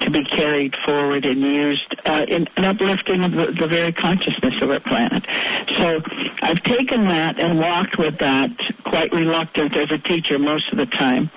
to 0.00 0.10
be 0.10 0.24
carried 0.24 0.74
forward 0.86 1.26
and 1.26 1.40
used 1.40 1.94
uh, 2.04 2.24
in, 2.26 2.48
in 2.56 2.64
uplifting 2.64 3.20
the, 3.20 3.54
the 3.58 3.66
very 3.68 3.92
consciousness 3.92 4.54
of 4.62 4.70
our 4.70 4.80
planet. 4.80 5.24
So 5.76 6.00
I've 6.40 6.62
taken 6.62 7.08
that 7.08 7.38
and 7.38 7.58
walked 7.58 7.98
with 7.98 8.18
that 8.18 8.50
quite 8.84 9.12
reluctant 9.12 9.76
as 9.76 9.90
a 9.90 9.98
teacher 9.98 10.38
most 10.38 10.72
of 10.72 10.78
the 10.78 10.86
time 10.86 11.30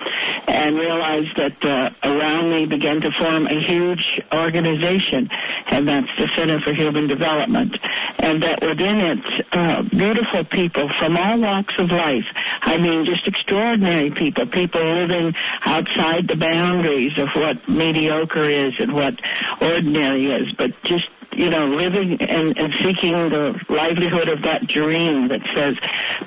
and 0.48 0.76
realized 0.76 1.36
that 1.36 1.62
uh, 1.62 1.90
around 2.02 2.50
me 2.50 2.64
began 2.64 3.02
to 3.02 3.10
form 3.12 3.46
a 3.46 3.60
huge 3.60 4.20
organization 4.32 5.28
and 5.66 5.86
that's 5.86 6.08
the 6.16 6.28
Center 6.34 6.60
for 6.60 6.72
Human 6.72 7.08
Development 7.08 7.76
and 8.18 8.42
that 8.42 8.62
within 8.62 9.01
it 9.02 9.46
uh, 9.52 9.82
beautiful 9.82 10.44
people 10.44 10.88
from 10.98 11.16
all 11.16 11.40
walks 11.40 11.74
of 11.78 11.90
life. 11.90 12.26
I 12.60 12.78
mean, 12.78 13.04
just 13.04 13.26
extraordinary 13.26 14.10
people, 14.10 14.46
people 14.46 14.82
living 14.82 15.34
outside 15.64 16.28
the 16.28 16.36
boundaries 16.36 17.18
of 17.18 17.28
what 17.34 17.68
mediocre 17.68 18.48
is 18.48 18.74
and 18.78 18.92
what 18.92 19.20
ordinary 19.60 20.26
is, 20.26 20.52
but 20.54 20.70
just 20.82 21.08
you 21.34 21.48
know, 21.48 21.66
living 21.66 22.20
and, 22.20 22.56
and 22.58 22.74
seeking 22.74 23.12
the 23.12 23.58
livelihood 23.68 24.28
of 24.28 24.42
that 24.42 24.66
dream 24.66 25.28
that 25.28 25.40
says 25.54 25.76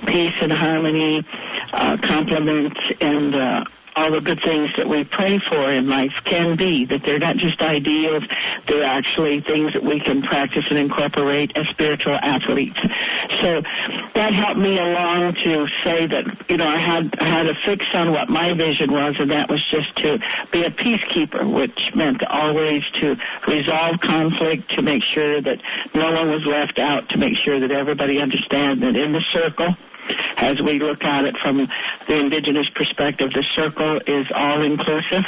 peace 0.08 0.34
and 0.42 0.52
harmony, 0.52 1.24
uh, 1.72 1.98
compliments 2.02 2.80
and 3.02 3.36
uh, 3.36 3.64
all 3.96 4.12
the 4.12 4.22
good 4.22 4.42
things 4.42 4.70
that 4.76 4.88
we 4.88 5.04
pray 5.06 5.40
for 5.40 5.72
in 5.72 5.88
life 5.88 6.12
can 6.26 6.58
be, 6.58 6.86
that 6.86 7.02
they're 7.06 7.20
not 7.20 7.38
just 7.38 7.62
ideals, 7.62 8.24
they're 8.68 8.84
actually 8.84 9.42
things 9.42 9.74
that 9.74 9.84
we 9.84 10.00
can 10.00 10.22
practice 10.22 10.66
and 10.70 10.78
incorporate 10.78 11.52
as 11.56 11.68
spiritual 11.70 12.16
athletes. 12.16 12.80
So 13.42 13.62
that 14.14 14.34
helped 14.34 14.60
me 14.60 14.78
along 14.78 15.36
to 15.36 15.68
say 15.84 16.08
that, 16.08 16.50
you 16.50 16.58
know, 16.58 16.68
I 16.68 16.78
had, 16.78 17.16
I 17.20 17.26
had 17.26 17.48
a 17.48 17.56
fix 17.66 17.86
on 17.94 18.12
what 18.12 18.28
my 18.30 18.54
vision 18.54 18.92
was, 18.92 19.16
and 19.20 19.32
that 19.32 19.50
was 19.50 19.64
just 19.64 19.96
to 19.98 20.20
be 20.52 20.64
a 20.64 20.72
peacekeeper, 20.72 21.52
which 21.52 21.92
meant 21.96 22.22
always 22.24 22.84
to 23.00 23.16
resolve 23.48 24.02
conflict, 24.02 24.72
to 24.72 24.82
make 24.82 25.04
sure 25.04 25.42
that 25.42 25.60
no 25.94 26.12
one 26.12 26.30
was 26.30 26.46
left 26.46 26.80
out, 26.80 27.10
to 27.10 27.18
make 27.18 27.38
sure 27.38 27.62
that 27.62 27.72
everybody 27.72 28.20
understands 28.20 28.82
that 28.82 28.96
in 28.96 29.14
the 29.14 29.22
circle, 29.22 29.76
as 30.38 30.62
we 30.62 30.80
look 30.80 31.04
at 31.04 31.26
it 31.26 31.36
from 31.42 31.68
the 32.08 32.20
indigenous 32.20 32.70
perspective, 32.70 33.32
the 33.34 33.44
circle 33.44 34.00
is 34.06 34.28
all 34.34 34.62
inclusive 34.62 35.24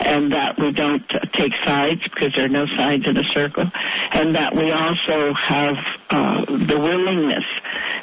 and 0.00 0.32
that 0.32 0.58
we 0.58 0.72
don't 0.72 1.08
take 1.32 1.52
sides 1.64 2.02
because 2.08 2.32
there 2.34 2.46
are 2.46 2.48
no 2.48 2.66
sides 2.66 3.06
in 3.06 3.16
a 3.16 3.24
circle 3.24 3.70
and 4.12 4.34
that 4.34 4.54
we 4.54 4.70
also 4.72 5.32
have 5.34 5.76
uh, 6.10 6.44
the 6.44 6.78
willingness 6.78 7.44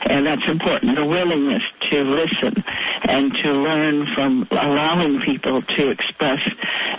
and 0.03 0.25
that's 0.25 0.47
important, 0.47 0.95
the 0.95 1.05
willingness 1.05 1.63
to 1.91 2.03
listen 2.03 2.63
and 3.03 3.33
to 3.35 3.51
learn 3.51 4.07
from 4.13 4.47
allowing 4.51 5.21
people 5.21 5.61
to 5.61 5.89
express 5.89 6.41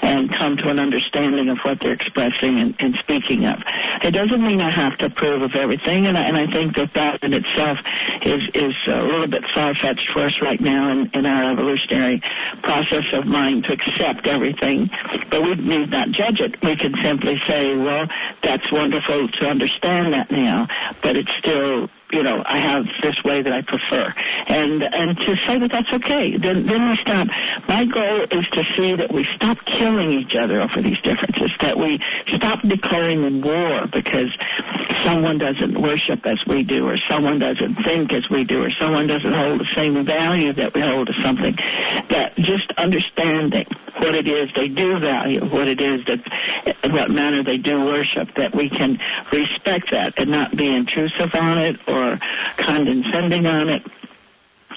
and 0.02 0.32
come 0.32 0.56
to 0.56 0.68
an 0.68 0.78
understanding 0.78 1.48
of 1.48 1.58
what 1.62 1.80
they're 1.80 1.92
expressing 1.92 2.58
and, 2.58 2.74
and 2.78 2.94
speaking 2.96 3.44
of. 3.44 3.60
It 4.02 4.12
doesn't 4.12 4.42
mean 4.42 4.60
I 4.60 4.70
have 4.70 4.96
to 4.98 5.06
approve 5.06 5.42
of 5.42 5.54
everything, 5.54 6.06
and 6.06 6.16
I, 6.16 6.22
and 6.22 6.36
I 6.36 6.50
think 6.50 6.76
that 6.76 6.94
that 6.94 7.22
in 7.22 7.34
itself 7.34 7.78
is 8.22 8.48
is 8.54 8.74
a 8.86 9.02
little 9.02 9.26
bit 9.26 9.44
far-fetched 9.52 10.10
for 10.10 10.20
us 10.20 10.40
right 10.40 10.60
now 10.60 10.90
in, 10.92 11.10
in 11.14 11.26
our 11.26 11.52
evolutionary 11.52 12.22
process 12.62 13.12
of 13.12 13.26
mind 13.26 13.64
to 13.64 13.72
accept 13.72 14.26
everything. 14.26 14.90
But 15.30 15.42
we 15.42 15.54
need 15.56 15.90
not 15.90 16.10
judge 16.10 16.40
it. 16.40 16.62
We 16.62 16.76
can 16.76 16.94
simply 17.02 17.38
say, 17.46 17.74
well, 17.76 18.06
that's 18.42 18.70
wonderful 18.70 19.28
to 19.28 19.46
understand 19.46 20.12
that 20.12 20.30
now, 20.30 20.68
but 21.02 21.16
it's 21.16 21.32
still 21.38 21.88
you 22.12 22.22
know, 22.22 22.42
I 22.44 22.58
have 22.58 22.84
this 23.02 23.24
way 23.24 23.40
that 23.42 23.52
I 23.52 23.62
prefer. 23.62 24.12
And, 24.46 24.82
and 24.82 25.16
to 25.16 25.36
say 25.46 25.58
that 25.58 25.70
that's 25.72 25.92
okay. 25.94 26.36
Then, 26.36 26.66
then 26.66 26.90
we 26.90 26.96
stop. 26.96 27.28
My 27.66 27.86
goal 27.86 28.26
is 28.30 28.46
to 28.48 28.64
see 28.76 28.94
that 28.96 29.12
we 29.12 29.24
stop 29.24 29.58
killing 29.64 30.12
each 30.12 30.34
other 30.34 30.60
over 30.60 30.82
these 30.82 31.00
differences, 31.00 31.50
that 31.60 31.78
we 31.78 32.00
stop 32.26 32.60
declaring 32.62 33.40
war 33.40 33.86
because 33.90 34.36
someone 35.04 35.38
doesn't 35.38 35.80
worship 35.80 36.26
as 36.26 36.44
we 36.46 36.64
do, 36.64 36.86
or 36.86 36.96
someone 36.96 37.38
doesn't 37.38 37.76
think 37.82 38.12
as 38.12 38.28
we 38.28 38.44
do, 38.44 38.62
or 38.62 38.70
someone 38.70 39.06
doesn't 39.06 39.32
hold 39.32 39.60
the 39.60 39.70
same 39.74 40.04
value 40.04 40.52
that 40.52 40.74
we 40.74 40.82
hold 40.82 41.06
to 41.06 41.14
something. 41.22 41.56
That 42.10 42.34
just 42.36 42.70
understanding 42.76 43.66
what 43.96 44.14
it 44.14 44.28
is 44.28 44.50
they 44.54 44.68
do 44.68 44.98
value, 44.98 45.44
what 45.44 45.68
it 45.68 45.80
is 45.80 46.04
that, 46.06 46.92
what 46.92 47.10
manner 47.10 47.42
they 47.42 47.58
do 47.58 47.84
worship, 47.84 48.34
that 48.36 48.54
we 48.54 48.68
can 48.68 48.98
respect 49.32 49.90
that 49.92 50.18
and 50.18 50.30
not 50.30 50.54
be 50.56 50.74
intrusive 50.74 51.34
on 51.34 51.58
it 51.58 51.76
or 51.88 52.01
condescending 52.56 53.46
on 53.46 53.68
it 53.68 53.82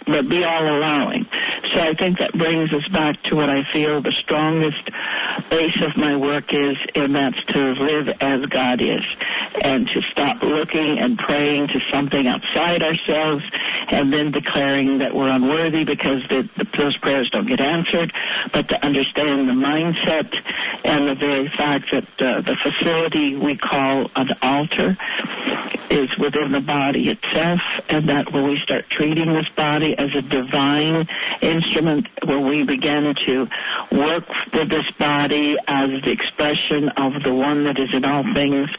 but 0.06 0.30
be 0.30 0.44
all 0.44 0.64
allowing. 0.64 1.26
So 1.74 1.80
I 1.80 1.94
think 1.94 2.20
that 2.20 2.34
brings 2.34 2.72
us 2.74 2.88
back 2.90 3.22
to 3.24 3.36
what 3.36 3.50
I 3.50 3.64
feel 3.72 4.02
the 4.02 4.12
strongest 4.12 4.90
base 5.50 5.82
of 5.82 5.98
my 5.98 6.16
work 6.16 6.54
is, 6.54 6.78
and 6.94 7.16
that's 7.16 7.44
to 7.46 7.60
live 7.74 8.10
as 8.22 8.46
God 8.46 8.82
is, 8.82 9.06
and 9.62 9.88
to 9.88 10.02
stop 10.04 10.42
looking 10.44 11.00
and 11.00 11.18
praying 11.18 11.68
to 11.70 11.80
something 11.92 12.28
outside 12.28 12.84
ourselves, 12.84 13.44
and 13.90 14.14
then 14.14 14.32
declaring 14.32 15.00
that 15.00 15.14
we're 15.14 15.30
unworthy 15.30 15.84
because 15.84 16.22
the, 16.30 16.50
the, 16.58 16.68
those 16.78 16.98
prayers 16.98 17.30
don't 17.30 17.48
get 17.48 17.60
answered, 17.60 18.14
but 18.54 18.70
to 18.70 18.86
understand 18.86 19.48
the 19.50 19.54
mindset 19.54 20.34
and 20.84 21.08
the 21.08 21.16
very 21.16 21.50
fact 21.50 21.92
that 21.92 22.22
uh, 22.22 22.42
the 22.42 22.56
facility 22.56 23.36
we 23.36 23.58
call 23.58 24.10
an 24.16 24.30
altar 24.42 24.98
is 25.90 26.18
within 26.18 26.52
the 26.52 26.62
body 26.62 27.10
itself, 27.10 27.62
and 27.90 28.10
that 28.10 28.32
when 28.32 28.48
we 28.50 28.58
start 28.58 28.90
treating 28.90 29.34
this 29.34 29.50
body 29.56 29.95
as 29.98 30.14
a 30.16 30.22
divine 30.22 31.08
instrument, 31.42 32.08
when 32.26 32.48
we 32.48 32.64
begin 32.64 33.16
to 33.26 33.48
work 33.92 34.24
with 34.54 34.70
this 34.70 34.90
body 34.98 35.58
as 35.68 35.90
the 36.04 36.12
expression 36.12 36.90
of 36.90 37.24
the 37.24 37.34
one 37.34 37.66
that 37.66 37.80
is 37.80 37.94
in 37.94 38.06
all 38.06 38.24
things, 38.34 38.70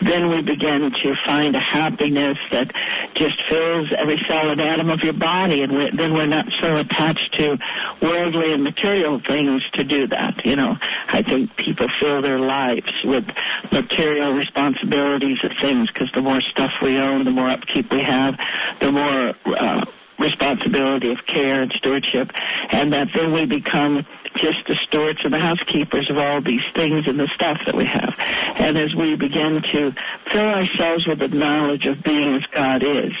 then 0.00 0.30
we 0.30 0.42
begin 0.42 0.90
to 0.90 1.14
find 1.24 1.54
a 1.56 1.60
happiness 1.60 2.38
that 2.50 2.72
just 3.14 3.42
fills 3.48 3.88
every 3.96 4.18
cell 4.18 4.50
and 4.50 4.60
atom 4.60 4.90
of 4.90 5.00
your 5.00 5.12
body, 5.12 5.62
and 5.62 5.72
we, 5.72 5.90
then 5.90 6.12
we're 6.14 6.26
not 6.26 6.46
so 6.60 6.76
attached 6.76 7.34
to 7.34 7.58
worldly 8.00 8.52
and 8.52 8.62
material 8.62 9.20
things 9.20 9.68
to 9.72 9.84
do 9.84 10.06
that. 10.08 10.44
You 10.44 10.56
know, 10.56 10.76
I 11.08 11.22
think 11.22 11.56
people 11.56 11.88
fill 12.00 12.22
their 12.22 12.38
lives 12.38 12.92
with 13.04 13.26
material 13.72 14.32
responsibilities 14.32 15.42
of 15.44 15.52
things 15.60 15.90
because 15.90 16.10
the 16.12 16.22
more 16.22 16.40
stuff 16.40 16.72
we 16.82 16.96
own, 16.98 17.24
the 17.24 17.30
more 17.30 17.48
upkeep 17.48 17.90
we 17.90 18.02
have, 18.02 18.38
the 18.80 18.92
more 18.92 19.34
uh, 19.46 19.84
responsibility 20.18 21.12
of 21.12 21.24
care 21.26 21.62
and 21.62 21.72
stewardship, 21.72 22.30
and 22.70 22.92
that 22.92 23.08
then 23.14 23.32
we 23.32 23.46
become 23.46 24.04
just 24.34 24.66
the 24.66 24.74
stewards 24.74 25.20
and 25.24 25.32
the 25.32 25.38
housekeepers 25.38 26.10
of 26.10 26.18
all 26.18 26.40
these 26.40 26.64
things 26.74 27.06
and 27.06 27.18
the 27.18 27.28
stuff 27.34 27.58
that 27.66 27.74
we 27.74 27.84
have. 27.84 28.14
And 28.18 28.76
as 28.76 28.94
we 28.94 29.16
begin 29.16 29.62
to 29.62 29.92
fill 30.30 30.48
ourselves 30.48 31.06
with 31.06 31.18
the 31.18 31.28
knowledge 31.28 31.86
of 31.86 32.02
being 32.02 32.34
as 32.34 32.46
God 32.46 32.82
is, 32.82 33.12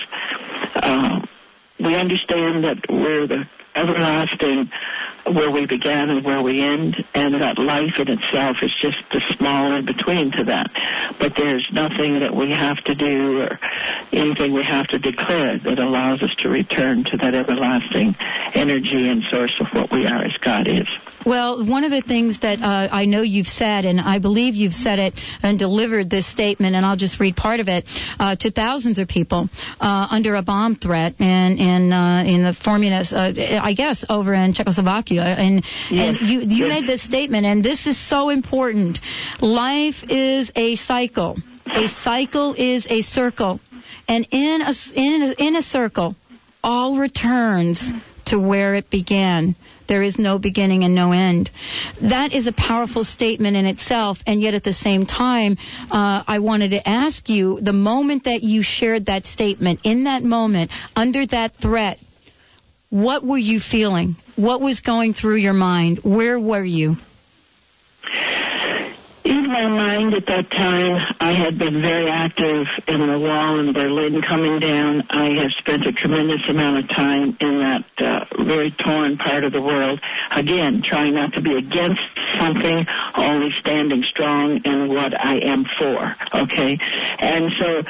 uh, 0.74 1.24
we 1.78 1.94
understand 1.94 2.64
that 2.64 2.90
we're 2.90 3.26
the 3.26 3.46
everlasting 3.74 4.70
where 5.24 5.50
we 5.50 5.66
began 5.66 6.10
and 6.10 6.24
where 6.24 6.42
we 6.42 6.60
end, 6.60 7.04
and 7.14 7.34
that 7.34 7.58
life 7.58 7.98
in 7.98 8.08
itself 8.08 8.58
is 8.62 8.74
just 8.74 8.98
the 9.10 9.20
small 9.36 9.74
in 9.74 9.84
between 9.84 10.30
to 10.32 10.44
that. 10.44 10.70
But 11.18 11.36
there's 11.36 11.68
nothing 11.72 12.20
that 12.20 12.34
we 12.34 12.50
have 12.50 12.78
to 12.84 12.94
do 12.94 13.40
or 13.42 13.58
anything 14.12 14.52
we 14.52 14.62
have 14.62 14.86
to 14.88 14.98
declare 14.98 15.58
that 15.58 15.78
allows 15.78 16.22
us 16.22 16.34
to 16.36 16.48
return 16.48 17.04
to 17.04 17.16
that 17.18 17.34
everlasting 17.34 18.16
energy 18.54 19.08
and 19.08 19.22
source 19.24 19.58
of 19.60 19.68
what 19.74 19.90
we 19.90 20.06
are 20.06 20.22
as 20.22 20.36
God 20.38 20.66
is. 20.68 20.88
Well, 21.26 21.64
one 21.66 21.84
of 21.84 21.90
the 21.90 22.00
things 22.02 22.40
that 22.40 22.60
uh, 22.60 22.88
I 22.90 23.04
know 23.06 23.22
you've 23.22 23.48
said, 23.48 23.84
and 23.84 24.00
I 24.00 24.18
believe 24.18 24.54
you've 24.54 24.74
said 24.74 24.98
it 24.98 25.14
and 25.42 25.58
delivered 25.58 26.08
this 26.08 26.26
statement, 26.26 26.76
and 26.76 26.86
I'll 26.86 26.96
just 26.96 27.18
read 27.20 27.36
part 27.36 27.60
of 27.60 27.68
it 27.68 27.84
uh, 28.18 28.36
to 28.36 28.50
thousands 28.50 28.98
of 28.98 29.08
people 29.08 29.48
uh, 29.80 30.06
under 30.10 30.36
a 30.36 30.42
bomb 30.42 30.76
threat 30.76 31.14
and 31.18 31.58
in 31.58 31.92
uh, 31.92 32.22
in 32.26 32.42
the 32.44 32.54
Formulas, 32.54 33.12
uh, 33.12 33.32
I 33.62 33.74
guess, 33.74 34.04
over 34.08 34.32
in 34.34 34.54
Czechoslovakia, 34.54 35.22
and 35.22 35.64
Yes. 35.90 36.16
and 36.20 36.28
you 36.28 36.40
you 36.40 36.66
Yes. 36.66 36.80
made 36.80 36.86
this 36.86 37.02
statement, 37.02 37.46
and 37.46 37.64
this 37.64 37.86
is 37.86 37.98
so 37.98 38.28
important. 38.30 39.00
Life 39.40 40.04
is 40.08 40.50
a 40.56 40.74
cycle. 40.76 41.36
A 41.66 41.86
cycle 41.88 42.54
is 42.56 42.86
a 42.88 43.02
circle, 43.02 43.60
and 44.06 44.26
in 44.30 44.62
a 44.62 44.72
in 44.94 45.22
a, 45.22 45.32
in 45.46 45.56
a 45.56 45.62
circle, 45.62 46.16
all 46.64 46.96
returns 46.96 47.92
to 48.26 48.38
where 48.38 48.74
it 48.74 48.88
began. 48.90 49.54
There 49.88 50.02
is 50.02 50.18
no 50.18 50.38
beginning 50.38 50.84
and 50.84 50.94
no 50.94 51.12
end. 51.12 51.50
That 52.02 52.32
is 52.32 52.46
a 52.46 52.52
powerful 52.52 53.04
statement 53.04 53.56
in 53.56 53.66
itself, 53.66 54.18
and 54.26 54.40
yet 54.40 54.54
at 54.54 54.62
the 54.62 54.72
same 54.72 55.06
time, 55.06 55.56
uh, 55.90 56.22
I 56.26 56.38
wanted 56.38 56.70
to 56.70 56.88
ask 56.88 57.28
you 57.28 57.58
the 57.60 57.72
moment 57.72 58.24
that 58.24 58.42
you 58.42 58.62
shared 58.62 59.06
that 59.06 59.26
statement, 59.26 59.80
in 59.84 60.04
that 60.04 60.22
moment, 60.22 60.70
under 60.94 61.26
that 61.26 61.56
threat, 61.56 61.98
what 62.90 63.24
were 63.24 63.38
you 63.38 63.60
feeling? 63.60 64.16
What 64.36 64.60
was 64.60 64.80
going 64.80 65.14
through 65.14 65.36
your 65.36 65.52
mind? 65.52 66.00
Where 66.04 66.38
were 66.38 66.64
you? 66.64 66.96
In 69.24 69.46
my 69.48 69.66
mind 69.66 70.14
at 70.14 70.26
that 70.26 70.50
time, 70.50 71.14
I 71.20 71.32
had 71.32 71.58
been 71.58 71.82
very 71.82 72.08
active 72.08 72.66
in 72.86 73.06
the 73.06 73.18
wall 73.18 73.58
in 73.58 73.72
Berlin 73.72 74.22
coming 74.22 74.60
down. 74.60 75.06
I 75.10 75.30
have 75.40 75.52
spent 75.52 75.86
a 75.86 75.92
tremendous 75.92 76.48
amount 76.48 76.78
of 76.78 76.88
time 76.88 77.36
in 77.40 77.58
that 77.58 77.84
uh, 77.98 78.24
very 78.44 78.70
torn 78.70 79.18
part 79.18 79.44
of 79.44 79.52
the 79.52 79.60
world. 79.60 80.00
Again, 80.30 80.82
trying 80.82 81.14
not 81.14 81.32
to 81.34 81.40
be 81.40 81.56
against 81.56 82.02
something, 82.38 82.86
only 83.16 83.50
standing 83.52 84.02
strong 84.04 84.62
in 84.64 84.88
what 84.88 85.18
I 85.18 85.38
am 85.38 85.64
for. 85.78 86.16
Okay? 86.34 86.78
And 87.18 87.50
so 87.58 87.82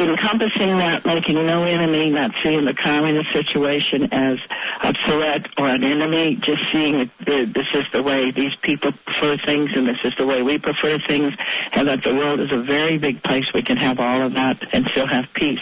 encompassing 0.00 0.78
that, 0.78 1.04
making 1.04 1.34
no 1.34 1.64
enemy, 1.64 2.10
not 2.10 2.32
seeing 2.42 2.64
the 2.64 2.74
communist 2.74 3.32
situation 3.32 4.08
as 4.12 4.38
a 4.82 4.94
threat 4.94 5.46
or 5.58 5.66
an 5.66 5.84
enemy, 5.84 6.36
just 6.36 6.62
seeing 6.72 6.96
it, 6.96 7.54
this 7.54 7.66
is 7.74 7.84
the 7.92 8.02
way 8.02 8.30
these 8.30 8.54
people 8.56 8.92
prefer 9.04 9.36
things 9.38 9.70
and 9.74 9.86
this 9.86 9.98
is 10.04 10.14
the 10.16 10.26
way 10.26 10.42
we 10.42 10.58
prefer 10.58 10.98
things, 10.98 11.34
and 11.72 11.88
that 11.88 12.02
the 12.02 12.14
world 12.14 12.40
is 12.40 12.50
a 12.52 12.62
very 12.62 12.98
big 12.98 13.22
place 13.22 13.46
we 13.52 13.62
can 13.62 13.76
have 13.76 14.00
all 14.00 14.22
of 14.22 14.34
that 14.34 14.62
and 14.72 14.86
still 14.88 15.06
have 15.06 15.32
peace. 15.34 15.60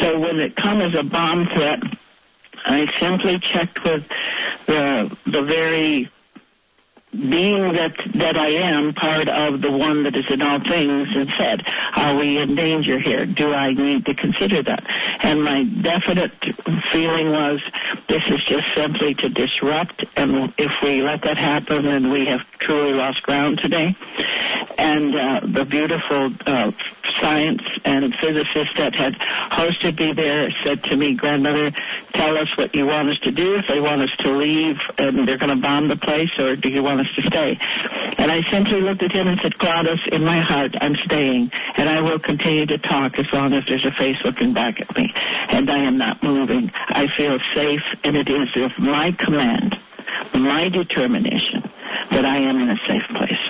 So 0.00 0.18
when 0.18 0.40
it 0.40 0.56
comes 0.56 0.82
as 0.82 0.94
a 0.94 1.02
bomb 1.02 1.46
threat, 1.46 1.82
I 2.64 2.86
simply 3.00 3.38
checked 3.40 3.82
with 3.84 4.04
the 4.66 5.16
the 5.26 5.42
very 5.42 6.10
being 7.12 7.74
that 7.74 7.92
that 8.14 8.36
I 8.38 8.48
am 8.72 8.94
part 8.94 9.28
of 9.28 9.60
the 9.60 9.70
one 9.70 10.04
that 10.04 10.16
is 10.16 10.24
in 10.30 10.40
all 10.40 10.60
things 10.60 11.08
and 11.14 11.28
said, 11.36 11.62
are 11.94 12.16
we 12.16 12.38
in 12.38 12.54
danger 12.54 12.98
here? 12.98 13.26
Do 13.26 13.52
I 13.52 13.74
need 13.74 14.06
to 14.06 14.14
consider 14.14 14.62
that? 14.62 14.84
And 15.22 15.42
my 15.42 15.64
definite 15.64 16.32
feeling 16.90 17.30
was 17.30 17.60
this 18.08 18.22
is 18.28 18.42
just 18.44 18.64
simply 18.74 19.14
to 19.14 19.28
disrupt 19.28 20.06
and 20.16 20.54
if 20.56 20.72
we 20.82 21.02
let 21.02 21.22
that 21.22 21.36
happen 21.36 21.84
then 21.84 22.10
we 22.10 22.26
have 22.26 22.40
truly 22.58 22.94
lost 22.94 23.22
ground 23.22 23.58
today. 23.58 23.94
And 24.78 25.14
uh, 25.14 25.40
the 25.46 25.66
beautiful 25.66 26.32
uh, 26.46 26.72
science 27.20 27.62
and 27.84 28.14
physicists 28.16 28.74
that 28.76 28.94
had 28.94 29.14
hosted 29.14 29.98
me 29.98 30.12
there 30.12 30.50
said 30.64 30.82
to 30.84 30.96
me, 30.96 31.14
grandmother, 31.14 31.72
tell 32.12 32.36
us 32.36 32.56
what 32.56 32.74
you 32.74 32.86
want 32.86 33.08
us 33.08 33.18
to 33.20 33.30
do. 33.30 33.54
If 33.56 33.66
they 33.68 33.80
want 33.80 34.02
us 34.02 34.14
to 34.18 34.32
leave 34.32 34.76
and 34.98 35.26
they're 35.26 35.38
going 35.38 35.54
to 35.54 35.62
bomb 35.62 35.88
the 35.88 35.96
place 35.96 36.30
or 36.38 36.56
do 36.56 36.68
you 36.68 36.82
want 36.82 37.00
us 37.00 37.06
to 37.16 37.22
stay? 37.22 37.58
And 38.18 38.30
I 38.30 38.42
simply 38.50 38.80
looked 38.80 39.02
at 39.02 39.12
him 39.12 39.28
and 39.28 39.40
said, 39.40 39.58
Gladys, 39.58 40.00
in 40.10 40.24
my 40.24 40.38
heart, 40.40 40.74
I'm 40.80 40.94
staying 40.94 41.50
and 41.76 41.88
I 41.88 42.00
will 42.00 42.18
continue 42.18 42.66
to 42.66 42.78
talk 42.78 43.18
as 43.18 43.32
long 43.32 43.52
as 43.52 43.64
there's 43.66 43.84
a 43.84 43.92
face 43.92 44.16
looking 44.24 44.52
back 44.54 44.80
at 44.80 44.94
me. 44.96 45.12
And 45.48 45.70
I 45.70 45.84
am 45.84 45.98
not 45.98 46.22
moving. 46.22 46.70
I 46.74 47.08
feel 47.08 47.38
safe 47.54 47.82
and 48.04 48.16
it 48.16 48.28
is 48.28 48.48
of 48.56 48.78
my 48.78 49.12
command, 49.12 49.78
my 50.34 50.68
determination 50.68 51.62
that 52.10 52.24
I 52.24 52.38
am 52.38 52.60
in 52.60 52.70
a 52.70 52.76
safe 52.86 53.08
place. 53.08 53.41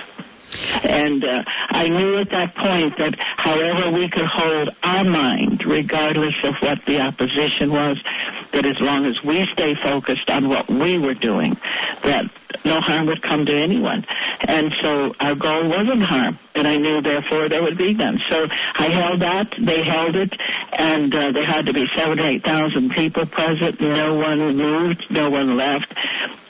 And 0.83 1.23
uh, 1.23 1.43
I 1.47 1.89
knew 1.89 2.17
at 2.17 2.29
that 2.31 2.55
point 2.55 2.97
that 2.97 3.15
however 3.17 3.91
we 3.91 4.09
could 4.09 4.25
hold 4.25 4.69
our 4.83 5.03
mind, 5.03 5.65
regardless 5.65 6.35
of 6.43 6.55
what 6.61 6.85
the 6.85 6.99
opposition 7.01 7.71
was, 7.71 7.97
that 8.51 8.65
as 8.65 8.79
long 8.79 9.05
as 9.05 9.23
we 9.23 9.45
stay 9.53 9.75
focused 9.81 10.29
on 10.29 10.49
what 10.49 10.69
we 10.69 10.97
were 10.97 11.13
doing, 11.13 11.57
that 12.03 12.25
no 12.65 12.79
harm 12.79 13.07
would 13.07 13.21
come 13.21 13.45
to 13.45 13.53
anyone. 13.55 14.05
And 14.41 14.73
so 14.81 15.15
our 15.19 15.35
goal 15.35 15.69
wasn't 15.69 16.03
harm, 16.03 16.39
and 16.55 16.67
I 16.67 16.77
knew 16.77 17.01
therefore 17.01 17.49
there 17.49 17.63
would 17.63 17.77
be 17.77 17.93
none. 17.93 18.19
So 18.29 18.47
I 18.49 18.87
held 18.89 19.21
that, 19.21 19.55
they 19.59 19.83
held 19.83 20.15
it, 20.15 20.33
and 20.71 21.13
uh, 21.13 21.31
there 21.31 21.45
had 21.45 21.65
to 21.67 21.73
be 21.73 21.87
seven 21.95 22.19
eight 22.19 22.43
thousand 22.43 22.91
people 22.91 23.25
present. 23.25 23.81
No 23.81 24.15
one 24.15 24.57
moved, 24.57 25.05
no 25.09 25.29
one 25.29 25.57
left 25.57 25.93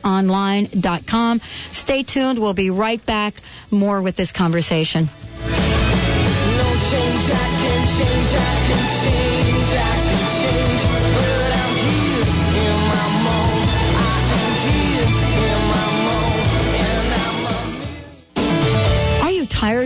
online.com. 0.03 1.41
Stay 1.71 2.03
tuned. 2.03 2.39
We'll 2.39 2.53
be 2.53 2.69
right 2.69 3.03
back. 3.05 3.35
More 3.71 4.01
with 4.01 4.15
this 4.15 4.31
conversation. 4.31 5.09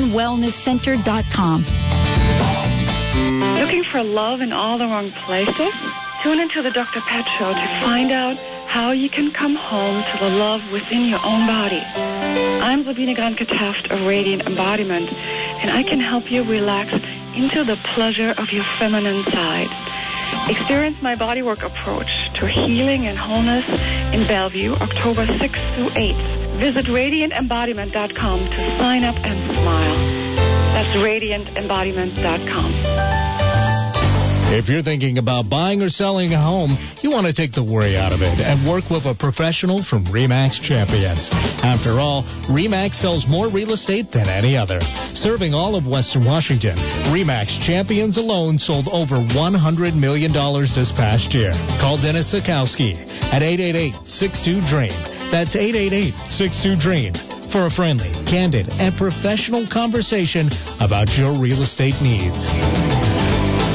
PearsonWellnessCenter.com. 0.00 1.60
Looking 3.60 3.84
for 3.84 4.02
love 4.02 4.40
in 4.40 4.52
all 4.52 4.78
the 4.78 4.86
wrong 4.86 5.10
places? 5.10 5.74
Tune 6.22 6.40
into 6.40 6.62
the 6.62 6.70
Dr. 6.70 7.00
Pat 7.00 7.28
Show 7.38 7.52
to 7.52 7.84
find 7.84 8.10
out 8.10 8.36
how 8.66 8.92
you 8.92 9.10
can 9.10 9.30
come 9.30 9.54
home 9.54 10.02
to 10.02 10.18
the 10.24 10.30
love 10.30 10.62
within 10.72 11.04
your 11.04 11.18
own 11.22 11.46
body. 11.46 11.82
I'm 11.84 12.84
Zabina 12.84 13.14
Granke 13.14 13.46
Taft 13.46 13.90
of 13.90 14.06
Radiant 14.06 14.46
Embodiment, 14.46 15.12
and 15.12 15.70
I 15.70 15.82
can 15.82 16.00
help 16.00 16.30
you 16.30 16.44
relax 16.44 16.92
into 17.34 17.64
the 17.64 17.76
pleasure 17.94 18.32
of 18.38 18.52
your 18.52 18.64
feminine 18.78 19.22
side. 19.24 19.68
Experience 20.48 21.02
my 21.02 21.14
bodywork 21.14 21.62
approach 21.62 22.32
to 22.34 22.46
healing 22.46 23.06
and 23.06 23.18
wholeness 23.18 23.68
in 24.14 24.26
Bellevue, 24.26 24.72
October 24.74 25.26
6th 25.26 25.74
through 25.74 25.90
8th. 25.90 26.39
Visit 26.60 26.86
radiantembodiment.com 26.86 28.38
to 28.38 28.76
sign 28.76 29.02
up 29.02 29.16
and 29.16 29.54
smile. 29.56 29.96
That's 30.76 30.94
radiantembodiment.com. 30.98 32.74
If 34.52 34.68
you're 34.68 34.82
thinking 34.82 35.18
about 35.18 35.48
buying 35.48 35.80
or 35.80 35.90
selling 35.90 36.34
a 36.34 36.42
home, 36.42 36.76
you 37.02 37.10
want 37.10 37.28
to 37.28 37.32
take 37.32 37.52
the 37.52 37.62
worry 37.62 37.96
out 37.96 38.10
of 38.12 38.20
it 38.20 38.40
and 38.40 38.68
work 38.68 38.90
with 38.90 39.06
a 39.06 39.14
professional 39.14 39.84
from 39.84 40.04
REMAX 40.06 40.60
Champions. 40.60 41.30
After 41.62 42.00
all, 42.00 42.24
REMAX 42.50 42.96
sells 42.96 43.28
more 43.28 43.48
real 43.48 43.72
estate 43.72 44.10
than 44.10 44.28
any 44.28 44.56
other. 44.56 44.80
Serving 45.14 45.54
all 45.54 45.76
of 45.76 45.86
Western 45.86 46.24
Washington, 46.26 46.76
REMAX 47.14 47.60
Champions 47.64 48.18
alone 48.18 48.58
sold 48.58 48.88
over 48.88 49.14
$100 49.16 49.94
million 49.94 50.32
this 50.32 50.90
past 50.92 51.32
year. 51.32 51.52
Call 51.80 51.96
Dennis 51.96 52.34
Sikowski 52.34 52.96
at 53.32 53.40
888-62-DREAM. 53.42 55.19
That's 55.30 55.54
888-62-DREAM 55.54 57.14
for 57.52 57.66
a 57.66 57.70
friendly, 57.70 58.10
candid, 58.26 58.68
and 58.68 58.94
professional 58.96 59.66
conversation 59.66 60.50
about 60.80 61.08
your 61.16 61.32
real 61.38 61.62
estate 61.62 61.94
needs. 62.02 62.46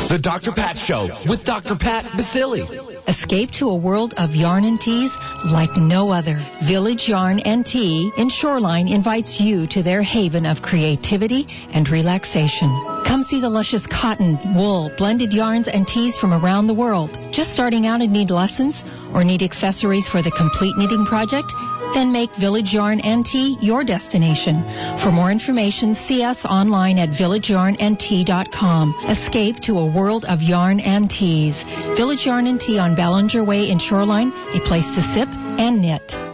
The 0.10 0.20
Dr. 0.22 0.52
Pat 0.52 0.78
Show 0.78 1.10
with 1.28 1.44
Dr. 1.44 1.76
Pat 1.76 2.06
Baccili. 2.06 2.64
Escape 3.08 3.52
to 3.52 3.70
a 3.70 3.76
world 3.76 4.14
of 4.18 4.36
yarn 4.36 4.66
and 4.66 4.80
teas 4.80 5.12
like 5.46 5.76
no 5.78 6.12
other. 6.12 6.44
Village 6.68 7.08
Yarn 7.08 7.40
and 7.40 7.66
Tea 7.66 8.12
in 8.18 8.30
Shoreline 8.30 8.88
invites 8.88 9.40
you 9.40 9.68
to 9.68 9.84
their 9.84 10.02
haven 10.02 10.46
of 10.46 10.62
creativity 10.62 11.46
and 11.72 11.88
relaxation. 11.90 12.95
Come 13.06 13.22
see 13.24 13.40
the 13.40 13.50
luscious 13.50 13.86
cotton, 13.86 14.38
wool, 14.56 14.92
blended 14.98 15.32
yarns 15.32 15.68
and 15.68 15.88
teas 15.88 16.18
from 16.18 16.34
around 16.34 16.68
the 16.68 16.74
world. 16.74 17.18
Just 17.32 17.54
starting 17.54 17.86
out 17.86 18.02
and 18.02 18.12
need 18.12 18.32
lessons 18.32 18.84
or 19.14 19.24
need 19.24 19.44
accessories 19.44 20.08
for 20.08 20.22
the 20.22 20.32
complete 20.32 20.76
knitting 20.76 21.06
project? 21.06 21.54
Then 21.94 22.12
make 22.12 22.36
Village 22.36 22.74
Yarn 22.74 23.00
and 23.02 23.26
Tea 23.26 23.58
your 23.62 23.84
destination. 23.84 24.64
For 24.98 25.12
more 25.12 25.32
information, 25.32 25.94
see 25.94 26.24
us 26.24 26.44
online 26.46 26.98
at 26.98 27.10
villageyarnandtea.com. 27.10 28.96
Escape 29.08 29.60
to 29.62 29.78
a 29.78 29.86
world 29.86 30.26
of 30.26 30.42
yarn 30.42 30.80
and 30.80 31.10
teas. 31.10 31.64
Village 31.96 32.26
Yarn 32.26 32.48
and 32.48 32.60
Tea 32.60 32.80
on 32.80 32.96
Ballinger 32.96 33.46
Way 33.46 33.70
in 33.70 33.80
Shoreline, 33.80 34.34
a 34.54 34.60
place 34.62 34.90
to 34.96 35.02
sip 35.02 35.30
and 35.30 35.80
knit. 35.80 36.25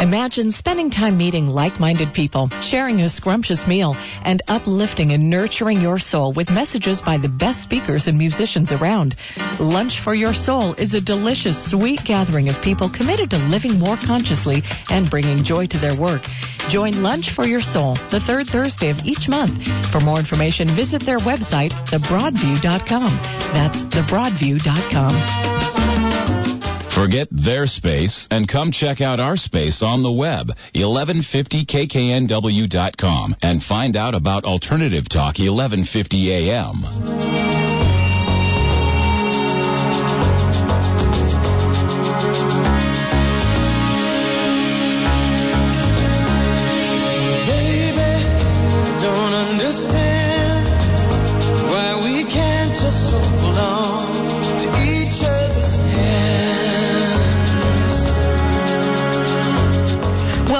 Imagine 0.00 0.52
spending 0.52 0.90
time 0.90 1.18
meeting 1.18 1.48
like-minded 1.48 2.14
people, 2.14 2.48
sharing 2.62 3.00
a 3.00 3.08
scrumptious 3.08 3.66
meal, 3.66 3.96
and 4.22 4.40
uplifting 4.46 5.10
and 5.10 5.28
nurturing 5.28 5.80
your 5.80 5.98
soul 5.98 6.32
with 6.32 6.50
messages 6.50 7.02
by 7.02 7.18
the 7.18 7.28
best 7.28 7.64
speakers 7.64 8.06
and 8.06 8.16
musicians 8.16 8.70
around. 8.70 9.16
Lunch 9.58 10.00
for 10.04 10.14
Your 10.14 10.34
Soul 10.34 10.74
is 10.74 10.94
a 10.94 11.00
delicious, 11.00 11.68
sweet 11.68 12.04
gathering 12.04 12.48
of 12.48 12.62
people 12.62 12.88
committed 12.88 13.30
to 13.30 13.38
living 13.38 13.80
more 13.80 13.96
consciously 13.96 14.62
and 14.88 15.10
bringing 15.10 15.42
joy 15.42 15.66
to 15.66 15.80
their 15.80 15.98
work. 15.98 16.22
Join 16.68 17.02
Lunch 17.02 17.34
for 17.34 17.44
Your 17.44 17.60
Soul 17.60 17.94
the 18.12 18.20
third 18.20 18.46
Thursday 18.46 18.90
of 18.90 18.98
each 19.04 19.28
month. 19.28 19.64
For 19.90 19.98
more 19.98 20.20
information, 20.20 20.76
visit 20.76 21.04
their 21.04 21.18
website, 21.18 21.72
thebroadview.com. 21.90 23.18
That's 23.52 23.82
thebroadview.com. 23.82 25.97
Forget 26.98 27.28
their 27.30 27.68
space 27.68 28.26
and 28.28 28.48
come 28.48 28.72
check 28.72 29.00
out 29.00 29.20
our 29.20 29.36
space 29.36 29.84
on 29.84 30.02
the 30.02 30.10
web, 30.10 30.50
1150kknw.com, 30.74 33.36
and 33.40 33.62
find 33.62 33.94
out 33.94 34.16
about 34.16 34.44
Alternative 34.44 35.08
Talk 35.08 35.38
1150 35.38 36.32
AM. 36.32 37.57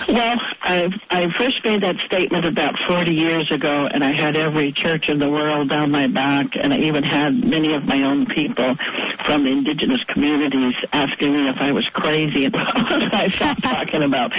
Well, 0.08 0.38
I, 0.60 0.90
I 1.08 1.32
first 1.38 1.64
made 1.64 1.82
that 1.82 1.98
statement 2.00 2.44
about 2.44 2.78
40 2.86 3.12
years 3.12 3.50
ago, 3.50 3.88
and 3.90 4.04
I 4.04 4.12
had 4.12 4.36
every 4.36 4.72
church 4.72 5.08
in 5.08 5.18
the 5.18 5.30
world 5.30 5.70
down 5.70 5.90
my 5.90 6.08
back, 6.08 6.56
and 6.56 6.74
I 6.74 6.78
even 6.80 7.02
had 7.02 7.42
many 7.42 7.74
of 7.74 7.84
my 7.84 8.02
own 8.02 8.26
people 8.26 8.76
from 9.24 9.46
indigenous 9.46 10.04
communities 10.04 10.74
asking 10.92 11.32
me 11.32 11.48
if 11.48 11.56
I 11.58 11.72
was 11.72 11.88
crazy 11.88 12.44
about 12.46 12.74
what 12.74 13.14
I 13.14 13.24
was 13.24 13.56
talking 13.62 14.02
about. 14.02 14.32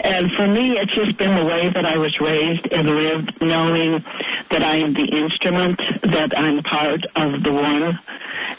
And 0.00 0.32
for 0.32 0.46
me, 0.46 0.78
it's 0.78 0.94
just 0.94 1.18
been 1.18 1.36
the 1.36 1.44
way 1.44 1.68
that 1.68 1.84
I 1.84 1.98
was 1.98 2.18
raised 2.18 2.66
and 2.72 2.88
lived, 2.88 3.40
knowing 3.40 4.04
that 4.50 4.62
I 4.62 4.76
am 4.76 4.94
the 4.94 5.04
instrument, 5.04 5.78
that 6.02 6.38
I'm 6.38 6.62
part 6.62 7.04
of 7.16 7.42
the 7.42 7.52
one, 7.52 7.98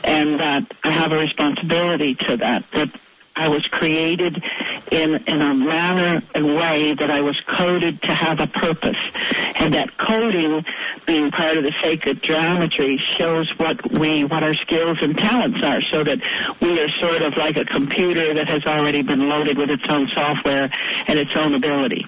and 0.04 0.40
that 0.40 0.72
I 0.84 0.92
have 0.92 1.12
a 1.12 1.18
responsibility 1.18 2.16
to 2.16 2.38
that, 2.38 2.66
that 2.74 2.90
I 3.36 3.50
was 3.50 3.68
created 3.68 4.44
in, 4.92 5.16
in 5.16 5.42
a 5.42 5.54
manner 5.54 6.22
and 6.36 6.56
way 6.56 6.94
that 6.94 7.10
I 7.10 7.22
was 7.22 7.40
coded 7.42 8.02
to 8.04 8.14
have 8.14 8.40
a 8.40 8.48
purpose. 8.48 8.98
And 9.56 9.74
that 9.74 9.98
coding, 9.98 10.64
being 11.08 11.32
part 11.32 11.58
of 11.58 11.64
the 11.64 11.74
sacred 11.82 12.22
geometry, 12.22 12.98
shows 12.98 13.52
what 13.58 13.92
we, 13.92 14.24
what 14.24 14.44
our 14.44 14.54
skills 14.54 15.00
and 15.02 15.18
talents 15.18 15.64
are 15.64 15.82
so 15.82 16.04
that 16.04 16.20
we 16.62 16.80
are 16.80 16.90
sort 16.90 17.22
of 17.24 17.36
like 17.36 17.58
a 17.58 17.66
computer 17.66 18.36
that 18.36 18.48
has 18.48 18.66
already 18.66 19.02
been 19.02 19.28
loaded 19.28 19.58
with 19.58 19.70
its 19.70 19.86
own 19.90 20.08
software 20.10 20.70
and 21.08 21.18
its 21.18 21.36
own 21.36 21.56
ability. 21.56 22.06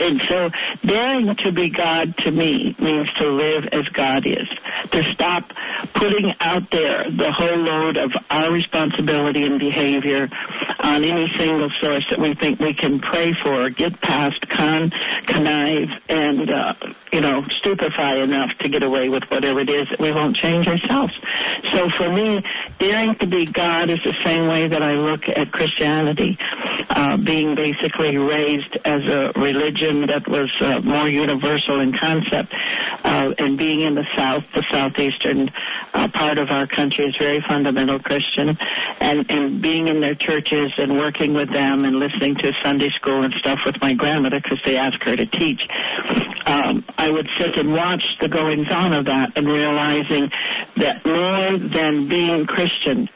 And 0.00 0.22
so 0.28 0.50
daring 0.84 1.34
to 1.36 1.52
be 1.52 1.70
God 1.70 2.16
to 2.18 2.30
me 2.30 2.76
means 2.78 3.12
to 3.14 3.28
live 3.28 3.64
as 3.72 3.88
God 3.88 4.26
is. 4.26 4.48
To 4.92 5.02
stop 5.12 5.52
putting 5.94 6.32
out 6.40 6.70
there 6.70 7.10
the 7.10 7.32
whole 7.32 7.56
load 7.56 7.96
of 7.96 8.12
our 8.30 8.52
responsibility 8.52 9.44
and 9.44 9.58
behavior 9.58 10.28
on 10.78 11.04
any 11.04 11.26
single 11.36 11.70
source 11.80 12.06
that 12.10 12.18
we 12.18 12.34
think 12.34 12.60
we 12.60 12.74
can 12.74 13.00
pray 13.00 13.32
for, 13.32 13.70
get 13.70 14.00
past, 14.00 14.48
con, 14.48 14.90
connive, 15.26 15.90
and, 16.08 16.50
uh, 16.50 16.74
you 17.12 17.20
know, 17.20 17.44
stupefy 17.48 18.20
enough 18.20 18.56
to 18.58 18.68
get 18.68 18.82
away 18.82 19.08
with 19.08 19.24
whatever 19.24 19.60
it 19.60 19.70
is 19.70 19.88
that 19.90 19.98
we 19.98 20.12
won't 20.12 20.36
change 20.36 20.68
ourselves. 20.68 21.12
So 21.72 21.88
for 21.88 22.08
me, 22.12 22.42
daring 22.78 23.16
to 23.16 23.26
be 23.26 23.46
God 23.46 23.90
is 23.90 23.98
the 24.04 24.14
same 24.24 24.46
way 24.46 24.68
that 24.68 24.82
I 24.82 24.92
look 24.92 25.28
at 25.28 25.50
Christianity, 25.50 26.38
uh, 26.88 27.16
being 27.16 27.54
basically 27.56 28.16
raised 28.16 28.76
as 28.84 29.02
a 29.02 29.32
religion 29.36 29.87
that 30.06 30.28
was 30.28 30.54
uh, 30.60 30.80
more 30.80 31.08
universal 31.08 31.80
in 31.80 31.92
concept, 31.92 32.52
uh, 33.04 33.34
and 33.38 33.58
being 33.58 33.80
in 33.80 33.94
the 33.94 34.04
South, 34.14 34.44
the 34.54 34.62
southeastern 34.70 35.50
uh, 35.94 36.08
part 36.08 36.38
of 36.38 36.50
our 36.50 36.66
country 36.66 37.06
is 37.06 37.16
very 37.16 37.40
fundamental 37.46 37.98
Christian, 37.98 38.58
and 39.00 39.30
and 39.30 39.62
being 39.62 39.88
in 39.88 40.00
their 40.00 40.14
churches 40.14 40.72
and 40.78 40.98
working 40.98 41.34
with 41.34 41.50
them 41.50 41.84
and 41.84 41.96
listening 41.96 42.36
to 42.36 42.52
Sunday 42.62 42.90
school 42.90 43.22
and 43.22 43.34
stuff 43.34 43.60
with 43.64 43.80
my 43.80 43.94
grandmother 43.94 44.40
because 44.40 44.60
they 44.64 44.76
asked 44.76 45.02
her 45.02 45.16
to 45.16 45.26
teach. 45.26 45.66
Um, 46.46 46.84
I 46.96 47.10
would 47.10 47.28
sit 47.38 47.56
and 47.56 47.72
watch 47.72 48.16
the 48.20 48.28
goings 48.28 48.70
on 48.70 48.92
of 48.92 49.06
that 49.06 49.36
and 49.36 49.46
realizing 49.46 50.30
that 50.76 51.04
more 51.04 51.58
than 51.58 52.08
being 52.08 52.46
Christian, 52.46 53.08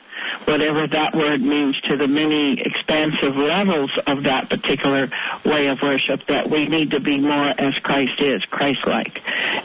whatever 0.44 0.86
that 0.86 1.14
word 1.14 1.40
means 1.40 1.80
to 1.82 1.96
the 1.96 2.08
many 2.08 2.60
expansive 2.60 3.36
levels 3.36 3.90
of 4.06 4.24
that 4.24 4.48
particular 4.48 5.08
way 5.44 5.68
of 5.68 5.80
worship, 5.82 6.26
that 6.28 6.50
we 6.50 6.66
need 6.66 6.90
to 6.90 7.00
be 7.00 7.18
more 7.18 7.52
as 7.58 7.78
Christ 7.78 8.20
is, 8.20 8.44
Christ-like. 8.46 9.20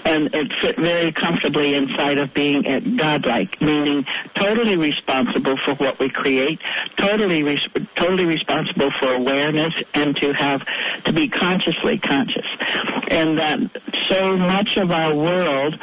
And 0.05 0.33
it 0.33 0.51
fit 0.61 0.77
very 0.77 1.11
comfortably 1.11 1.75
inside 1.75 2.17
of 2.17 2.33
being 2.33 2.97
God-like, 2.97 3.61
meaning 3.61 4.05
totally 4.35 4.77
responsible 4.77 5.57
for 5.57 5.75
what 5.75 5.99
we 5.99 6.09
create, 6.09 6.59
totally, 6.97 7.43
res- 7.43 7.67
totally 7.95 8.25
responsible 8.25 8.91
for 8.91 9.13
awareness, 9.13 9.73
and 9.93 10.15
to 10.17 10.33
have, 10.33 10.65
to 11.05 11.13
be 11.13 11.29
consciously 11.29 11.97
conscious. 11.99 12.45
And 13.07 13.37
that 13.37 13.59
so 14.09 14.37
much 14.37 14.77
of 14.77 14.91
our 14.91 15.15
world 15.15 15.75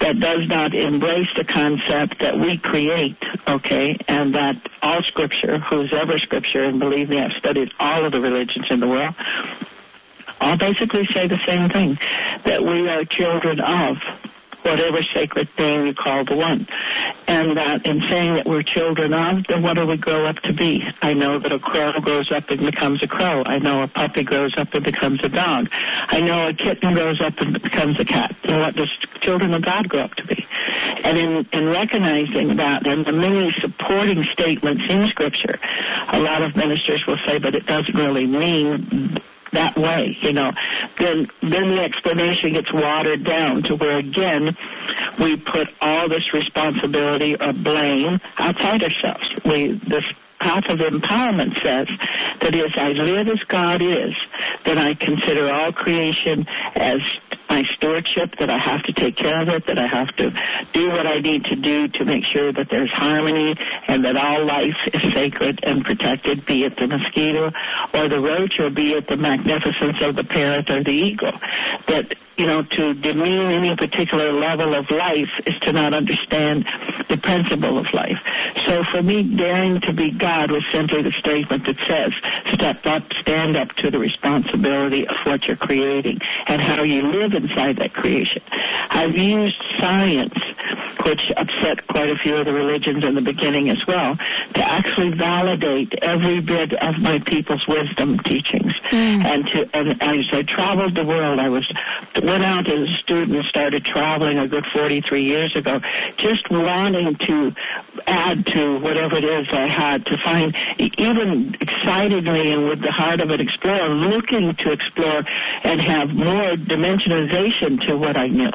that 0.00 0.18
does 0.20 0.46
not 0.48 0.74
embrace 0.74 1.28
the 1.36 1.44
concept 1.44 2.20
that 2.20 2.38
we 2.38 2.58
create, 2.58 3.16
okay, 3.46 3.96
and 4.08 4.33
that 4.34 4.56
all 4.82 5.02
scripture, 5.02 5.58
who's 5.58 5.92
ever 5.92 6.18
scripture, 6.18 6.62
and 6.62 6.78
believe 6.78 7.08
me, 7.08 7.18
I've 7.18 7.32
studied 7.32 7.72
all 7.80 8.04
of 8.04 8.12
the 8.12 8.20
religions 8.20 8.66
in 8.70 8.80
the 8.80 8.88
world, 8.88 9.14
all 10.40 10.56
basically 10.56 11.06
say 11.06 11.26
the 11.26 11.40
same 11.44 11.70
thing, 11.70 11.98
that 12.44 12.62
we 12.62 12.88
are 12.88 13.04
children 13.04 13.60
of 13.60 13.96
whatever 14.64 15.02
sacred 15.02 15.48
thing 15.50 15.86
you 15.86 15.94
call 15.94 16.24
the 16.24 16.34
one. 16.34 16.66
And 17.28 17.56
that 17.56 17.86
in 17.86 18.00
saying 18.08 18.34
that 18.34 18.46
we're 18.46 18.62
children 18.62 19.12
of, 19.12 19.46
then 19.46 19.62
what 19.62 19.74
do 19.74 19.86
we 19.86 19.96
grow 19.96 20.24
up 20.24 20.36
to 20.40 20.52
be? 20.52 20.82
I 21.02 21.12
know 21.12 21.38
that 21.38 21.52
a 21.52 21.58
crow 21.58 21.92
grows 22.00 22.32
up 22.32 22.48
and 22.50 22.60
becomes 22.60 23.02
a 23.02 23.06
crow. 23.06 23.42
I 23.44 23.58
know 23.58 23.82
a 23.82 23.88
puppy 23.88 24.24
grows 24.24 24.54
up 24.56 24.72
and 24.74 24.84
becomes 24.84 25.22
a 25.22 25.28
dog. 25.28 25.68
I 25.72 26.20
know 26.20 26.48
a 26.48 26.54
kitten 26.54 26.94
grows 26.94 27.20
up 27.20 27.38
and 27.40 27.62
becomes 27.62 28.00
a 28.00 28.04
cat. 28.04 28.34
So 28.46 28.58
what 28.58 28.74
does 28.74 28.90
children 29.20 29.52
of 29.52 29.62
God 29.62 29.88
grow 29.88 30.00
up 30.00 30.14
to 30.14 30.26
be? 30.26 30.46
And 31.04 31.18
in, 31.18 31.48
in 31.52 31.66
recognizing 31.66 32.56
that 32.56 32.86
and 32.86 33.04
the 33.04 33.12
many 33.12 33.50
supporting 33.52 34.24
statements 34.24 34.84
in 34.88 35.06
Scripture, 35.08 35.58
a 36.08 36.20
lot 36.20 36.42
of 36.42 36.56
ministers 36.56 37.06
will 37.06 37.18
say, 37.26 37.38
but 37.38 37.54
it 37.54 37.66
doesn't 37.66 37.94
really 37.94 38.26
mean 38.26 39.20
that 39.54 39.76
way, 39.76 40.16
you 40.20 40.32
know, 40.32 40.52
then 40.98 41.28
then 41.42 41.70
the 41.70 41.82
explanation 41.82 42.52
gets 42.52 42.72
watered 42.72 43.24
down 43.24 43.62
to 43.64 43.76
where 43.76 43.98
again 43.98 44.56
we 45.18 45.36
put 45.36 45.68
all 45.80 46.08
this 46.08 46.32
responsibility 46.32 47.36
or 47.36 47.52
blame 47.52 48.20
outside 48.38 48.82
ourselves. 48.82 49.28
We 49.44 49.80
this 49.88 50.04
path 50.44 50.68
of 50.68 50.78
empowerment 50.80 51.54
says 51.62 51.88
that 52.40 52.54
as 52.54 52.72
I 52.76 52.90
live 52.90 53.28
as 53.28 53.42
God 53.44 53.80
is, 53.80 54.14
then 54.64 54.76
I 54.78 54.94
consider 54.94 55.50
all 55.50 55.72
creation 55.72 56.46
as 56.74 57.00
my 57.54 57.62
stewardship, 57.76 58.34
that 58.40 58.50
I 58.50 58.58
have 58.58 58.82
to 58.84 58.92
take 58.92 59.16
care 59.16 59.40
of 59.40 59.48
it, 59.48 59.66
that 59.66 59.78
I 59.78 59.86
have 59.86 60.08
to 60.16 60.30
do 60.72 60.88
what 60.88 61.06
I 61.06 61.20
need 61.20 61.44
to 61.46 61.56
do 61.56 61.86
to 61.86 62.04
make 62.04 62.24
sure 62.24 62.52
that 62.52 62.68
there's 62.68 62.90
harmony 62.90 63.54
and 63.86 64.04
that 64.04 64.16
all 64.16 64.44
life 64.44 64.76
is 64.92 65.02
sacred 65.12 65.60
and 65.62 65.84
protected, 65.84 66.44
be 66.46 66.64
it 66.64 66.76
the 66.76 66.88
mosquito 66.88 67.52
or 67.94 68.08
the 68.08 68.18
roach 68.18 68.58
or 68.58 68.70
be 68.70 68.94
it 68.94 69.06
the 69.06 69.16
magnificence 69.16 69.98
of 70.00 70.16
the 70.16 70.24
parrot 70.24 70.68
or 70.68 70.82
the 70.82 70.90
eagle. 70.90 71.32
That 71.86 72.16
you 72.36 72.46
know, 72.46 72.62
to 72.62 72.94
demean 72.94 73.40
any 73.40 73.76
particular 73.76 74.32
level 74.32 74.74
of 74.74 74.90
life 74.90 75.30
is 75.46 75.54
to 75.60 75.72
not 75.72 75.94
understand 75.94 76.66
the 77.08 77.16
principle 77.16 77.78
of 77.78 77.92
life. 77.92 78.18
So 78.66 78.82
for 78.90 79.02
me, 79.02 79.36
daring 79.36 79.80
to 79.82 79.92
be 79.92 80.10
God 80.10 80.50
was 80.50 80.64
simply 80.72 81.02
the 81.02 81.12
statement 81.12 81.66
that 81.66 81.78
says, 81.86 82.12
step 82.54 82.84
up, 82.86 83.12
stand 83.20 83.56
up 83.56 83.70
to 83.76 83.90
the 83.90 83.98
responsibility 83.98 85.06
of 85.06 85.16
what 85.24 85.46
you're 85.46 85.56
creating 85.56 86.18
and 86.46 86.60
how 86.60 86.82
you 86.82 87.02
live 87.02 87.34
inside 87.34 87.76
that 87.76 87.92
creation. 87.92 88.42
I've 88.90 89.16
used 89.16 89.60
science, 89.78 90.34
which 91.04 91.20
upset 91.36 91.86
quite 91.86 92.10
a 92.10 92.16
few 92.16 92.36
of 92.36 92.46
the 92.46 92.52
religions 92.52 93.04
in 93.04 93.14
the 93.14 93.20
beginning 93.20 93.68
as 93.70 93.86
well, 93.86 94.16
to 94.54 94.62
actually 94.62 95.16
validate 95.16 95.92
every 96.00 96.40
bit 96.40 96.72
of 96.72 96.98
my 96.98 97.18
people's 97.18 97.66
wisdom 97.68 98.18
teachings. 98.20 98.72
Mm. 98.90 99.24
And 99.24 99.46
to, 99.48 99.76
and 99.76 100.02
as 100.02 100.26
I 100.32 100.42
traveled 100.42 100.94
the 100.94 101.04
world, 101.04 101.38
I 101.38 101.48
was 101.48 101.70
went 102.14 102.44
out 102.44 102.68
as 102.68 102.90
a 102.90 102.92
student 102.94 103.36
and 103.36 103.44
started 103.46 103.84
traveling 103.84 104.38
a 104.38 104.48
good 104.48 104.64
43 104.72 105.22
years 105.22 105.54
ago, 105.56 105.80
just 106.16 106.50
wanting 106.50 107.16
to 107.16 107.52
add 108.06 108.46
to 108.46 108.78
whatever 108.78 109.16
it 109.16 109.24
is 109.24 109.46
I 109.52 109.66
had 109.66 110.06
to 110.06 110.16
find, 110.22 110.56
even 110.78 111.56
excitedly 111.60 112.52
and 112.52 112.68
with 112.68 112.80
the 112.80 112.92
heart 112.92 113.20
of 113.20 113.30
an 113.30 113.40
explorer, 113.40 113.88
looking 113.88 114.54
to 114.54 114.72
explore 114.72 115.22
and 115.64 115.80
have 115.80 116.10
more 116.10 116.56
dimensionalization 116.56 117.86
to 117.88 117.96
what 117.96 118.16
I 118.16 118.28
knew. 118.28 118.50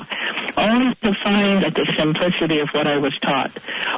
Only 0.58 0.96
to 0.96 1.14
find 1.24 1.64
that 1.64 1.76
the 1.76 1.86
simplicity 1.98 2.39
of 2.42 2.70
what 2.70 2.88
I 2.88 2.98
was 2.98 3.18
taught 3.20 3.52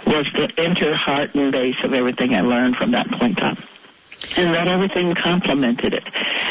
was 0.05 0.29
the 0.33 0.49
inner 0.57 0.95
heart 0.95 1.35
and 1.35 1.51
base 1.51 1.77
of 1.83 1.93
everything 1.93 2.33
I 2.33 2.41
learned 2.41 2.75
from 2.75 2.91
that 2.91 3.09
point 3.11 3.41
on 3.41 3.57
and 4.35 4.53
that 4.53 4.67
everything 4.67 5.15
complemented 5.15 5.93
it. 5.93 6.03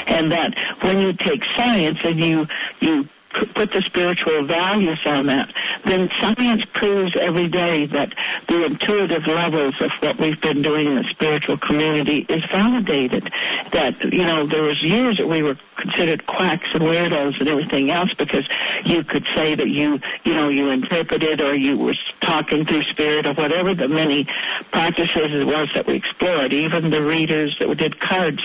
And 0.06 0.32
that 0.32 0.54
when 0.82 0.98
you 0.98 1.12
take 1.12 1.44
science 1.56 1.98
and 2.04 2.18
you, 2.18 2.46
you 2.80 3.08
put 3.30 3.70
the 3.72 3.82
spiritual 3.82 4.46
values 4.46 5.00
on 5.06 5.26
that, 5.26 5.52
then 5.84 6.10
science 6.20 6.64
proves 6.72 7.16
every 7.20 7.48
day 7.48 7.86
that 7.86 8.12
the 8.48 8.64
intuitive 8.64 9.26
levels 9.26 9.74
of 9.80 9.90
what 10.00 10.18
we've 10.18 10.40
been 10.40 10.62
doing 10.62 10.86
in 10.86 10.96
the 10.96 11.08
spiritual 11.10 11.56
community 11.58 12.26
is 12.28 12.44
validated. 12.50 13.30
That, 13.72 14.02
you 14.04 14.24
know, 14.24 14.46
there 14.46 14.62
was 14.62 14.82
years 14.82 15.18
that 15.18 15.28
we 15.28 15.42
were 15.42 15.56
considered 15.76 16.26
quacks 16.26 16.68
and 16.74 16.82
weirdos 16.82 17.38
and 17.40 17.48
everything 17.48 17.90
else 17.90 18.12
because 18.14 18.46
you 18.84 19.04
could 19.04 19.26
say 19.34 19.54
that 19.54 19.68
you, 19.68 19.98
you 20.24 20.34
know, 20.34 20.48
you 20.48 20.68
interpreted 20.68 21.40
or 21.40 21.54
you 21.54 21.78
were 21.78 21.94
talking 22.20 22.66
through 22.66 22.82
spirit 22.82 23.26
or 23.26 23.34
whatever 23.34 23.74
the 23.74 23.88
many 23.88 24.26
practices 24.72 25.32
it 25.32 25.46
was 25.46 25.68
that 25.74 25.86
we 25.86 25.94
explored, 25.94 26.52
even 26.52 26.90
the 26.90 27.02
readers 27.02 27.56
that 27.58 27.74
did 27.76 27.98
cards 28.00 28.42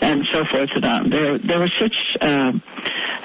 and 0.00 0.26
so 0.26 0.44
forth 0.44 0.70
and 0.74 0.84
on. 0.84 1.10
There, 1.10 1.38
there 1.38 1.60
was 1.60 1.72
such, 1.78 2.16
um, 2.20 2.62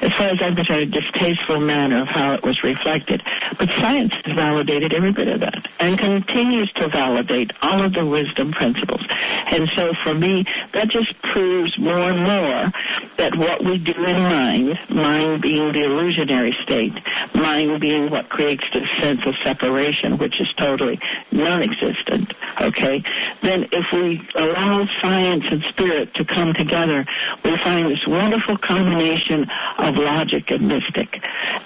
as 0.02 0.12
far 0.14 0.28
as 0.30 0.42
I'm 0.42 0.56
concerned, 0.56 0.92
distasteful 1.04 1.60
manner 1.60 2.02
of 2.02 2.08
how 2.08 2.34
it 2.34 2.44
was 2.44 2.64
reflected. 2.64 3.22
But 3.58 3.70
science 3.70 4.14
has 4.24 4.36
validated 4.36 4.94
every 4.94 5.12
bit 5.12 5.28
of 5.28 5.40
that 5.42 5.68
and 5.80 5.98
continues 5.98 6.72
to 6.74 6.88
validate 6.88 7.52
all 7.62 7.82
of 7.82 7.94
the 7.94 8.06
wisdom 8.06 8.52
principles. 8.52 9.02
And 9.10 9.70
so 9.70 9.94
for 10.04 10.14
me, 10.14 10.46
that 10.74 10.90
just 10.90 11.22
proves 11.22 11.78
more 11.78 12.00
and 12.00 12.20
more 12.24 12.72
that 13.18 13.36
what 13.36 13.64
we 13.64 13.78
do 13.80 13.94
in 13.94 14.18
mind, 14.18 14.80
mind 14.90 15.42
being 15.42 15.72
the 15.72 15.84
illusionary 15.84 16.56
state, 16.64 16.94
mind 17.34 17.82
being 17.82 18.10
what 18.10 18.30
creates 18.30 18.66
the 18.74 18.86
sense 19.02 19.26
of 19.26 19.36
separation, 19.44 20.18
which 20.18 20.40
is 20.40 20.52
totally 20.54 21.00
non-existent, 21.32 22.34
okay, 22.62 23.04
then 23.42 23.68
if 23.72 23.92
we 23.92 24.22
allow 24.36 24.88
science 25.02 25.44
and 25.50 25.64
spirit 25.64 26.14
to 26.16 26.26
come 26.26 26.54
together, 26.54 27.06
we 27.44 27.58
find 27.58 27.92
this 27.92 28.06
wonderful 28.08 28.58
combination 28.58 29.46
of 29.78 29.96
logic 29.96 30.52
and 30.52 30.68
mystic. 30.94 31.24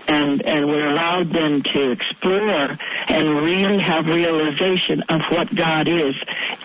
And, 0.07 0.41
and 0.45 0.67
we're 0.67 0.89
allowed 0.89 1.31
then 1.31 1.63
to 1.63 1.91
explore 1.91 2.77
and 3.07 3.41
really 3.41 3.79
have 3.79 4.05
realization 4.05 5.03
of 5.09 5.21
what 5.29 5.53
God 5.53 5.87
is 5.87 6.15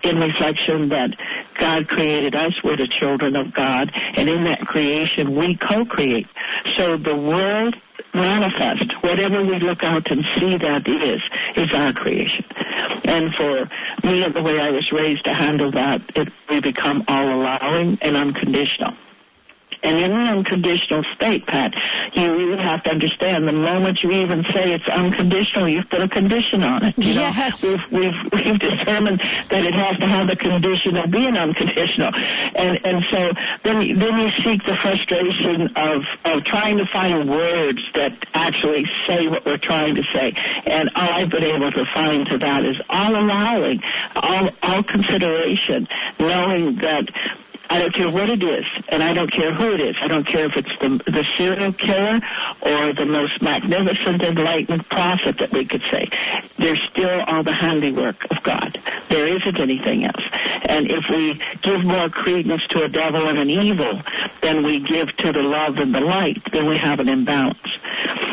in 0.02 0.18
reflection 0.18 0.90
that 0.90 1.16
God 1.58 1.88
created 1.88 2.34
us, 2.34 2.62
we're 2.62 2.76
the 2.76 2.88
children 2.88 3.36
of 3.36 3.52
God, 3.52 3.90
and 3.94 4.28
in 4.28 4.44
that 4.44 4.60
creation 4.66 5.36
we 5.36 5.56
co-create. 5.56 6.28
So 6.76 6.96
the 6.96 7.16
world 7.16 7.76
manifest, 8.14 8.92
whatever 9.02 9.42
we 9.44 9.58
look 9.58 9.82
out 9.82 10.10
and 10.10 10.24
see 10.38 10.58
that 10.58 10.86
is, 10.86 11.22
is 11.56 11.72
our 11.72 11.92
creation. 11.92 12.44
And 13.04 13.34
for 13.34 13.70
me, 14.06 14.28
the 14.28 14.42
way 14.42 14.60
I 14.60 14.70
was 14.70 14.92
raised 14.92 15.24
to 15.24 15.34
handle 15.34 15.70
that, 15.72 16.02
it, 16.16 16.28
we 16.48 16.60
become 16.60 17.04
all 17.08 17.40
allowing 17.40 17.98
and 18.02 18.16
unconditional. 18.16 18.94
And 19.82 19.98
in 19.98 20.12
an 20.12 20.28
unconditional 20.28 21.04
state, 21.14 21.46
Pat, 21.46 21.74
you 22.14 22.30
really 22.32 22.62
have 22.62 22.84
to 22.84 22.90
understand 22.90 23.48
the 23.48 23.52
moment 23.52 24.02
you 24.02 24.10
even 24.12 24.44
say 24.52 24.72
it's 24.74 24.88
unconditional, 24.88 25.68
you've 25.68 25.90
put 25.90 26.00
a 26.00 26.08
condition 26.08 26.62
on 26.62 26.84
it. 26.84 26.98
You 26.98 27.14
yes. 27.14 27.62
Know? 27.62 27.76
We've, 27.90 28.00
we've, 28.00 28.32
we've 28.32 28.60
determined 28.60 29.20
that 29.50 29.66
it 29.66 29.74
has 29.74 29.98
to 29.98 30.06
have 30.06 30.28
the 30.28 30.36
condition 30.36 30.96
of 30.96 31.10
being 31.10 31.36
unconditional. 31.36 32.12
And, 32.14 32.78
and 32.84 33.04
so 33.10 33.32
then, 33.64 33.98
then 33.98 34.18
you 34.20 34.30
seek 34.44 34.64
the 34.64 34.76
frustration 34.80 35.74
of, 35.74 36.02
of 36.24 36.44
trying 36.44 36.78
to 36.78 36.86
find 36.86 37.28
words 37.28 37.80
that 37.94 38.12
actually 38.34 38.84
say 39.06 39.26
what 39.26 39.44
we're 39.44 39.58
trying 39.58 39.96
to 39.96 40.04
say. 40.12 40.32
And 40.64 40.90
all 40.94 41.10
I've 41.10 41.30
been 41.30 41.44
able 41.44 41.72
to 41.72 41.84
find 41.92 42.26
to 42.28 42.38
that 42.38 42.64
is 42.64 42.80
all 42.88 43.16
allowing, 43.16 43.82
all, 44.14 44.50
all 44.62 44.82
consideration, 44.84 45.88
knowing 46.18 46.76
that 46.76 47.10
I 47.72 47.78
don't 47.78 47.94
care 47.94 48.10
what 48.10 48.28
it 48.28 48.42
is, 48.42 48.66
and 48.90 49.02
I 49.02 49.14
don't 49.14 49.32
care 49.32 49.54
who 49.54 49.72
it 49.72 49.80
is. 49.80 49.96
I 49.98 50.06
don't 50.06 50.26
care 50.26 50.44
if 50.44 50.56
it's 50.56 50.76
the, 50.78 51.00
the 51.10 51.24
serial 51.38 51.72
killer 51.72 52.20
or 52.60 52.92
the 52.92 53.06
most 53.06 53.40
magnificent 53.40 54.22
enlightened 54.22 54.86
prophet 54.90 55.38
that 55.38 55.52
we 55.52 55.64
could 55.64 55.80
say. 55.90 56.06
There's 56.58 56.82
still 56.92 57.22
all 57.26 57.42
the 57.42 57.54
handiwork 57.54 58.30
of 58.30 58.42
God. 58.42 58.78
There 59.08 59.36
isn't 59.38 59.58
anything 59.58 60.04
else. 60.04 60.22
And 60.64 60.90
if 60.90 61.04
we 61.08 61.40
give 61.62 61.82
more 61.82 62.10
credence 62.10 62.66
to 62.68 62.84
a 62.84 62.90
devil 62.90 63.26
and 63.26 63.38
an 63.38 63.48
evil 63.48 64.02
than 64.42 64.64
we 64.64 64.80
give 64.80 65.08
to 65.16 65.32
the 65.32 65.42
love 65.42 65.78
and 65.78 65.94
the 65.94 66.00
light, 66.00 66.42
then 66.52 66.68
we 66.68 66.76
have 66.76 67.00
an 67.00 67.08
imbalance. 67.08 67.78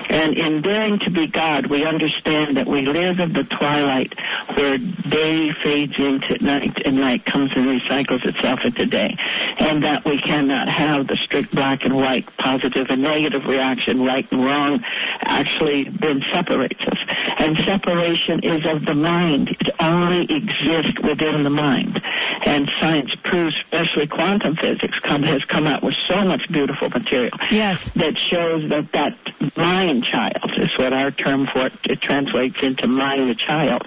And 0.10 0.36
in 0.36 0.62
daring 0.64 1.00
to 1.00 1.12
be 1.12 1.28
God, 1.28 1.68
we 1.68 1.86
understand 1.86 2.58
that 2.58 2.68
we 2.68 2.82
live 2.82 3.20
in 3.20 3.32
the 3.32 3.44
twilight 3.44 4.14
where 4.56 4.78
day 4.78 5.52
fades 5.64 5.94
into 6.00 6.44
night 6.44 6.82
and 6.84 6.98
night 6.98 7.26
comes 7.26 7.52
and 7.56 7.68
recycles 7.68 8.26
itself 8.26 8.62
into 8.66 8.88
day. 8.88 9.16
And 9.58 9.84
that 9.84 10.06
we 10.06 10.20
cannot 10.20 10.70
have 10.70 11.08
the 11.08 11.16
strict 11.18 11.54
black 11.54 11.86
and 11.86 11.96
white, 11.96 12.26
positive 12.38 12.88
and 12.90 13.02
negative 13.02 13.46
reaction, 13.46 14.04
right 14.04 14.30
and 14.32 14.44
wrong, 14.44 14.84
actually 15.22 15.84
then 15.84 16.22
separates 16.32 16.82
us. 16.86 16.98
And 17.38 17.58
separation 17.58 18.44
is 18.44 18.66
of 18.66 18.86
the 18.86 18.96
mind. 18.96 19.50
It 19.50 19.70
only 19.80 20.24
exists 20.24 21.00
within 21.02 21.44
the 21.44 21.50
mind. 21.50 22.02
And 22.46 22.70
science 22.80 23.16
proves, 23.24 23.56
especially 23.56 24.08
quantum 24.08 24.56
physics, 24.56 25.00
come, 25.00 25.24
has 25.24 25.44
come 25.46 25.68
out 25.68 25.84
with 25.84 25.96
so 26.08 26.24
much 26.24 26.50
beautiful 26.52 26.90
material. 26.90 27.38
Yes. 27.52 27.90
That 27.96 28.18
shows 28.18 28.70
that 28.70 28.92
that 28.94 29.18
mind 29.56 30.04
child 30.04 30.52
is 30.58 30.78
what 30.78 30.94
our 30.94 31.12
term 31.12 31.48
for 31.48 31.68
it, 31.68 31.74
it 31.84 32.02
translates 32.02 32.62
into 32.62 32.88
mind 32.88 33.38
child. 33.38 33.86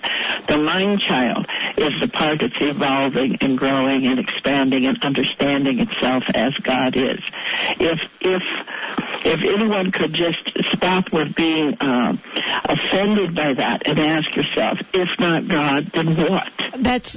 The 0.48 0.58
mind 0.58 1.00
child 1.00 1.46
is 1.76 1.92
the 2.00 2.08
part 2.08 2.40
that's 2.40 2.60
evolving 2.60 3.36
and 3.40 3.58
growing 3.58 4.06
and 4.06 4.18
expanding 4.18 4.86
and 4.86 5.02
understanding 5.04 5.80
itself 5.80 6.24
as 6.34 6.54
God 6.62 6.96
is. 6.96 7.20
If 7.78 8.00
if 8.20 8.42
if 9.24 9.40
anyone 9.42 9.92
could 9.92 10.12
just 10.12 10.40
stop 10.72 11.12
with 11.12 11.34
being 11.34 11.74
uh, 11.80 12.16
offended 12.64 13.34
by 13.34 13.54
that 13.54 13.86
and 13.86 13.98
ask 13.98 14.34
yourself, 14.36 14.78
if 14.92 15.08
not 15.18 15.48
God, 15.48 15.90
then 15.94 16.16
what? 16.16 16.52
That's 16.82 17.16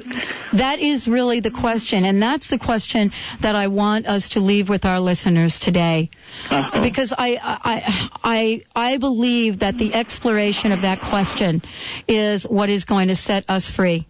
that 0.53 0.79
is 0.79 1.07
really 1.07 1.39
the 1.39 1.51
question, 1.51 2.05
and 2.05 2.21
that's 2.21 2.47
the 2.47 2.59
question 2.59 3.11
that 3.41 3.55
I 3.55 3.67
want 3.67 4.07
us 4.07 4.29
to 4.29 4.39
leave 4.39 4.69
with 4.69 4.85
our 4.85 4.99
listeners 4.99 5.59
today. 5.59 6.09
Uh-huh. 6.49 6.81
Because 6.81 7.13
I, 7.17 7.37
I 7.41 8.09
I 8.23 8.61
I 8.75 8.97
believe 8.97 9.59
that 9.59 9.77
the 9.77 9.93
exploration 9.93 10.71
of 10.71 10.81
that 10.81 11.01
question 11.01 11.61
is 12.07 12.43
what 12.43 12.69
is 12.69 12.85
going 12.85 13.07
to 13.07 13.15
set 13.15 13.45
us 13.49 13.71
free 13.71 14.07